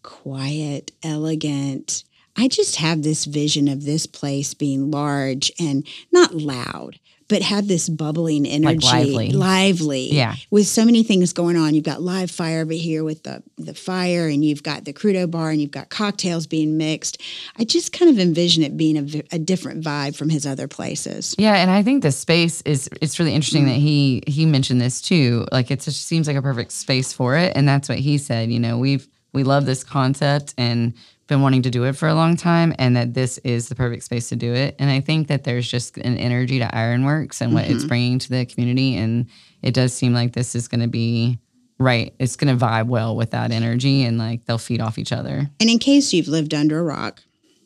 quiet, 0.01 0.91
elegant. 1.03 2.05
I 2.37 2.47
just 2.47 2.77
have 2.77 3.03
this 3.03 3.25
vision 3.25 3.67
of 3.67 3.83
this 3.83 4.07
place 4.07 4.53
being 4.53 4.89
large 4.89 5.51
and 5.59 5.85
not 6.11 6.33
loud, 6.33 6.99
but 7.33 7.41
have 7.41 7.67
this 7.67 7.89
bubbling 7.89 8.45
energy, 8.45 8.85
lively. 8.85 9.31
lively. 9.31 10.13
Yeah. 10.13 10.35
With 10.51 10.67
so 10.67 10.85
many 10.85 11.01
things 11.01 11.33
going 11.33 11.57
on, 11.57 11.73
you've 11.73 11.83
got 11.83 11.99
live 11.99 12.29
fire 12.29 12.61
over 12.61 12.73
here 12.73 13.03
with 13.03 13.23
the 13.23 13.41
the 13.57 13.73
fire, 13.73 14.27
and 14.27 14.45
you've 14.45 14.61
got 14.61 14.85
the 14.85 14.93
crudo 14.93 15.29
bar, 15.29 15.49
and 15.49 15.59
you've 15.59 15.71
got 15.71 15.89
cocktails 15.89 16.45
being 16.45 16.77
mixed. 16.77 17.19
I 17.57 17.63
just 17.63 17.91
kind 17.91 18.11
of 18.11 18.19
envision 18.19 18.61
it 18.61 18.77
being 18.77 19.23
a 19.31 19.39
different 19.39 19.83
vibe 19.83 20.15
from 20.15 20.29
his 20.29 20.45
other 20.45 20.67
places. 20.67 21.33
Yeah, 21.39 21.55
and 21.55 21.71
I 21.71 21.81
think 21.81 22.03
the 22.03 22.11
space 22.11 22.61
is 22.61 22.87
it's 23.01 23.17
really 23.17 23.33
interesting 23.33 23.65
that 23.65 23.77
he 23.77 24.21
he 24.27 24.45
mentioned 24.45 24.79
this 24.79 25.01
too. 25.01 25.47
Like 25.51 25.71
it 25.71 25.79
just 25.79 26.05
seems 26.05 26.27
like 26.27 26.37
a 26.37 26.41
perfect 26.43 26.71
space 26.71 27.13
for 27.13 27.35
it, 27.35 27.53
and 27.55 27.67
that's 27.67 27.89
what 27.89 27.97
he 27.97 28.19
said. 28.19 28.51
You 28.51 28.59
know, 28.59 28.77
we've 28.77 29.07
we 29.33 29.43
love 29.43 29.65
this 29.65 29.83
concept 29.83 30.53
and 30.55 30.93
been 31.33 31.41
wanting 31.41 31.63
to 31.63 31.71
do 31.71 31.83
it 31.85 31.93
for 31.93 32.07
a 32.07 32.13
long 32.13 32.37
time, 32.37 32.75
and 32.77 32.95
that 32.95 33.15
this 33.15 33.39
is 33.39 33.67
the 33.67 33.73
perfect 33.73 34.03
space 34.03 34.29
to 34.29 34.35
do 34.35 34.53
it. 34.53 34.75
And 34.77 34.91
I 34.91 35.01
think 35.01 35.29
that 35.29 35.43
there's 35.43 35.67
just 35.67 35.97
an 35.97 36.15
energy 36.17 36.59
to 36.59 36.75
Ironworks 36.75 37.41
and 37.41 37.55
what 37.55 37.65
it's 37.65 37.79
mm-hmm. 37.79 37.87
bringing 37.87 38.19
to 38.19 38.29
the 38.29 38.45
community, 38.45 38.95
and 38.95 39.25
it 39.63 39.73
does 39.73 39.93
seem 39.93 40.13
like 40.13 40.33
this 40.33 40.53
is 40.53 40.67
going 40.67 40.81
to 40.81 40.87
be 40.87 41.39
right. 41.79 42.13
It's 42.19 42.35
going 42.35 42.55
to 42.55 42.65
vibe 42.65 42.85
well 42.85 43.15
with 43.15 43.31
that 43.31 43.51
energy, 43.51 44.03
and 44.03 44.19
like 44.19 44.45
they'll 44.45 44.59
feed 44.59 44.79
off 44.79 44.99
each 44.99 45.11
other. 45.11 45.49
And 45.59 45.69
in 45.71 45.79
case 45.79 46.13
you've 46.13 46.27
lived 46.27 46.53
under 46.53 46.79
a 46.79 46.83
rock 46.83 47.23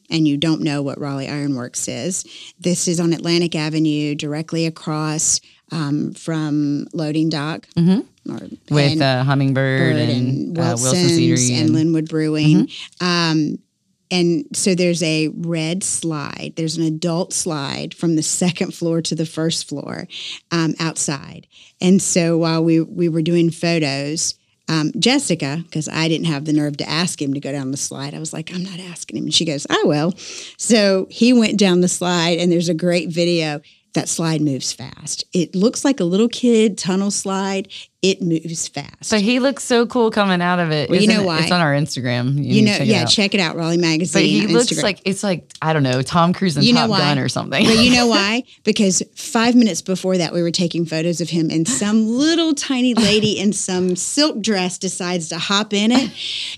and 0.10 0.26
you 0.26 0.38
don't 0.38 0.62
know 0.62 0.82
what 0.82 0.98
Raleigh 0.98 1.28
Ironworks 1.28 1.90
is, 1.90 2.24
this 2.58 2.88
is 2.88 3.02
on 3.02 3.12
Atlantic 3.12 3.54
Avenue, 3.54 4.16
directly 4.16 4.66
across 4.66 5.42
um, 5.72 6.14
from 6.14 6.88
Loading 6.94 7.30
Dock. 7.30 7.68
Or, 8.30 8.40
With 8.70 8.92
and- 8.94 9.02
uh, 9.02 9.24
Hummingbird 9.24 9.80
Bird 9.80 9.96
and, 9.96 10.12
and 10.12 10.58
uh, 10.58 10.76
Wilson's 10.78 11.18
Eatery 11.18 11.62
and 11.62 11.70
Lynnwood 11.70 12.10
Brewing. 12.10 12.70
Um, 13.00 13.60
and 14.10 14.46
so 14.54 14.74
there's 14.76 15.04
a 15.04 15.30
red 15.30 15.84
slide. 15.84 16.54
There's 16.56 16.78
an 16.78 16.84
adult 16.84 17.34
slide 17.34 17.94
from 17.94 18.16
the 18.16 18.24
second 18.42 18.74
floor 18.74 19.02
to 19.02 19.16
the 19.16 19.26
first 19.26 19.68
floor 19.68 20.08
um, 20.52 20.76
outside. 20.80 21.48
And 21.82 22.02
so 22.02 22.38
while 22.38 22.64
we 22.64 22.82
we 22.82 23.10
were 23.10 23.22
doing 23.22 23.50
photos, 23.52 24.36
um, 24.70 24.92
Jessica, 24.98 25.62
because 25.64 25.88
I 25.88 26.08
didn't 26.08 26.28
have 26.28 26.46
the 26.46 26.54
nerve 26.54 26.78
to 26.78 26.90
ask 26.90 27.22
him 27.22 27.34
to 27.34 27.40
go 27.40 27.52
down 27.52 27.72
the 27.72 27.78
slide, 27.78 28.14
I 28.14 28.20
was 28.20 28.34
like, 28.34 28.54
I'm 28.54 28.64
not 28.64 28.80
asking 28.80 29.18
him. 29.18 29.26
And 29.26 29.34
she 29.34 29.46
goes, 29.46 29.66
I 29.70 29.82
will. 29.86 30.14
So 30.58 31.08
he 31.10 31.32
went 31.34 31.58
down 31.60 31.82
the 31.82 31.88
slide, 31.88 32.40
and 32.40 32.52
there's 32.52 32.70
a 32.70 32.74
great 32.74 33.10
video 33.10 33.62
that 33.98 34.10
slide 34.10 34.42
moves 34.42 34.72
fast. 34.72 35.26
It 35.34 35.56
looks 35.56 35.84
like 35.84 36.00
a 36.00 36.04
little 36.04 36.30
kid 36.30 36.78
tunnel 36.78 37.12
slide. 37.12 37.68
It 38.04 38.22
moves 38.22 38.68
fast. 38.68 39.10
But 39.10 39.22
he 39.22 39.40
looks 39.40 39.64
so 39.64 39.88
cool 39.88 40.12
coming 40.12 40.40
out 40.40 40.60
of 40.60 40.72
it. 40.72 40.90
Well, 40.90 41.02
you 41.02 41.08
know 41.08 41.24
it? 41.24 41.26
why? 41.26 41.40
It's 41.40 41.52
on 41.52 41.62
our 41.62 41.74
Instagram. 41.74 42.36
You, 42.36 42.44
you 42.44 42.62
know, 42.66 42.78
check 42.78 42.88
yeah, 42.88 43.02
it 43.02 43.08
check 43.08 43.34
it 43.34 43.40
out, 43.40 43.56
Raleigh 43.56 43.78
Magazine. 43.78 44.22
But 44.22 44.26
he 44.26 44.48
looks 44.48 44.68
Instagram. 44.68 44.84
like 44.84 45.02
it's 45.04 45.24
like 45.24 45.52
I 45.62 45.74
don't 45.74 45.84
know 45.84 46.02
Tom 46.04 46.32
Cruise 46.32 46.56
and 46.56 46.66
You 46.66 46.74
Top? 46.74 46.90
Gun 46.90 47.18
or 47.18 47.28
something. 47.28 47.66
But 47.66 47.78
you 47.78 47.92
know 47.92 48.08
why? 48.18 48.44
Because 48.64 49.02
five 49.16 49.56
minutes 49.56 49.82
before 49.82 50.18
that, 50.18 50.32
we 50.32 50.44
were 50.44 50.52
taking 50.52 50.86
photos 50.86 51.22
of 51.22 51.30
him, 51.30 51.50
and 51.50 51.68
some 51.68 52.08
little 52.08 52.54
tiny 52.54 52.94
lady 52.94 53.40
in 53.40 53.52
some 53.52 53.96
silk 53.96 54.42
dress 54.42 54.78
decides 54.78 55.30
to 55.30 55.40
hop 55.40 55.74
in 55.74 55.92
it. 55.92 56.12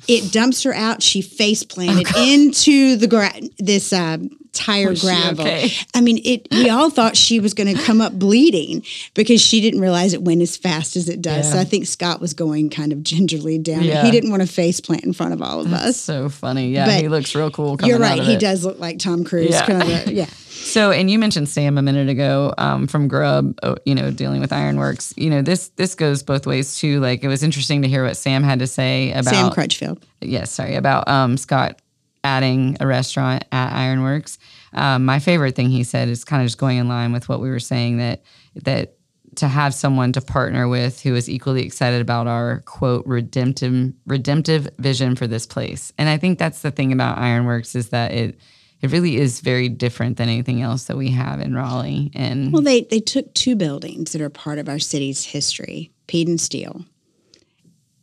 It 0.08 0.32
dumps 0.34 0.64
her 0.64 0.74
out. 0.74 1.02
She 1.02 1.22
face 1.22 1.64
planted 1.64 2.08
into 2.18 2.98
the 2.98 3.08
gra- 3.08 3.34
this 3.58 3.94
uh, 3.94 4.18
tire 4.54 4.90
Was 4.90 5.02
gravel. 5.02 5.46
okay? 5.46 5.72
I 5.96 6.02
mean, 6.02 6.20
it. 6.24 6.48
We 6.52 6.70
all 6.70 6.90
thought 6.90 7.16
she 7.16 7.40
was 7.40 7.54
going 7.54 7.76
to 7.76 7.82
come 7.84 8.02
up 8.02 8.14
bleeding 8.14 8.84
because 9.14 9.42
she 9.42 9.62
didn't 9.62 9.82
realize 9.82 10.14
it 10.14 10.22
went 10.24 10.42
as 10.42 10.58
fast 10.58 10.96
as 10.96 11.10
it 11.10 11.22
does. 11.22 11.52
So 11.52 11.58
I 11.60 11.64
think 11.64 11.86
Scott 11.88 12.20
was 12.22 12.34
going 12.34 12.70
kind 12.70 12.92
of 12.92 13.04
gingerly 13.04 13.58
down. 13.58 13.84
Yeah. 13.84 14.04
He 14.04 14.12
didn't 14.12 14.32
want 14.32 14.42
to 14.42 14.48
face 14.48 14.80
plant 14.80 15.04
in 15.04 15.14
front 15.14 15.34
of 15.34 15.42
all 15.42 15.62
of 15.62 15.70
That's 15.70 15.86
us. 15.86 15.98
so 15.98 16.30
funny. 16.30 16.70
Yeah, 16.70 16.86
But 16.86 17.02
he 17.02 17.08
looks 17.08 17.34
real 17.36 17.52
cool. 17.52 17.78
Coming 17.78 17.90
You're 17.90 18.00
right. 18.00 18.22
He 18.22 18.34
it. 18.34 18.40
does 18.40 18.66
look 18.66 18.80
like 18.80 19.00
Tom 19.00 19.24
Cruise. 19.24 19.52
Yeah. 19.52 19.66
Kind 19.66 19.82
of 19.84 20.08
yeah. 20.12 20.26
So, 20.60 20.92
and 20.92 21.10
you 21.10 21.18
mentioned 21.18 21.48
Sam 21.48 21.78
a 21.78 21.82
minute 21.82 22.10
ago 22.10 22.54
um, 22.58 22.86
from 22.86 23.08
Grubb, 23.08 23.58
oh, 23.64 23.78
you 23.86 23.96
know, 23.96 24.12
dealing 24.12 24.42
with 24.42 24.52
Ironworks. 24.52 25.14
You 25.16 25.30
know, 25.30 25.42
this 25.42 25.70
this 25.78 25.96
goes 25.96 26.22
both 26.22 26.46
ways 26.46 26.78
too. 26.78 27.00
Like, 27.00 27.24
it 27.24 27.28
was 27.30 27.44
interesting 27.44 27.82
to 27.84 27.88
hear 27.88 28.04
what 28.04 28.18
Sam 28.18 28.44
had 28.44 28.60
to 28.60 28.68
say 28.68 29.12
about 29.12 29.34
Sam 29.34 29.52
Crutchfield. 29.52 30.06
yes, 30.20 30.52
sorry, 30.52 30.76
about 30.76 31.08
um, 31.08 31.38
Scott 31.38 31.82
adding 32.24 32.78
a 32.80 32.88
restaurant 32.88 33.46
at 33.52 33.74
Ironworks. 33.74 34.38
Um, 34.74 35.06
my 35.06 35.20
favorite 35.20 35.56
thing 35.56 35.70
he 35.70 35.84
said 35.84 36.10
is 36.10 36.24
kind 36.24 36.42
of 36.42 36.48
just 36.48 36.58
going 36.58 36.78
in 36.78 36.88
line 36.88 37.12
with 37.12 37.30
what 37.30 37.40
we 37.40 37.50
were 37.50 37.60
saying 37.60 37.98
that 37.98 38.24
that 38.56 38.96
to 39.36 39.48
have 39.48 39.74
someone 39.74 40.12
to 40.12 40.22
partner 40.22 40.68
with 40.68 41.02
who 41.02 41.16
is 41.16 41.30
equally 41.30 41.64
excited 41.64 42.02
about 42.02 42.28
our 42.28 42.62
quote 42.62 43.06
redemptive 43.06 43.94
redemptive 44.06 44.68
vision 44.80 45.16
for 45.16 45.28
this 45.28 45.46
place. 45.46 45.94
And 45.98 46.10
I 46.10 46.18
think 46.18 46.40
that's 46.40 46.62
the 46.62 46.72
thing 46.72 46.92
about 46.92 47.18
Ironworks 47.18 47.76
is 47.76 47.90
that 47.90 48.12
it 48.12 48.40
it 48.82 48.92
really 48.92 49.18
is 49.18 49.42
very 49.42 49.68
different 49.68 50.18
than 50.18 50.30
anything 50.30 50.62
else 50.62 50.86
that 50.86 50.98
we 50.98 51.12
have 51.12 51.42
in 51.42 51.54
Raleigh. 51.54 52.12
And 52.14 52.54
Well, 52.54 52.62
they 52.62 52.82
they 52.82 53.00
took 53.00 53.34
two 53.34 53.56
buildings 53.56 54.12
that 54.12 54.22
are 54.22 54.30
part 54.30 54.58
of 54.58 54.70
our 54.70 54.80
city's 54.80 55.26
history, 55.26 55.92
Peden 56.08 56.38
Steel, 56.38 56.86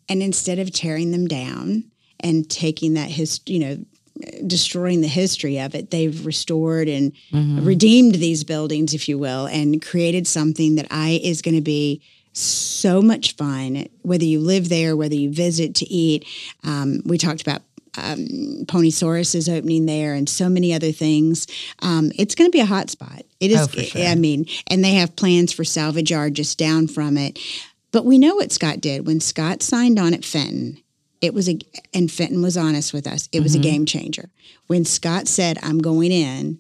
and 0.08 0.22
instead 0.22 0.58
of 0.58 0.72
tearing 0.72 1.12
them 1.12 1.26
down 1.26 1.84
and 2.20 2.48
taking 2.48 2.94
that 2.94 3.10
his, 3.10 3.40
you 3.46 3.58
know, 3.58 3.84
destroying 4.46 5.00
the 5.00 5.08
history 5.08 5.58
of 5.58 5.74
it, 5.74 5.90
they've 5.90 6.24
restored 6.24 6.88
and 6.88 7.12
redeemed 7.32 8.16
these 8.16 8.44
buildings, 8.44 8.94
if 8.94 9.08
you 9.08 9.18
will, 9.18 9.46
and 9.46 9.82
created 9.82 10.26
something 10.26 10.76
that 10.76 10.86
I 10.90 11.20
is 11.22 11.42
going 11.42 11.54
to 11.56 11.60
be 11.60 12.02
so 12.32 13.00
much 13.00 13.34
fun. 13.36 13.86
Whether 14.02 14.24
you 14.24 14.40
live 14.40 14.68
there, 14.68 14.96
whether 14.96 15.14
you 15.14 15.32
visit 15.32 15.74
to 15.76 15.86
eat, 15.86 16.26
um, 16.64 17.02
we 17.04 17.18
talked 17.18 17.42
about. 17.42 17.62
Um, 17.98 18.66
Ponysaurus 18.66 19.34
is 19.34 19.48
opening 19.48 19.86
there, 19.86 20.12
and 20.12 20.28
so 20.28 20.50
many 20.50 20.74
other 20.74 20.92
things. 20.92 21.46
Um, 21.78 22.12
it's 22.18 22.34
going 22.34 22.46
to 22.46 22.52
be 22.52 22.60
a 22.60 22.66
hot 22.66 22.90
spot. 22.90 23.22
It 23.40 23.50
is. 23.50 23.62
Oh, 23.62 23.80
sure. 23.80 24.02
I 24.02 24.14
mean, 24.16 24.44
and 24.66 24.84
they 24.84 24.92
have 24.96 25.16
plans 25.16 25.50
for 25.50 25.64
salvage 25.64 26.10
yard 26.10 26.34
just 26.34 26.58
down 26.58 26.88
from 26.88 27.16
it. 27.16 27.38
But 27.92 28.04
we 28.04 28.18
know 28.18 28.34
what 28.34 28.52
Scott 28.52 28.82
did 28.82 29.06
when 29.06 29.20
Scott 29.20 29.62
signed 29.62 29.98
on 29.98 30.12
at 30.12 30.26
Fenton. 30.26 30.76
It 31.20 31.32
was 31.34 31.48
a, 31.48 31.58
and 31.94 32.10
Fenton 32.10 32.42
was 32.42 32.56
honest 32.56 32.92
with 32.92 33.06
us. 33.06 33.28
It 33.32 33.40
was 33.42 33.52
Mm-hmm. 33.52 33.60
a 33.60 33.64
game 33.70 33.86
changer. 33.86 34.28
When 34.66 34.84
Scott 34.84 35.28
said, 35.28 35.58
"I'm 35.62 35.78
going 35.78 36.12
in," 36.12 36.58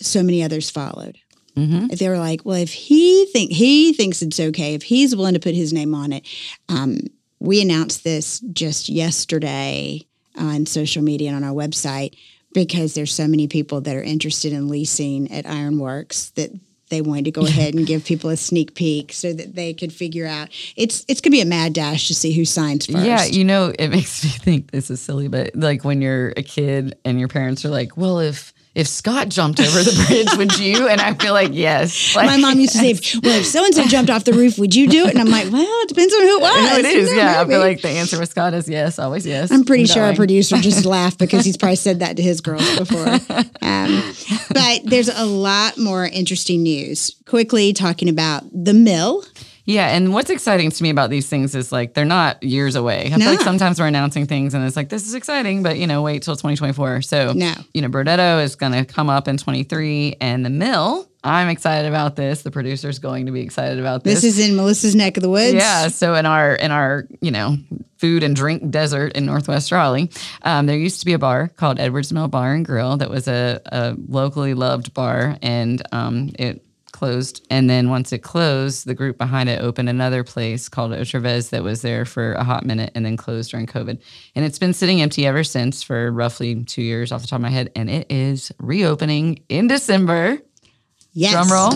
so 0.00 0.22
many 0.22 0.42
others 0.42 0.70
followed. 0.70 1.18
Mhm. 1.56 1.96
They 1.96 2.08
were 2.08 2.18
like, 2.18 2.44
"Well, 2.44 2.56
if 2.60 2.72
he 2.72 3.26
think 3.32 3.52
he 3.52 3.92
thinks 3.92 4.20
it's 4.22 4.40
okay, 4.40 4.74
if 4.74 4.82
he's 4.84 5.14
willing 5.16 5.34
to 5.34 5.40
put 5.40 5.54
his 5.54 5.72
name 5.72 5.94
on 5.94 6.12
it," 6.12 6.24
um, 6.68 6.98
we 7.40 7.60
announced 7.62 8.04
this 8.04 8.40
just 8.52 8.88
yesterday 8.88 10.04
on 10.36 10.66
social 10.66 11.02
media 11.02 11.28
and 11.30 11.36
on 11.36 11.44
our 11.44 11.54
website 11.54 12.14
because 12.52 12.94
there's 12.94 13.12
so 13.14 13.26
many 13.28 13.46
people 13.46 13.80
that 13.82 13.94
are 13.96 14.02
interested 14.02 14.52
in 14.52 14.68
leasing 14.68 15.30
at 15.30 15.46
Ironworks 15.46 16.30
that 16.30 16.50
they 16.88 17.00
wanted 17.00 17.26
to 17.26 17.30
go 17.30 17.46
ahead 17.46 17.74
and 17.74 17.86
give 17.86 18.04
people 18.04 18.30
a 18.30 18.36
sneak 18.36 18.74
peek 18.74 19.12
so 19.12 19.32
that 19.32 19.54
they 19.54 19.74
could 19.74 19.92
figure 19.92 20.26
out 20.26 20.48
it's 20.76 21.04
it's 21.08 21.20
gonna 21.20 21.32
be 21.32 21.40
a 21.40 21.46
mad 21.46 21.72
dash 21.72 22.08
to 22.08 22.14
see 22.14 22.32
who 22.32 22.44
signs 22.44 22.86
first. 22.86 23.04
Yeah, 23.04 23.24
you 23.24 23.44
know, 23.44 23.72
it 23.78 23.88
makes 23.90 24.24
me 24.24 24.30
think 24.30 24.70
this 24.70 24.90
is 24.90 25.00
silly, 25.00 25.28
but 25.28 25.54
like 25.54 25.84
when 25.84 26.00
you're 26.00 26.30
a 26.36 26.42
kid 26.42 26.96
and 27.04 27.18
your 27.18 27.28
parents 27.28 27.64
are 27.64 27.70
like, 27.70 27.96
"Well, 27.96 28.20
if 28.20 28.53
if 28.74 28.88
Scott 28.88 29.28
jumped 29.28 29.60
over 29.60 29.82
the 29.82 30.04
bridge, 30.06 30.36
would 30.36 30.58
you?" 30.58 30.88
And 30.88 31.00
I 31.00 31.14
feel 31.14 31.32
like 31.32 31.50
yes. 31.52 32.14
Like, 32.16 32.26
My 32.26 32.36
mom 32.36 32.58
used 32.58 32.72
to 32.72 32.78
say, 32.78 33.18
"Well, 33.22 33.40
if 33.40 33.46
so 33.46 33.64
and 33.64 33.74
so 33.74 33.84
jumped 33.86 34.10
off 34.10 34.24
the 34.24 34.32
roof, 34.32 34.58
would 34.58 34.74
you 34.74 34.88
do 34.88 35.06
it?" 35.06 35.10
And 35.10 35.20
I'm 35.20 35.30
like, 35.30 35.52
"Well, 35.52 35.82
it 35.82 35.88
depends 35.88 36.12
on 36.14 36.22
who 36.22 36.38
it 36.38 36.40
was." 36.42 36.70
No, 36.70 36.78
it 36.78 36.84
is. 36.84 37.14
Yeah, 37.14 37.40
I 37.40 37.46
feel 37.46 37.60
like 37.60 37.82
the 37.82 37.90
answer 37.90 38.18
with 38.18 38.30
Scott 38.30 38.54
is 38.54 38.68
yes, 38.68 38.98
always 38.98 39.26
yes. 39.26 39.50
I'm 39.50 39.64
pretty 39.64 39.84
I'm 39.84 39.88
sure 39.88 40.02
our 40.04 40.14
producer 40.14 40.56
just 40.58 40.84
laughed 40.96 41.18
because 41.18 41.44
he's 41.44 41.56
probably 41.56 41.76
said 41.76 42.00
that 42.00 42.16
to 42.16 42.22
his 42.22 42.40
girls 42.40 42.78
before. 42.78 43.06
Um, 43.62 44.12
but 44.52 44.80
there's 44.84 45.08
a 45.08 45.24
lot 45.24 45.78
more 45.78 46.04
interesting 46.06 46.62
news. 46.62 47.16
Quickly 47.26 47.72
talking 47.72 48.08
about 48.08 48.44
the 48.52 48.74
mill. 48.74 49.24
Yeah, 49.66 49.88
and 49.88 50.12
what's 50.12 50.28
exciting 50.28 50.70
to 50.70 50.82
me 50.82 50.90
about 50.90 51.08
these 51.08 51.28
things 51.28 51.54
is 51.54 51.72
like 51.72 51.94
they're 51.94 52.04
not 52.04 52.42
years 52.42 52.76
away. 52.76 53.06
I 53.12 53.16
No. 53.16 53.24
feel 53.24 53.34
like 53.34 53.40
sometimes 53.40 53.80
we're 53.80 53.86
announcing 53.86 54.26
things 54.26 54.52
and 54.52 54.64
it's 54.64 54.76
like 54.76 54.90
this 54.90 55.06
is 55.06 55.14
exciting, 55.14 55.62
but 55.62 55.78
you 55.78 55.86
know, 55.86 56.02
wait 56.02 56.22
till 56.22 56.36
2024. 56.36 57.00
So 57.02 57.32
No. 57.32 57.52
you 57.72 57.80
know, 57.80 57.88
Brodeto 57.88 58.42
is 58.42 58.56
going 58.56 58.72
to 58.72 58.84
come 58.84 59.08
up 59.08 59.26
in 59.26 59.36
23, 59.38 60.16
and 60.20 60.44
the 60.44 60.50
mill. 60.50 61.08
I'm 61.26 61.48
excited 61.48 61.88
about 61.88 62.16
this. 62.16 62.42
The 62.42 62.50
producer's 62.50 62.98
going 62.98 63.24
to 63.24 63.32
be 63.32 63.40
excited 63.40 63.78
about 63.80 64.04
this. 64.04 64.20
This 64.20 64.36
is 64.36 64.46
in 64.50 64.56
Melissa's 64.56 64.94
neck 64.94 65.16
of 65.16 65.22
the 65.22 65.30
woods. 65.30 65.54
Yeah. 65.54 65.88
So 65.88 66.14
in 66.14 66.26
our 66.26 66.54
in 66.54 66.70
our 66.70 67.06
you 67.22 67.30
know 67.30 67.56
food 67.96 68.22
and 68.22 68.36
drink 68.36 68.70
desert 68.70 69.14
in 69.14 69.24
Northwest 69.24 69.72
Raleigh, 69.72 70.10
um, 70.42 70.66
there 70.66 70.76
used 70.76 71.00
to 71.00 71.06
be 71.06 71.14
a 71.14 71.18
bar 71.18 71.48
called 71.48 71.80
Edwards 71.80 72.12
Mill 72.12 72.28
Bar 72.28 72.52
and 72.52 72.66
Grill 72.66 72.98
that 72.98 73.08
was 73.08 73.26
a, 73.28 73.58
a 73.64 73.94
locally 74.08 74.52
loved 74.52 74.92
bar, 74.92 75.38
and 75.40 75.80
um, 75.92 76.32
it 76.38 76.62
closed. 76.94 77.46
And 77.50 77.68
then 77.68 77.90
once 77.90 78.12
it 78.12 78.20
closed, 78.20 78.86
the 78.86 78.94
group 78.94 79.18
behind 79.18 79.50
it 79.50 79.60
opened 79.60 79.90
another 79.90 80.24
place 80.24 80.70
called 80.70 80.92
Otravez 80.92 81.50
that 81.50 81.62
was 81.62 81.82
there 81.82 82.06
for 82.06 82.32
a 82.32 82.44
hot 82.44 82.64
minute 82.64 82.92
and 82.94 83.04
then 83.04 83.18
closed 83.18 83.50
during 83.50 83.66
COVID. 83.66 84.00
And 84.34 84.44
it's 84.44 84.58
been 84.58 84.72
sitting 84.72 85.02
empty 85.02 85.26
ever 85.26 85.44
since 85.44 85.82
for 85.82 86.10
roughly 86.10 86.64
two 86.64 86.82
years 86.82 87.12
off 87.12 87.20
the 87.20 87.26
top 87.26 87.38
of 87.38 87.42
my 87.42 87.50
head, 87.50 87.70
and 87.76 87.90
it 87.90 88.10
is 88.10 88.50
reopening 88.58 89.40
in 89.50 89.66
December. 89.66 90.38
Yes. 91.12 91.32
Drum 91.32 91.50
roll. 91.52 91.72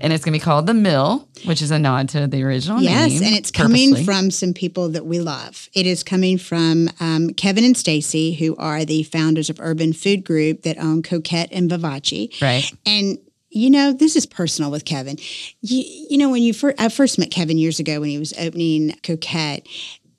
And 0.00 0.12
it's 0.12 0.22
going 0.24 0.34
to 0.34 0.38
be 0.38 0.44
called 0.44 0.66
The 0.66 0.74
Mill, 0.74 1.26
which 1.46 1.62
is 1.62 1.70
a 1.70 1.78
nod 1.78 2.10
to 2.10 2.26
the 2.26 2.42
original 2.42 2.82
Yes, 2.82 3.12
name. 3.12 3.22
and 3.22 3.34
it's 3.34 3.50
coming 3.50 4.04
from 4.04 4.30
some 4.30 4.52
people 4.52 4.90
that 4.90 5.06
we 5.06 5.20
love. 5.20 5.70
It 5.72 5.86
is 5.86 6.02
coming 6.02 6.36
from 6.36 6.90
um, 7.00 7.30
Kevin 7.30 7.64
and 7.64 7.76
Stacy, 7.76 8.34
who 8.34 8.54
are 8.56 8.84
the 8.84 9.04
founders 9.04 9.48
of 9.48 9.58
Urban 9.60 9.94
Food 9.94 10.24
Group 10.24 10.62
that 10.62 10.76
own 10.78 11.02
Coquette 11.02 11.48
and 11.52 11.70
Vivace. 11.70 12.42
Right. 12.42 12.70
And 12.84 13.18
you 13.54 13.70
know, 13.70 13.92
this 13.92 14.16
is 14.16 14.26
personal 14.26 14.70
with 14.70 14.84
Kevin. 14.84 15.16
You, 15.62 15.84
you 16.10 16.18
know, 16.18 16.28
when 16.30 16.42
you 16.42 16.52
first, 16.52 16.80
I 16.80 16.88
first 16.88 17.18
met 17.18 17.30
Kevin 17.30 17.56
years 17.56 17.78
ago 17.80 18.00
when 18.00 18.10
he 18.10 18.18
was 18.18 18.32
opening 18.38 18.90
Coquette, 19.02 19.66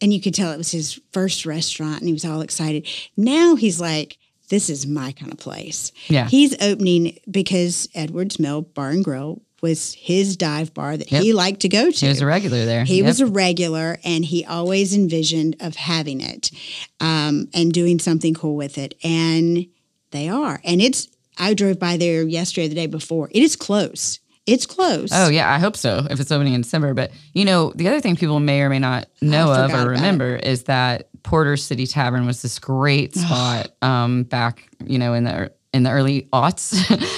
and 0.02 0.14
you 0.14 0.22
could 0.22 0.34
tell 0.34 0.52
it 0.52 0.58
was 0.58 0.72
his 0.72 1.00
first 1.14 1.46
restaurant, 1.46 2.00
and 2.00 2.08
he 2.08 2.14
was 2.14 2.26
all 2.26 2.42
excited. 2.42 2.88
Now 3.18 3.56
he's 3.56 3.80
like, 3.80 4.18
"This 4.50 4.70
is 4.70 4.88
my 4.88 5.12
kind 5.12 5.32
of 5.32 5.38
place." 5.38 5.92
Yeah. 6.08 6.28
he's 6.28 6.56
opening 6.62 7.18
because 7.30 7.88
Edwards 7.94 8.40
Mill 8.40 8.62
Bar 8.62 8.90
and 8.92 9.04
Grill 9.04 9.42
was 9.62 9.94
his 9.96 10.38
dive 10.38 10.74
bar 10.74 10.96
that 10.96 11.08
he 11.08 11.34
liked 11.34 11.62
to 11.62 11.70
go 11.70 11.90
to. 11.90 11.98
He 12.06 12.08
was 12.10 12.22
a 12.22 12.26
regular 12.26 12.66
there. 12.66 12.84
He 12.84 12.98
Yep. 12.98 13.06
was 13.06 13.20
a 13.22 13.26
regular, 13.26 13.98
and 14.04 14.24
he 14.24 14.46
always 14.46 14.94
envisioned 14.96 15.56
of 15.60 15.76
having 15.76 16.22
it 16.22 16.52
um, 17.00 17.48
and 17.54 17.74
doing 17.74 17.98
something 18.00 18.34
cool 18.34 18.56
with 18.56 18.78
it. 18.78 18.94
And 19.04 19.66
they 20.12 20.30
are. 20.30 20.62
And 20.64 20.82
it's. 20.82 21.08
I 21.38 21.54
drove 21.54 21.80
by 21.80 21.98
there 21.98 22.24
yesterday, 22.24 22.68
the 22.68 22.76
day 22.76 22.88
before. 22.88 23.30
It 23.32 23.44
is 23.44 23.56
close. 23.56 24.20
It's 24.46 24.68
close. 24.68 25.10
Oh 25.12 25.30
yeah, 25.30 25.52
I 25.52 25.58
hope 25.58 25.76
so. 25.76 26.06
If 26.10 26.20
it's 26.20 26.32
opening 26.32 26.54
in 26.54 26.62
December, 26.62 26.94
but 26.94 27.12
you 27.34 27.46
know, 27.46 27.74
the 27.76 27.88
other 27.88 28.00
thing 28.00 28.16
people 28.16 28.40
may 28.40 28.62
or 28.62 28.70
may 28.70 28.80
not 28.80 29.08
know 29.22 29.52
of 29.52 29.74
or 29.74 29.90
remember 29.90 30.36
is 30.36 30.64
that 30.64 31.10
Porter 31.24 31.58
City 31.58 31.88
Tavern 31.88 32.28
was 32.28 32.44
this 32.44 32.60
great 32.60 33.16
spot 33.16 33.72
um, 33.82 34.24
back, 34.24 34.70
you 34.86 35.00
know, 35.00 35.14
in 35.14 35.24
the 35.24 35.52
in 35.74 35.84
the 35.84 35.90
early 35.90 36.30
aughts 36.32 36.74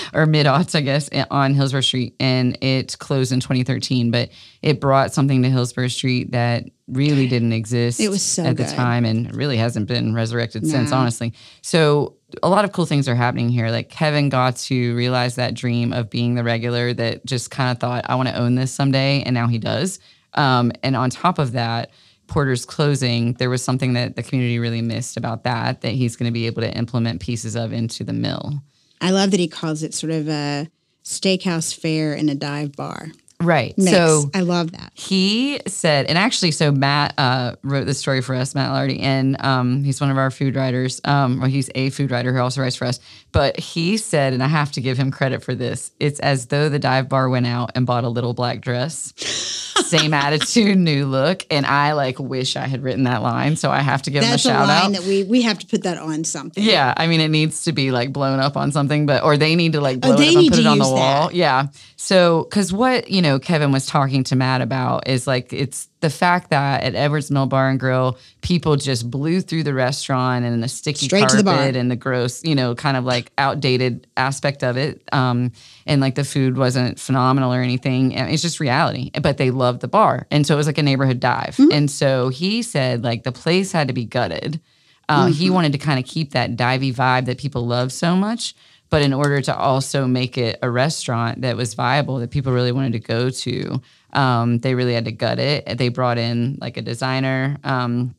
or 0.14 0.26
mid 0.26 0.48
aughts, 0.48 0.74
I 0.74 0.82
guess, 0.82 1.10
on 1.30 1.54
Hillsborough 1.54 1.82
Street, 1.82 2.16
and 2.20 2.58
it 2.64 2.98
closed 2.98 3.32
in 3.32 3.40
2013. 3.40 4.10
But 4.10 4.30
it 4.62 4.82
brought 4.82 5.14
something 5.14 5.44
to 5.44 5.50
Hillsborough 5.50 5.90
Street 5.90 6.32
that 6.32 6.64
really 6.88 7.28
didn't 7.28 7.54
exist. 7.54 8.00
It 8.00 8.10
was 8.10 8.24
so 8.24 8.44
at 8.44 8.58
the 8.58 8.66
time, 8.66 9.06
and 9.06 9.36
really 9.36 9.58
hasn't 9.58 9.88
been 9.88 10.14
resurrected 10.16 10.66
since, 10.66 10.92
honestly. 10.92 11.34
So 11.62 12.17
a 12.44 12.50
lot 12.50 12.66
of 12.66 12.72
cool 12.72 12.86
things 12.86 13.08
are 13.08 13.16
happening 13.16 13.50
here. 13.50 13.70
Like 13.70 13.90
Kevin 13.90 14.30
got 14.30 14.58
to 14.58 14.96
realize 14.96 15.36
that 15.36 15.54
dream 15.54 15.94
of 15.94 16.10
being 16.10 16.36
the 16.36 16.44
regular 16.44 16.94
that 16.94 17.26
just 17.26 17.52
kind 17.52 17.72
of 17.72 17.80
thought, 17.80 18.06
I 18.08 18.16
want 18.16 18.30
to 18.30 18.38
own 18.38 18.56
this 18.56 18.72
someday. 18.72 19.22
And 19.24 19.34
now 19.34 19.48
he 19.48 19.58
does. 19.58 20.00
Um, 20.34 20.72
and 20.84 20.96
on 20.96 21.10
top 21.10 21.40
of 21.40 21.54
that, 21.54 21.92
Porter's 22.28 22.66
closing, 22.66 23.34
there 23.34 23.50
was 23.50 23.64
something 23.64 23.94
that 23.94 24.18
the 24.18 24.24
community 24.24 24.60
really 24.60 24.82
missed 24.82 25.16
about 25.16 25.44
that, 25.44 25.82
that 25.82 25.94
he's 25.94 26.18
going 26.18 26.28
to 26.30 26.34
be 26.34 26.46
able 26.46 26.62
to 26.62 26.78
implement 26.78 27.22
pieces 27.22 27.56
of 27.56 27.72
into 27.72 28.04
the 28.04 28.14
mill. 28.14 28.62
I 29.00 29.12
love 29.12 29.32
that 29.32 29.40
he 29.40 29.48
calls 29.48 29.82
it 29.84 29.94
sort 29.94 30.12
of 30.12 30.28
a 30.28 30.70
steakhouse 31.04 31.74
fair 31.74 32.14
and 32.14 32.30
a 32.30 32.36
dive 32.36 32.74
bar. 32.74 33.12
Right. 33.40 33.78
Mix. 33.78 33.92
So 33.92 34.32
I 34.34 34.42
love 34.42 34.72
that. 34.72 34.92
he 34.96 35.60
said, 35.68 36.08
and 36.08 36.18
actually, 36.18 36.50
so 36.52 36.72
Matt 36.72 37.14
uh, 37.20 37.56
wrote 37.64 37.86
this 37.86 38.00
story 38.00 38.22
for 38.22 38.34
us, 38.34 38.56
Matt 38.56 38.72
Lardie, 38.72 39.00
and 39.00 39.40
um, 39.46 39.84
he's 39.84 40.02
one 40.02 40.10
of 40.10 40.18
our 40.18 40.32
food 40.32 40.56
writers. 40.56 41.00
Um, 41.06 41.40
well, 41.42 41.50
he's 41.50 41.70
a 41.76 41.92
food 41.92 42.10
writer 42.10 42.34
who 42.34 42.40
also 42.40 42.62
writes 42.62 42.76
for 42.76 42.86
us. 42.86 43.00
But 43.32 43.60
he 43.60 43.98
said, 43.98 44.34
and 44.34 44.42
I 44.42 44.48
have 44.48 44.72
to 44.72 44.82
give 44.82 44.98
him 44.98 45.12
credit 45.12 45.44
for 45.44 45.54
this 45.54 45.92
it's 46.00 46.20
as 46.22 46.48
though 46.48 46.70
the 46.70 46.80
dive 46.80 47.10
bar 47.10 47.30
went 47.30 47.46
out 47.46 47.72
and 47.76 47.86
bought 47.86 48.04
a 48.06 48.10
little 48.10 48.34
black 48.34 48.62
dress. 48.62 49.14
Same 49.88 50.14
attitude, 50.14 50.76
new 50.78 51.06
look. 51.06 51.46
And 51.52 51.66
I 51.66 51.94
like 51.94 52.18
wish 52.20 52.56
I 52.56 52.66
had 52.68 52.82
written 52.82 53.04
that 53.04 53.22
line. 53.22 53.56
So 53.56 53.70
I 53.70 53.82
have 53.82 54.02
to 54.04 54.10
give 54.12 54.24
That's 54.24 54.44
him 54.44 54.52
a 54.52 54.56
a 54.56 54.58
shout 54.58 54.68
line 54.68 54.86
out. 54.86 54.92
that 55.02 55.08
we 55.08 55.24
we 55.24 55.44
have 55.44 55.60
to 55.60 55.68
put 55.68 55.84
that 55.84 56.00
on 56.00 56.24
something. 56.24 56.64
Yeah, 56.64 56.94
I 56.98 57.06
mean, 57.06 57.22
it 57.22 57.30
needs 57.30 57.66
to 57.66 57.72
be 57.74 57.92
like 57.92 58.12
blown 58.12 58.40
up 58.40 58.58
on 58.58 58.72
something, 58.72 59.06
but 59.06 59.24
or 59.24 59.38
they 59.38 59.56
need 59.56 59.74
to 59.74 59.82
like 59.82 60.00
blow 60.02 60.16
Oh, 60.18 60.20
it 60.22 60.30
up 60.30 60.36
and 60.38 60.50
put 60.50 60.60
it 60.60 60.66
on 60.66 60.80
the 60.80 60.84
wall. 60.86 61.28
that. 61.28 61.36
Yeah. 61.36 61.68
So, 61.96 62.44
because 62.50 62.74
what 62.74 63.10
you 63.10 63.22
know, 63.22 63.27
Kevin 63.40 63.72
was 63.72 63.86
talking 63.86 64.24
to 64.26 64.36
Matt 64.36 64.62
about 64.62 65.08
is 65.08 65.28
like 65.28 65.52
it's 65.54 65.90
the 66.00 66.10
fact 66.10 66.50
that 66.52 66.84
at 66.84 66.96
Edwards 66.96 67.30
Mill 67.32 67.48
Bar 67.48 67.70
and 67.70 67.80
Grill, 67.80 68.18
people 68.42 68.76
just 68.76 69.10
blew 69.10 69.42
through 69.42 69.64
the 69.64 69.74
restaurant 69.74 70.46
and 70.46 70.64
the 70.64 70.68
sticky 70.68 71.08
Straight 71.08 71.30
to 71.30 71.38
the 71.38 71.44
carpet 71.44 71.74
bar. 71.74 71.80
and 71.80 71.92
the 71.92 71.96
gross, 71.96 72.44
you 72.44 72.56
know, 72.56 72.76
kind 72.76 72.96
of 72.96 73.04
like 73.04 73.32
outdated 73.38 74.08
aspect 74.16 74.64
of 74.64 74.78
it. 74.78 75.02
Um, 75.12 75.52
and 75.86 76.00
like 76.00 76.16
the 76.16 76.24
food 76.24 76.58
wasn't 76.58 77.00
phenomenal 77.00 77.54
or 77.54 77.62
anything. 77.62 78.16
And 78.16 78.32
It's 78.32 78.42
just 78.42 78.60
reality. 78.60 79.12
But 79.22 79.38
they 79.38 79.52
loved 79.52 79.82
the 79.82 79.88
bar, 79.88 80.28
and 80.32 80.46
so 80.46 80.54
it 80.54 80.58
was 80.58 80.68
like 80.68 80.78
a 80.78 80.84
neighborhood 80.84 81.20
dive. 81.20 81.56
Mm-hmm. 81.58 81.72
And 81.74 81.92
so 81.92 82.30
he 82.30 82.62
said 82.62 83.04
like 83.04 83.24
the 83.24 83.32
place 83.32 83.72
had 83.72 83.88
to 83.90 83.94
be 83.94 84.06
gutted. 84.06 84.62
Uh, 85.10 85.28
He 85.28 85.50
wanted 85.50 85.72
to 85.72 85.78
kind 85.78 86.00
of 86.00 86.06
keep 86.06 86.32
that 86.32 86.58
divey 86.58 86.94
vibe 86.94 87.26
that 87.26 87.38
people 87.38 87.66
love 87.66 87.92
so 87.94 88.16
much, 88.16 88.54
but 88.90 89.02
in 89.02 89.14
order 89.14 89.42
to 89.42 89.56
also 89.56 90.08
make 90.08 90.38
it 90.38 90.60
a 90.62 90.70
restaurant 90.70 91.42
that 91.42 91.58
was 91.58 91.74
viable 91.74 92.20
that 92.20 92.32
people 92.32 92.54
really 92.54 92.72
wanted 92.72 92.94
to 92.94 93.00
go 93.00 93.30
to, 93.30 93.82
um, 94.14 94.60
they 94.60 94.76
really 94.76 94.94
had 94.94 95.06
to 95.06 95.12
gut 95.12 95.40
it. 95.40 95.78
They 95.78 95.90
brought 95.90 96.18
in 96.18 96.58
like 96.62 96.78
a 96.78 96.82
designer, 96.82 97.58
um, 97.64 98.16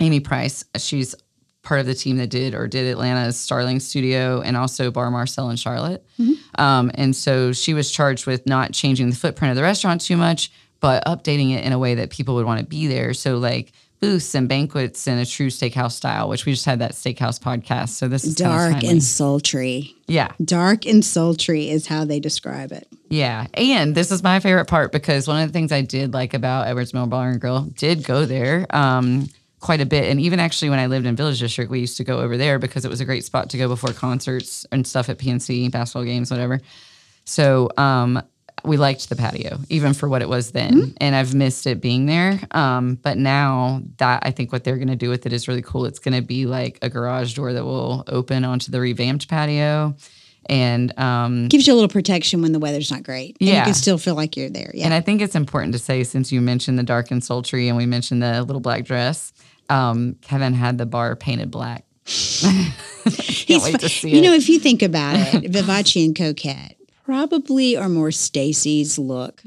Amy 0.00 0.20
Price. 0.20 0.64
She's 0.76 1.14
part 1.62 1.80
of 1.80 1.86
the 1.86 1.94
team 1.94 2.16
that 2.18 2.30
did 2.30 2.54
or 2.54 2.68
did 2.68 2.86
Atlanta's 2.86 3.36
Starling 3.36 3.80
Studio 3.80 4.40
and 4.40 4.56
also 4.56 4.90
Bar 4.90 5.10
Marcel 5.10 5.50
in 5.50 5.56
Charlotte. 5.56 6.04
Um, 6.58 6.90
and 6.94 7.14
so 7.14 7.52
she 7.52 7.74
was 7.74 7.90
charged 7.90 8.26
with 8.26 8.46
not 8.46 8.72
changing 8.72 9.10
the 9.10 9.16
footprint 9.16 9.50
of 9.50 9.56
the 9.56 9.62
restaurant 9.62 10.00
too 10.00 10.16
much, 10.16 10.52
but 10.80 11.04
updating 11.06 11.54
it 11.54 11.64
in 11.64 11.72
a 11.72 11.78
way 11.78 11.96
that 11.96 12.10
people 12.10 12.36
would 12.36 12.46
want 12.46 12.60
to 12.60 12.66
be 12.66 12.86
there. 12.86 13.12
So 13.14 13.38
like 13.38 13.72
booths 14.00 14.34
and 14.34 14.48
banquets 14.48 15.06
in 15.06 15.18
a 15.18 15.26
true 15.26 15.48
steakhouse 15.48 15.92
style, 15.92 16.28
which 16.28 16.46
we 16.46 16.52
just 16.52 16.64
had 16.64 16.78
that 16.80 16.92
steakhouse 16.92 17.40
podcast. 17.40 17.90
So 17.90 18.08
this 18.08 18.24
is 18.24 18.34
Dark 18.34 18.84
and 18.84 19.02
sultry. 19.02 19.94
yeah, 20.06 20.32
Dark 20.44 20.86
and 20.86 21.04
sultry 21.04 21.70
is 21.70 21.86
how 21.86 22.04
they 22.04 22.20
describe 22.20 22.72
it. 22.72 22.86
yeah. 23.08 23.46
And 23.54 23.94
this 23.94 24.10
is 24.10 24.22
my 24.22 24.40
favorite 24.40 24.66
part 24.66 24.92
because 24.92 25.26
one 25.26 25.42
of 25.42 25.48
the 25.48 25.52
things 25.52 25.72
I 25.72 25.80
did 25.82 26.12
like 26.14 26.34
about 26.34 26.68
Edwards 26.68 26.92
Mill 26.92 27.06
Bar 27.06 27.30
and 27.30 27.40
Grill 27.40 27.62
did 27.62 28.04
go 28.04 28.24
there 28.24 28.66
um, 28.70 29.28
quite 29.60 29.80
a 29.80 29.86
bit. 29.86 30.10
And 30.10 30.20
even 30.20 30.38
actually 30.40 30.70
when 30.70 30.78
I 30.78 30.86
lived 30.86 31.06
in 31.06 31.16
Village 31.16 31.40
District, 31.40 31.70
we 31.70 31.80
used 31.80 31.96
to 31.96 32.04
go 32.04 32.18
over 32.20 32.36
there 32.36 32.58
because 32.58 32.84
it 32.84 32.88
was 32.88 33.00
a 33.00 33.04
great 33.04 33.24
spot 33.24 33.50
to 33.50 33.58
go 33.58 33.68
before 33.68 33.92
concerts 33.92 34.66
and 34.70 34.86
stuff 34.86 35.08
at 35.08 35.18
PNC, 35.18 35.70
basketball 35.70 36.04
games, 36.04 36.30
whatever. 36.30 36.60
So 37.24 37.70
um, 37.76 38.22
we 38.66 38.76
liked 38.76 39.08
the 39.08 39.16
patio, 39.16 39.58
even 39.68 39.94
for 39.94 40.08
what 40.08 40.22
it 40.22 40.28
was 40.28 40.52
then. 40.52 40.94
And 41.00 41.14
I've 41.14 41.34
missed 41.34 41.66
it 41.66 41.80
being 41.80 42.06
there. 42.06 42.40
Um, 42.50 42.96
but 42.96 43.16
now 43.16 43.82
that 43.98 44.20
I 44.24 44.30
think 44.30 44.52
what 44.52 44.64
they're 44.64 44.76
going 44.76 44.88
to 44.88 44.96
do 44.96 45.08
with 45.08 45.26
it 45.26 45.32
is 45.32 45.48
really 45.48 45.62
cool. 45.62 45.86
It's 45.86 45.98
going 45.98 46.14
to 46.14 46.22
be 46.22 46.46
like 46.46 46.78
a 46.82 46.88
garage 46.88 47.34
door 47.34 47.52
that 47.52 47.64
will 47.64 48.04
open 48.08 48.44
onto 48.44 48.70
the 48.70 48.80
revamped 48.80 49.28
patio. 49.28 49.94
And 50.48 50.96
um, 50.98 51.48
Gives 51.48 51.66
you 51.66 51.72
a 51.72 51.76
little 51.76 51.88
protection 51.88 52.42
when 52.42 52.52
the 52.52 52.58
weather's 52.58 52.90
not 52.90 53.02
great. 53.02 53.36
And 53.40 53.48
you 53.48 53.62
can 53.62 53.74
still 53.74 53.98
feel 53.98 54.14
like 54.14 54.36
you're 54.36 54.50
there. 54.50 54.70
Yeah. 54.74 54.84
And 54.84 54.94
I 54.94 55.00
think 55.00 55.20
it's 55.20 55.34
important 55.34 55.72
to 55.72 55.78
say, 55.78 56.04
since 56.04 56.30
you 56.30 56.40
mentioned 56.40 56.78
the 56.78 56.84
dark 56.84 57.10
and 57.10 57.22
sultry 57.22 57.68
and 57.68 57.76
we 57.76 57.86
mentioned 57.86 58.22
the 58.22 58.42
little 58.42 58.60
black 58.60 58.84
dress, 58.84 59.32
um, 59.68 60.16
Kevin 60.22 60.54
had 60.54 60.78
the 60.78 60.86
bar 60.86 61.16
painted 61.16 61.50
black. 61.50 61.84
Can't 62.06 63.62
wait 63.64 63.80
to 63.80 63.88
see 63.88 64.10
you 64.10 64.18
it. 64.18 64.22
know, 64.22 64.32
if 64.32 64.48
you 64.48 64.60
think 64.60 64.82
about 64.82 65.16
it, 65.16 65.50
Vivace 65.50 66.04
and 66.04 66.14
Coquette 66.14 66.75
probably 67.06 67.76
are 67.76 67.88
more 67.88 68.10
Stacy's 68.10 68.98
look. 68.98 69.42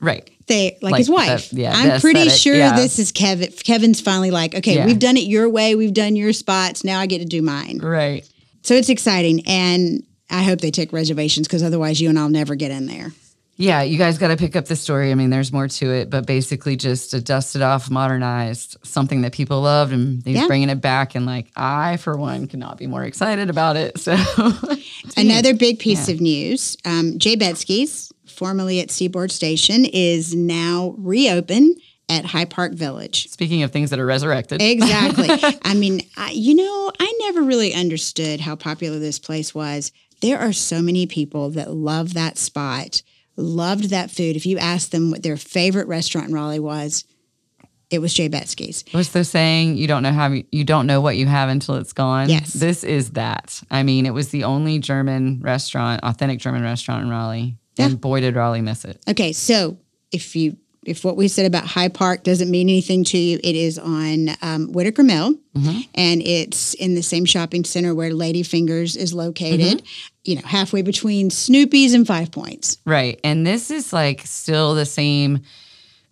right. 0.00 0.28
They 0.48 0.78
like, 0.80 0.92
Like 0.92 0.98
his 0.98 1.10
uh, 1.10 1.12
wife. 1.14 1.50
the- 1.50 1.62
yeah, 1.62 1.72
I'm 1.74 2.00
pretty 2.00 2.28
sure 2.28 2.54
yeah. 2.54 2.76
this 2.76 3.00
is 3.00 3.10
Kevin. 3.10 3.50
Kevin's 3.64 4.00
finally 4.00 4.30
like, 4.30 4.54
okay, 4.54 4.76
Yeah. 4.76 4.86
we've 4.86 4.98
done 5.00 5.16
it 5.16 5.24
your 5.24 5.48
way. 5.48 5.74
We've 5.74 5.92
done 5.92 6.14
your 6.14 6.32
spots. 6.32 6.84
Now 6.84 7.00
I 7.00 7.06
get 7.06 7.18
to 7.18 7.24
do 7.24 7.42
mine. 7.42 7.78
Right. 7.82 8.24
So 8.62 8.74
it's 8.74 8.88
exciting, 8.88 9.42
and 9.48 10.04
I 10.30 10.44
hope 10.44 10.60
they 10.60 10.70
take 10.70 10.92
reservations 10.92 11.48
because 11.48 11.64
otherwise, 11.64 12.00
you 12.00 12.08
and 12.10 12.16
I'll 12.18 12.28
never 12.28 12.54
get 12.54 12.70
in 12.70 12.86
there. 12.86 13.10
Yeah, 13.58 13.80
you 13.82 13.96
guys 13.96 14.18
got 14.18 14.28
to 14.28 14.36
pick 14.36 14.54
up 14.54 14.66
the 14.66 14.76
story. 14.76 15.10
I 15.10 15.14
mean, 15.14 15.30
there's 15.30 15.50
more 15.52 15.66
to 15.66 15.90
it, 15.90 16.10
but 16.10 16.26
basically 16.26 16.76
just 16.76 17.14
a 17.14 17.20
dusted 17.22 17.62
off, 17.62 17.90
modernized 17.90 18.76
something 18.82 19.22
that 19.22 19.32
people 19.32 19.62
loved, 19.62 19.92
and 19.94 20.22
he's 20.26 20.36
Yeah. 20.36 20.46
bringing 20.46 20.68
it 20.68 20.82
back. 20.82 21.14
And 21.14 21.24
like, 21.24 21.50
I, 21.56 21.96
for 21.96 22.16
one, 22.18 22.48
cannot 22.48 22.76
be 22.76 22.86
more 22.86 23.02
excited 23.04 23.48
about 23.48 23.76
it. 23.76 23.98
So, 23.98 24.14
Another 25.16 25.54
big 25.54 25.78
piece 25.78 26.08
of 26.08 26.20
news: 26.20 26.76
um, 26.84 27.18
J. 27.18 27.36
Betski's, 27.36 28.12
formerly 28.26 28.80
at 28.80 28.90
Seaboard 28.90 29.30
Station, 29.32 29.84
is 29.86 30.34
now 30.34 30.94
reopened 30.98 31.76
at 32.08 32.24
Highpark 32.24 32.74
Village. 32.74 33.28
speaking 33.30 33.62
of 33.62 33.72
things 33.72 33.90
that 33.90 33.98
are 33.98 34.06
resurrected, 34.06 34.60
Exactly. 34.62 35.28
I 35.64 35.74
mean, 35.74 36.02
I, 36.16 36.30
you 36.32 36.54
know, 36.54 36.92
I 37.00 37.12
never 37.20 37.42
really 37.42 37.74
understood 37.74 38.40
how 38.40 38.54
popular 38.54 38.98
this 38.98 39.18
place 39.18 39.54
was. 39.54 39.90
There 40.20 40.38
are 40.38 40.52
so 40.52 40.82
many 40.82 41.06
people 41.06 41.50
that 41.50 41.72
love 41.72 42.14
that 42.14 42.38
spot, 42.38 43.02
loved 43.36 43.90
that 43.90 44.10
food. 44.10 44.36
If 44.36 44.46
you 44.46 44.58
asked 44.58 44.92
them 44.92 45.10
what 45.10 45.22
their 45.22 45.36
favorite 45.36 45.88
restaurant 45.88 46.28
in 46.28 46.34
Raleigh 46.34 46.58
was, 46.60 47.04
it 47.90 48.00
was 48.00 48.12
J. 48.12 48.28
Betski's. 48.28 48.84
What's 48.90 49.10
the 49.10 49.22
saying? 49.24 49.76
You 49.76 49.86
don't 49.86 50.02
know 50.02 50.12
how 50.12 50.32
you 50.50 50.64
don't 50.64 50.86
know 50.86 51.00
what 51.00 51.16
you 51.16 51.26
have 51.26 51.48
until 51.48 51.76
it's 51.76 51.92
gone. 51.92 52.28
Yes. 52.28 52.52
this 52.52 52.82
is 52.82 53.10
that. 53.12 53.62
I 53.70 53.82
mean, 53.84 54.06
it 54.06 54.10
was 54.14 54.30
the 54.30 54.44
only 54.44 54.78
German 54.80 55.40
restaurant, 55.40 56.00
authentic 56.02 56.40
German 56.40 56.62
restaurant 56.62 57.04
in 57.04 57.10
Raleigh, 57.10 57.56
Yeah. 57.76 57.86
and 57.86 58.00
boy 58.00 58.20
did 58.22 58.34
Raleigh 58.34 58.60
miss 58.62 58.84
it. 58.84 59.00
Okay, 59.08 59.32
so 59.32 59.78
if 60.10 60.34
you 60.34 60.56
if 60.86 61.04
what 61.04 61.16
we 61.16 61.28
said 61.28 61.46
about 61.46 61.64
Highpark 61.64 62.22
doesn't 62.22 62.50
mean 62.50 62.68
anything 62.68 63.04
to 63.04 63.18
you, 63.18 63.38
it 63.42 63.56
is 63.56 63.78
on 63.78 64.30
um, 64.42 64.72
Whitaker 64.72 65.02
Mill, 65.02 65.34
and 65.94 66.22
it's 66.22 66.74
in 66.74 66.94
the 66.94 67.02
same 67.02 67.24
shopping 67.24 67.64
center 67.64 67.94
where 67.94 68.12
Lady 68.12 68.42
Fingers 68.42 68.96
is 68.96 69.12
located. 69.12 69.82
You 70.24 70.36
know, 70.36 70.42
halfway 70.44 70.82
between 70.82 71.30
Snoopy's 71.30 71.94
and 71.94 72.06
Five 72.06 72.30
Points. 72.30 72.78
Right, 72.84 73.20
and 73.24 73.46
this 73.46 73.70
is 73.70 73.92
like 73.92 74.22
still 74.22 74.74
the 74.74 74.86
same 74.86 75.42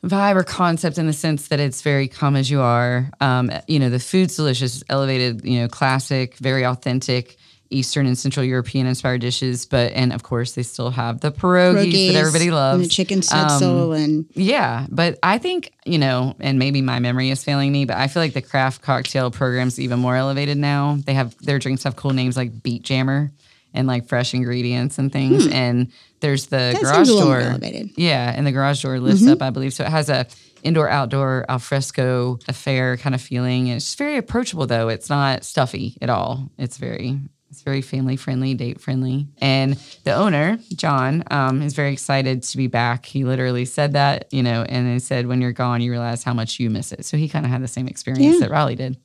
vibe 0.05 0.37
or 0.37 0.45
concept 0.45 0.99
in 0.99 1.07
the 1.07 1.13
sense 1.13 1.49
that 1.49 1.61
it's 1.61 1.83
very 1.83 2.09
come 2.09 2.37
as 2.37 2.51
you 2.51 2.61
are. 2.61 3.11
Um, 3.21 3.51
you 3.67 3.79
know, 3.79 3.91
the 3.91 3.99
food's 3.99 4.37
delicious, 4.37 4.85
elevated, 4.91 5.45
you 5.45 5.61
know, 5.61 5.69
classic, 5.69 6.37
very 6.37 6.65
authentic. 6.65 7.37
Eastern 7.75 8.07
and 8.07 8.17
Central 8.17 8.45
European 8.47 8.87
inspired 8.87 9.21
dishes, 9.21 9.67
but 9.67 9.93
and 9.93 10.13
of 10.13 10.23
course 10.23 10.53
they 10.53 10.63
still 10.63 10.91
have 10.91 11.21
the 11.21 11.31
pierogies, 11.33 11.93
Pierogies 11.93 12.13
that 12.13 12.19
everybody 12.19 12.51
loves. 12.51 12.75
and 12.77 12.85
the 12.85 12.89
chicken 12.89 13.19
Um, 13.19 13.23
schnitzel 13.23 13.93
and 13.93 14.25
Yeah, 14.35 14.87
but 14.91 15.19
I 15.23 15.39
think, 15.39 15.73
you 15.85 15.99
know, 15.99 16.35
and 16.41 16.59
maybe 16.59 16.81
my 16.83 16.99
memory 17.01 17.31
is 17.31 17.43
failing 17.45 17.73
me, 17.73 17.85
but 17.85 17.97
I 17.97 18.07
feel 18.09 18.23
like 18.23 18.35
the 18.35 18.43
craft 18.43 18.83
cocktail 18.83 19.31
program's 19.31 19.79
even 19.81 19.99
more 19.99 20.17
elevated 20.17 20.57
now. 20.59 20.99
They 21.05 21.15
have 21.15 21.35
their 21.41 21.59
drinks 21.59 21.83
have 21.85 21.97
cool 21.97 22.13
names 22.13 22.37
like 22.37 22.63
Beat 22.63 22.83
Jammer 22.83 23.33
and 23.75 23.87
like 23.89 24.07
fresh 24.09 24.35
ingredients 24.35 24.99
and 24.99 25.13
things. 25.13 25.47
And 25.49 25.89
there's 26.21 26.47
the 26.47 26.75
Hmm. 26.77 26.83
That 26.83 26.83
garage 26.83 27.09
door. 27.09 27.41
elevated. 27.41 27.87
Mm-hmm. 27.89 28.01
Yeah, 28.01 28.33
and 28.35 28.47
the 28.47 28.53
garage 28.53 28.83
door 28.83 28.99
lifts 29.01 29.27
up, 29.27 29.43
I 29.43 29.51
believe. 29.51 29.75
So 29.75 29.85
it 29.85 29.91
has 29.91 30.09
a 30.09 30.27
indoor 30.63 30.89
outdoor 30.89 31.45
al 31.51 31.59
fresco 31.59 32.39
affair 32.49 32.97
kind 32.97 33.15
of 33.15 33.21
feeling. 33.21 33.69
And 33.69 33.77
it's 33.77 33.95
very 33.97 34.17
approachable 34.17 34.67
though. 34.67 34.89
It's 34.89 35.11
not 35.11 35.45
stuffy 35.45 35.99
at 36.01 36.09
all. 36.09 36.49
It's 36.57 36.79
very 36.79 37.19
very 37.65 37.81
family 37.81 38.17
friendly, 38.17 38.55
date 38.55 38.81
friendly. 38.81 39.27
And 39.41 39.75
the 40.05 40.13
owner, 40.15 40.59
John, 40.75 41.25
um, 41.31 41.63
is 41.63 41.75
very 41.75 41.93
excited 41.93 42.43
to 42.45 42.57
be 42.57 42.67
back. 42.67 43.07
He 43.07 43.25
literally 43.25 43.65
said 43.65 43.95
that, 43.95 44.33
you 44.33 44.43
know, 44.43 44.63
and 44.69 44.93
he 44.93 44.99
said, 44.99 45.27
when 45.27 45.41
you're 45.41 45.53
gone, 45.53 45.81
you 45.81 45.91
realize 45.91 46.23
how 46.23 46.35
much 46.35 46.61
you 46.61 46.71
miss 46.71 46.93
it. 46.93 47.05
So 47.05 47.17
he 47.17 47.29
kind 47.29 47.45
of 47.45 47.51
had 47.51 47.63
the 47.63 47.69
same 47.69 47.89
experience 47.89 48.35
Yeah. 48.35 48.41
that 48.41 48.51
Raleigh 48.51 48.77
did. 48.77 48.97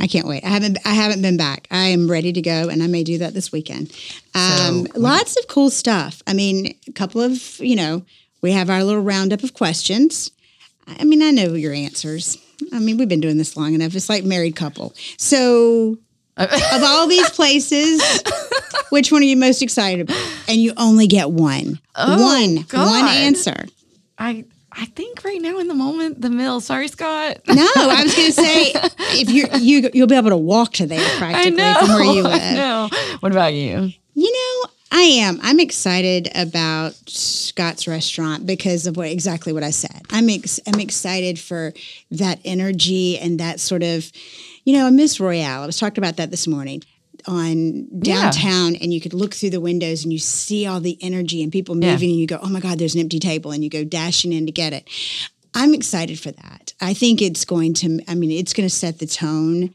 I 0.00 0.08
can't 0.08 0.26
wait. 0.26 0.44
I 0.44 0.48
haven't 0.48 0.78
I 0.84 0.92
haven't 0.94 1.22
been 1.22 1.36
back. 1.36 1.68
I 1.70 1.86
am 1.86 2.10
ready 2.10 2.32
to 2.32 2.42
go, 2.42 2.68
and 2.68 2.82
I 2.82 2.88
may 2.88 3.04
do 3.04 3.18
that 3.18 3.32
this 3.32 3.52
weekend. 3.52 3.92
Um, 4.34 4.88
lots 4.96 5.36
of 5.38 5.46
cool 5.46 5.70
stuff. 5.70 6.20
I 6.26 6.32
mean, 6.34 6.74
a 6.88 6.92
couple 6.92 7.20
of 7.20 7.60
you 7.60 7.76
know, 7.76 8.04
we 8.42 8.50
have 8.50 8.70
our 8.70 8.82
little 8.82 9.02
roundup 9.02 9.44
of 9.44 9.54
questions. 9.54 10.32
I 10.98 11.04
mean, 11.04 11.22
I 11.22 11.30
know 11.30 11.54
your 11.54 11.72
answers. 11.72 12.36
I 12.72 12.80
mean, 12.80 12.96
we've 12.98 13.08
been 13.08 13.20
doing 13.20 13.38
this 13.38 13.56
long 13.56 13.72
enough. 13.72 13.94
It's 13.94 14.08
like 14.08 14.24
married 14.24 14.56
couple. 14.56 14.94
So 15.16 15.96
of 16.36 16.82
all 16.82 17.06
these 17.06 17.30
places, 17.30 18.02
which 18.90 19.12
one 19.12 19.22
are 19.22 19.26
you 19.26 19.36
most 19.36 19.62
excited 19.62 20.02
about? 20.02 20.20
And 20.48 20.58
you 20.58 20.72
only 20.76 21.06
get 21.06 21.30
one. 21.30 21.78
Oh, 21.94 22.20
one. 22.22 22.62
God. 22.68 22.86
One 23.02 23.08
answer. 23.08 23.66
I 24.18 24.44
I 24.76 24.86
think 24.86 25.22
right 25.24 25.40
now 25.40 25.58
in 25.58 25.68
the 25.68 25.74
moment, 25.74 26.20
the 26.20 26.30
mill. 26.30 26.60
Sorry, 26.60 26.88
Scott. 26.88 27.38
No, 27.46 27.68
I 27.76 28.02
was 28.02 28.14
going 28.16 28.26
to 28.26 28.32
say 28.32 28.72
if 29.20 29.30
you 29.30 29.46
you 29.60 29.90
you'll 29.94 30.08
be 30.08 30.16
able 30.16 30.30
to 30.30 30.36
walk 30.36 30.72
to 30.74 30.86
there 30.86 31.06
practically 31.18 31.62
from 31.74 31.88
where 31.88 32.04
you 32.04 32.22
live. 32.24 32.56
know. 32.56 32.88
What 33.20 33.30
about 33.32 33.54
you? 33.54 33.90
You 34.14 34.32
know, 34.32 34.70
I 34.92 35.02
am. 35.02 35.38
I'm 35.42 35.60
excited 35.60 36.28
about 36.34 36.94
Scott's 37.08 37.86
restaurant 37.86 38.46
because 38.46 38.86
of 38.88 38.96
what 38.96 39.08
exactly 39.08 39.52
what 39.52 39.62
I 39.62 39.70
said. 39.70 40.02
I'm 40.10 40.28
ex- 40.28 40.60
I'm 40.66 40.80
excited 40.80 41.38
for 41.38 41.72
that 42.12 42.40
energy 42.44 43.18
and 43.18 43.38
that 43.40 43.58
sort 43.60 43.82
of, 43.84 44.10
you 44.64 44.72
know, 44.76 44.86
I 44.86 44.90
miss 44.90 45.20
Royale. 45.20 45.62
I 45.62 45.66
was 45.66 45.78
talking 45.78 46.02
about 46.02 46.16
that 46.16 46.30
this 46.30 46.46
morning 46.46 46.82
on 47.26 47.86
Yeah. 48.02 48.30
downtown 48.30 48.76
and 48.76 48.92
you 48.92 49.00
could 49.00 49.14
look 49.14 49.34
through 49.34 49.50
the 49.50 49.60
windows 49.60 50.04
and 50.04 50.12
you 50.12 50.18
see 50.18 50.66
all 50.66 50.80
the 50.80 50.98
energy 51.00 51.42
and 51.42 51.50
people 51.52 51.76
Yeah. 51.78 51.92
moving 51.92 52.10
and 52.10 52.18
you 52.18 52.26
go, 52.26 52.38
"Oh 52.42 52.48
my 52.48 52.60
god, 52.60 52.78
there's 52.78 52.94
an 52.94 53.00
empty 53.00 53.18
table." 53.18 53.50
and 53.50 53.62
you 53.64 53.70
go 53.70 53.84
dashing 53.84 54.32
in 54.32 54.46
to 54.46 54.52
get 54.52 54.72
it. 54.72 54.86
I'm 55.54 55.72
excited 55.72 56.18
for 56.18 56.32
that. 56.32 56.74
I 56.80 56.92
think 56.94 57.22
it's 57.22 57.44
going 57.44 57.74
to 57.74 58.00
I 58.08 58.14
mean, 58.14 58.30
it's 58.30 58.52
going 58.52 58.68
to 58.68 58.74
set 58.74 58.98
the 58.98 59.06
tone 59.06 59.70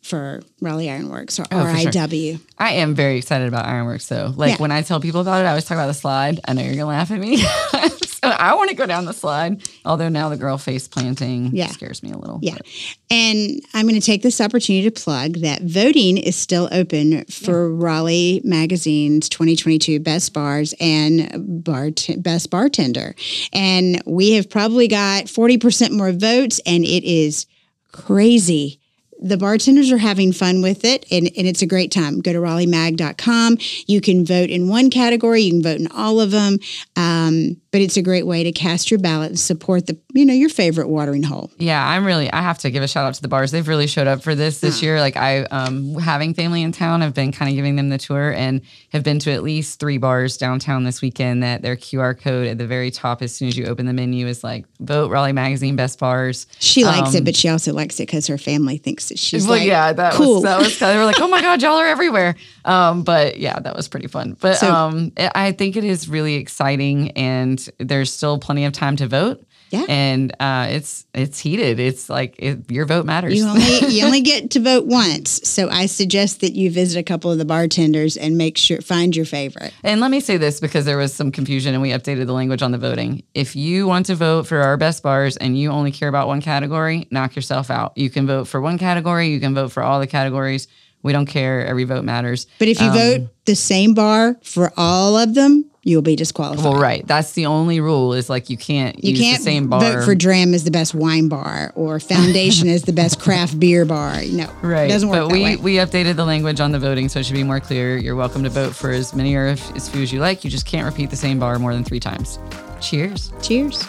for 0.00 0.42
Raleigh 0.60 0.90
Ironworks 0.90 1.38
or 1.40 1.46
Oh, 1.50 1.64
for 1.64 1.78
sure. 1.78 1.90
RIW. 1.92 2.38
I 2.58 2.72
am 2.74 2.94
very 2.94 3.16
excited 3.18 3.48
about 3.48 3.64
Ironworks 3.66 4.06
though. 4.06 4.32
Like 4.36 4.50
Yeah. 4.52 4.56
when 4.58 4.70
I 4.70 4.82
tell 4.82 5.00
people 5.00 5.20
about 5.22 5.42
it, 5.42 5.46
I 5.46 5.48
always 5.50 5.64
talk 5.64 5.76
about 5.76 5.86
the 5.88 5.94
slide. 5.94 6.40
I 6.46 6.52
know 6.52 6.62
you're 6.62 6.74
gonna 6.74 6.86
laugh 6.86 7.10
at 7.10 7.18
me. 7.20 7.42
I 8.30 8.54
want 8.54 8.70
to 8.70 8.76
go 8.76 8.86
down 8.86 9.04
the 9.04 9.12
slide. 9.12 9.62
Although 9.84 10.08
now 10.08 10.28
the 10.28 10.36
girl 10.36 10.58
face 10.58 10.86
planting 10.88 11.50
Yeah. 11.54 11.68
scares 11.68 12.02
me 12.02 12.10
a 12.12 12.16
little. 12.18 12.38
Yeah. 12.42 12.54
but- 12.56 12.66
And 13.10 13.60
I'm 13.74 13.86
going 13.86 14.00
to 14.00 14.04
take 14.04 14.22
this 14.22 14.40
opportunity 14.40 14.88
to 14.88 14.90
plug 14.90 15.38
that 15.40 15.62
voting 15.62 16.16
is 16.18 16.34
still 16.36 16.68
open 16.72 17.24
for 17.26 17.72
Raleigh 17.72 18.40
Magazine's 18.44 19.28
2022 19.28 20.00
Best 20.00 20.32
Bars 20.32 20.74
and 20.80 21.62
Bart- 21.64 22.08
Best 22.18 22.50
Bartender. 22.50 23.14
And 23.52 24.02
we 24.06 24.32
have 24.32 24.50
probably 24.50 24.88
got 24.88 25.26
40% 25.26 25.92
more 25.92 26.12
votes, 26.12 26.60
and 26.66 26.84
it 26.84 27.04
is 27.04 27.46
crazy. 27.92 28.80
The 29.24 29.38
bartenders 29.38 29.90
are 29.90 29.96
having 29.98 30.32
fun 30.32 30.60
with 30.60 30.84
it, 30.84 31.06
and, 31.10 31.30
and 31.36 31.46
it's 31.46 31.62
a 31.62 31.66
great 31.66 31.90
time. 31.90 32.20
Go 32.20 32.32
to 32.34 32.38
RaleighMag.com. 32.40 33.56
You 33.86 34.00
can 34.00 34.24
vote 34.24 34.50
in 34.50 34.68
one 34.68 34.90
category, 34.90 35.40
you 35.42 35.52
can 35.52 35.62
vote 35.62 35.80
in 35.80 35.86
all 35.92 36.20
of 36.20 36.30
them, 36.30 36.58
um, 36.96 37.56
but 37.72 37.80
it's 37.80 37.96
a 37.96 38.02
great 38.02 38.26
way 38.26 38.44
to 38.44 38.52
cast 38.52 38.90
your 38.90 39.00
ballot 39.00 39.30
and 39.30 39.38
support 39.40 39.86
the 39.86 39.98
you 40.12 40.24
know 40.24 40.32
your 40.34 40.48
favorite 40.48 40.88
watering 40.88 41.22
hole. 41.24 41.50
Yeah, 41.58 41.84
I'm 41.84 42.04
really. 42.04 42.32
I 42.32 42.40
have 42.42 42.58
to 42.58 42.70
give 42.70 42.82
a 42.82 42.88
shout 42.88 43.04
out 43.06 43.14
to 43.14 43.22
the 43.22 43.26
bars. 43.28 43.50
They've 43.50 43.66
really 43.66 43.86
showed 43.88 44.06
up 44.06 44.22
for 44.22 44.34
this 44.34 44.60
this 44.60 44.82
year. 44.82 45.00
Like 45.00 45.16
I, 45.16 45.42
um, 45.44 45.94
having 45.94 46.34
family 46.34 46.62
in 46.62 46.70
town, 46.70 47.02
I've 47.02 47.14
been 47.14 47.32
kind 47.32 47.48
of 47.50 47.56
giving 47.56 47.74
them 47.76 47.88
the 47.88 47.98
tour 47.98 48.32
and 48.32 48.60
have 48.92 49.02
been 49.02 49.18
to 49.20 49.32
at 49.32 49.42
least 49.42 49.80
three 49.80 49.98
bars 49.98 50.36
downtown 50.36 50.84
this 50.84 51.02
weekend. 51.02 51.42
That 51.42 51.62
their 51.62 51.76
QR 51.76 52.16
code 52.18 52.46
at 52.46 52.58
the 52.58 52.66
very 52.66 52.90
top, 52.92 53.22
as 53.22 53.34
soon 53.34 53.48
as 53.48 53.56
you 53.56 53.66
open 53.66 53.86
the 53.86 53.92
menu, 53.92 54.26
is 54.28 54.44
like 54.44 54.66
vote 54.80 55.10
Raleigh 55.10 55.32
Magazine 55.32 55.74
best 55.74 55.98
bars. 55.98 56.46
She 56.60 56.84
likes 56.84 57.08
Um, 57.10 57.16
it, 57.16 57.24
but 57.24 57.34
she 57.34 57.48
also 57.48 57.72
likes 57.72 57.98
it 57.98 58.06
because 58.06 58.26
her 58.28 58.38
family 58.38 58.76
thinks 58.76 59.10
she's 59.14 59.44
well, 59.46 59.58
like, 59.58 59.66
yeah, 59.66 59.92
that 59.92 60.12
cool. 60.14 60.34
was 60.34 60.42
that 60.44 60.58
was. 60.58 60.78
They 60.78 60.96
were 60.96 61.04
like, 61.04 61.20
"Oh 61.20 61.28
my 61.28 61.40
god, 61.40 61.62
y'all 61.62 61.76
are 61.76 61.86
everywhere." 61.86 62.36
Um, 62.66 63.02
but 63.02 63.38
yeah, 63.38 63.58
that 63.58 63.76
was 63.76 63.88
pretty 63.88 64.06
fun. 64.06 64.38
But 64.40 64.54
So- 64.54 64.72
um, 64.72 65.12
I 65.18 65.52
think 65.52 65.76
it 65.76 65.84
is 65.84 66.08
really 66.08 66.36
exciting, 66.36 67.10
and 67.10 67.62
there's 67.78 68.10
still 68.10 68.38
plenty 68.38 68.64
of 68.64 68.72
time 68.72 68.96
to 68.96 69.06
vote. 69.06 69.44
Yeah. 69.74 69.84
and 69.88 70.34
uh, 70.40 70.66
it's 70.70 71.06
it's 71.14 71.38
heated. 71.38 71.80
It's 71.80 72.08
like 72.08 72.34
it, 72.38 72.70
your 72.70 72.86
vote 72.86 73.06
matters. 73.06 73.36
you 73.36 73.46
only 73.46 73.78
you 73.88 74.04
only 74.04 74.20
get 74.20 74.50
to 74.52 74.60
vote 74.60 74.86
once, 74.86 75.40
so 75.48 75.68
I 75.68 75.86
suggest 75.86 76.40
that 76.40 76.52
you 76.52 76.70
visit 76.70 76.98
a 76.98 77.02
couple 77.02 77.30
of 77.30 77.38
the 77.38 77.44
bartenders 77.44 78.16
and 78.16 78.36
make 78.38 78.56
sure 78.58 78.80
find 78.80 79.14
your 79.14 79.26
favorite. 79.26 79.72
And 79.82 80.00
let 80.00 80.10
me 80.10 80.20
say 80.20 80.36
this 80.36 80.60
because 80.60 80.84
there 80.84 80.96
was 80.96 81.12
some 81.12 81.32
confusion 81.32 81.74
and 81.74 81.82
we 81.82 81.90
updated 81.90 82.26
the 82.26 82.32
language 82.32 82.62
on 82.62 82.72
the 82.72 82.78
voting. 82.78 83.22
If 83.34 83.56
you 83.56 83.86
want 83.86 84.06
to 84.06 84.14
vote 84.14 84.46
for 84.46 84.58
our 84.60 84.76
best 84.76 85.02
bars 85.02 85.36
and 85.36 85.58
you 85.58 85.70
only 85.70 85.92
care 85.92 86.08
about 86.08 86.28
one 86.28 86.40
category, 86.40 87.06
knock 87.10 87.36
yourself 87.36 87.70
out. 87.70 87.96
You 87.96 88.10
can 88.10 88.26
vote 88.26 88.48
for 88.48 88.60
one 88.60 88.78
category, 88.78 89.28
you 89.28 89.40
can 89.40 89.54
vote 89.54 89.72
for 89.72 89.82
all 89.82 90.00
the 90.00 90.06
categories. 90.06 90.68
We 91.04 91.12
don't 91.12 91.26
care. 91.26 91.64
Every 91.64 91.84
vote 91.84 92.02
matters. 92.04 92.48
But 92.58 92.66
if 92.68 92.80
you 92.80 92.88
Um, 92.88 92.94
vote 92.98 93.20
the 93.44 93.54
same 93.54 93.94
bar 93.94 94.36
for 94.42 94.72
all 94.76 95.16
of 95.16 95.34
them, 95.34 95.66
you'll 95.82 96.00
be 96.00 96.16
disqualified. 96.16 96.64
well, 96.64 96.80
right. 96.80 97.06
That's 97.06 97.32
the 97.32 97.44
only 97.44 97.78
rule 97.78 98.14
is 98.14 98.30
like 98.30 98.48
you 98.48 98.56
can't 98.56 99.04
you 99.04 99.10
use 99.10 99.20
can't 99.20 99.36
the 99.38 99.44
same 99.44 99.68
bar. 99.68 99.80
vote 99.80 100.04
for 100.06 100.14
Dram 100.14 100.54
as 100.54 100.64
the 100.64 100.70
best 100.70 100.94
wine 100.94 101.28
bar 101.28 101.72
or 101.76 102.00
Foundation 102.00 102.68
as 102.70 102.82
the 102.84 102.92
best 102.94 103.20
craft 103.20 103.60
beer 103.60 103.84
bar. 103.84 104.22
No, 104.32 104.48
Right. 104.62 104.84
it 104.88 104.92
doesn't 104.94 105.10
work 105.10 105.28
but 105.28 105.32
we, 105.32 105.42
way. 105.42 105.56
we 105.56 105.74
updated 105.74 106.16
the 106.16 106.24
language 106.24 106.58
on 106.58 106.72
the 106.72 106.78
voting 106.78 107.10
so 107.10 107.20
it 107.20 107.26
should 107.26 107.34
be 107.36 107.44
more 107.44 107.60
clear. 107.60 107.98
You're 107.98 108.16
welcome 108.16 108.42
to 108.44 108.50
vote 108.50 108.74
for 108.74 108.90
as 108.90 109.14
many 109.14 109.34
or 109.34 109.48
as 109.76 109.88
few 109.90 110.02
as 110.02 110.10
you 110.10 110.20
like. 110.20 110.42
You 110.42 110.48
just 110.50 110.64
can't 110.64 110.86
repeat 110.86 111.10
the 111.10 111.16
same 111.16 111.38
bar 111.38 111.58
more 111.58 111.74
than 111.74 111.84
three 111.84 112.00
times. 112.00 112.38
Cheers. 112.80 113.30
Cheers. 113.42 113.84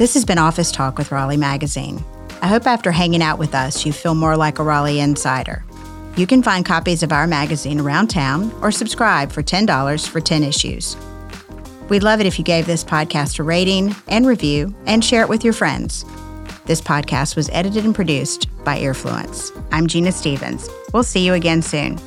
This 0.00 0.14
has 0.14 0.24
been 0.24 0.38
Office 0.38 0.72
Talk 0.72 0.96
with 0.96 1.12
Raleigh 1.12 1.36
Magazine. 1.36 2.02
I 2.40 2.46
hope 2.46 2.66
after 2.66 2.90
hanging 2.90 3.20
out 3.20 3.38
with 3.38 3.54
us, 3.54 3.84
you 3.84 3.92
feel 3.92 4.14
more 4.14 4.34
like 4.34 4.58
a 4.58 4.62
Raleigh 4.62 4.98
insider. 4.98 5.62
You 6.16 6.26
can 6.26 6.42
find 6.42 6.64
copies 6.64 7.02
of 7.02 7.12
our 7.12 7.26
magazine 7.26 7.78
around 7.78 8.08
town 8.08 8.50
or 8.62 8.70
subscribe 8.70 9.30
for 9.30 9.42
$10 9.42 10.08
for 10.08 10.18
10 10.22 10.42
issues. 10.42 10.96
We'd 11.90 12.02
love 12.02 12.18
it 12.18 12.26
if 12.26 12.38
you 12.38 12.44
gave 12.46 12.64
this 12.64 12.82
podcast 12.82 13.40
a 13.40 13.42
rating 13.42 13.94
and 14.08 14.26
review 14.26 14.74
and 14.86 15.04
share 15.04 15.20
it 15.20 15.28
with 15.28 15.44
your 15.44 15.52
friends. 15.52 16.06
This 16.64 16.80
podcast 16.80 17.36
was 17.36 17.50
edited 17.50 17.84
and 17.84 17.94
produced 17.94 18.48
by 18.64 18.78
Earfluence. 18.78 19.50
I'm 19.70 19.86
Gina 19.86 20.12
Stephens. 20.12 20.70
We'll 20.94 21.02
see 21.02 21.26
you 21.26 21.34
again 21.34 21.60
soon. 21.60 21.98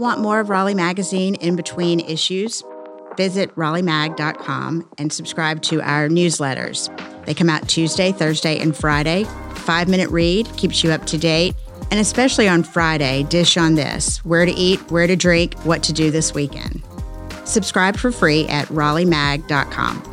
Want 0.00 0.18
more 0.18 0.40
of 0.40 0.48
Raleigh 0.48 0.72
Magazine 0.72 1.34
in 1.34 1.56
between 1.56 2.00
issues? 2.00 2.64
Visit 3.18 3.54
RaleighMag.com 3.54 4.88
and 4.96 5.12
subscribe 5.12 5.60
to 5.64 5.82
our 5.82 6.08
newsletters. 6.08 6.88
They 7.26 7.34
come 7.34 7.50
out 7.50 7.68
Tuesday, 7.68 8.10
Thursday, 8.10 8.58
and 8.58 8.74
Friday. 8.74 9.24
Five 9.56 9.88
minute 9.88 10.08
read 10.08 10.48
keeps 10.56 10.82
you 10.82 10.90
up 10.90 11.04
to 11.04 11.18
date. 11.18 11.54
And 11.90 12.00
especially 12.00 12.48
on 12.48 12.62
Friday, 12.62 13.24
dish 13.24 13.58
on 13.58 13.74
this 13.74 14.24
where 14.24 14.46
to 14.46 14.52
eat, 14.52 14.78
where 14.90 15.06
to 15.06 15.16
drink, 15.16 15.52
what 15.66 15.82
to 15.82 15.92
do 15.92 16.10
this 16.10 16.32
weekend. 16.32 16.82
Subscribe 17.44 17.98
for 17.98 18.10
free 18.10 18.48
at 18.48 18.68
RaleighMag.com. 18.68 20.09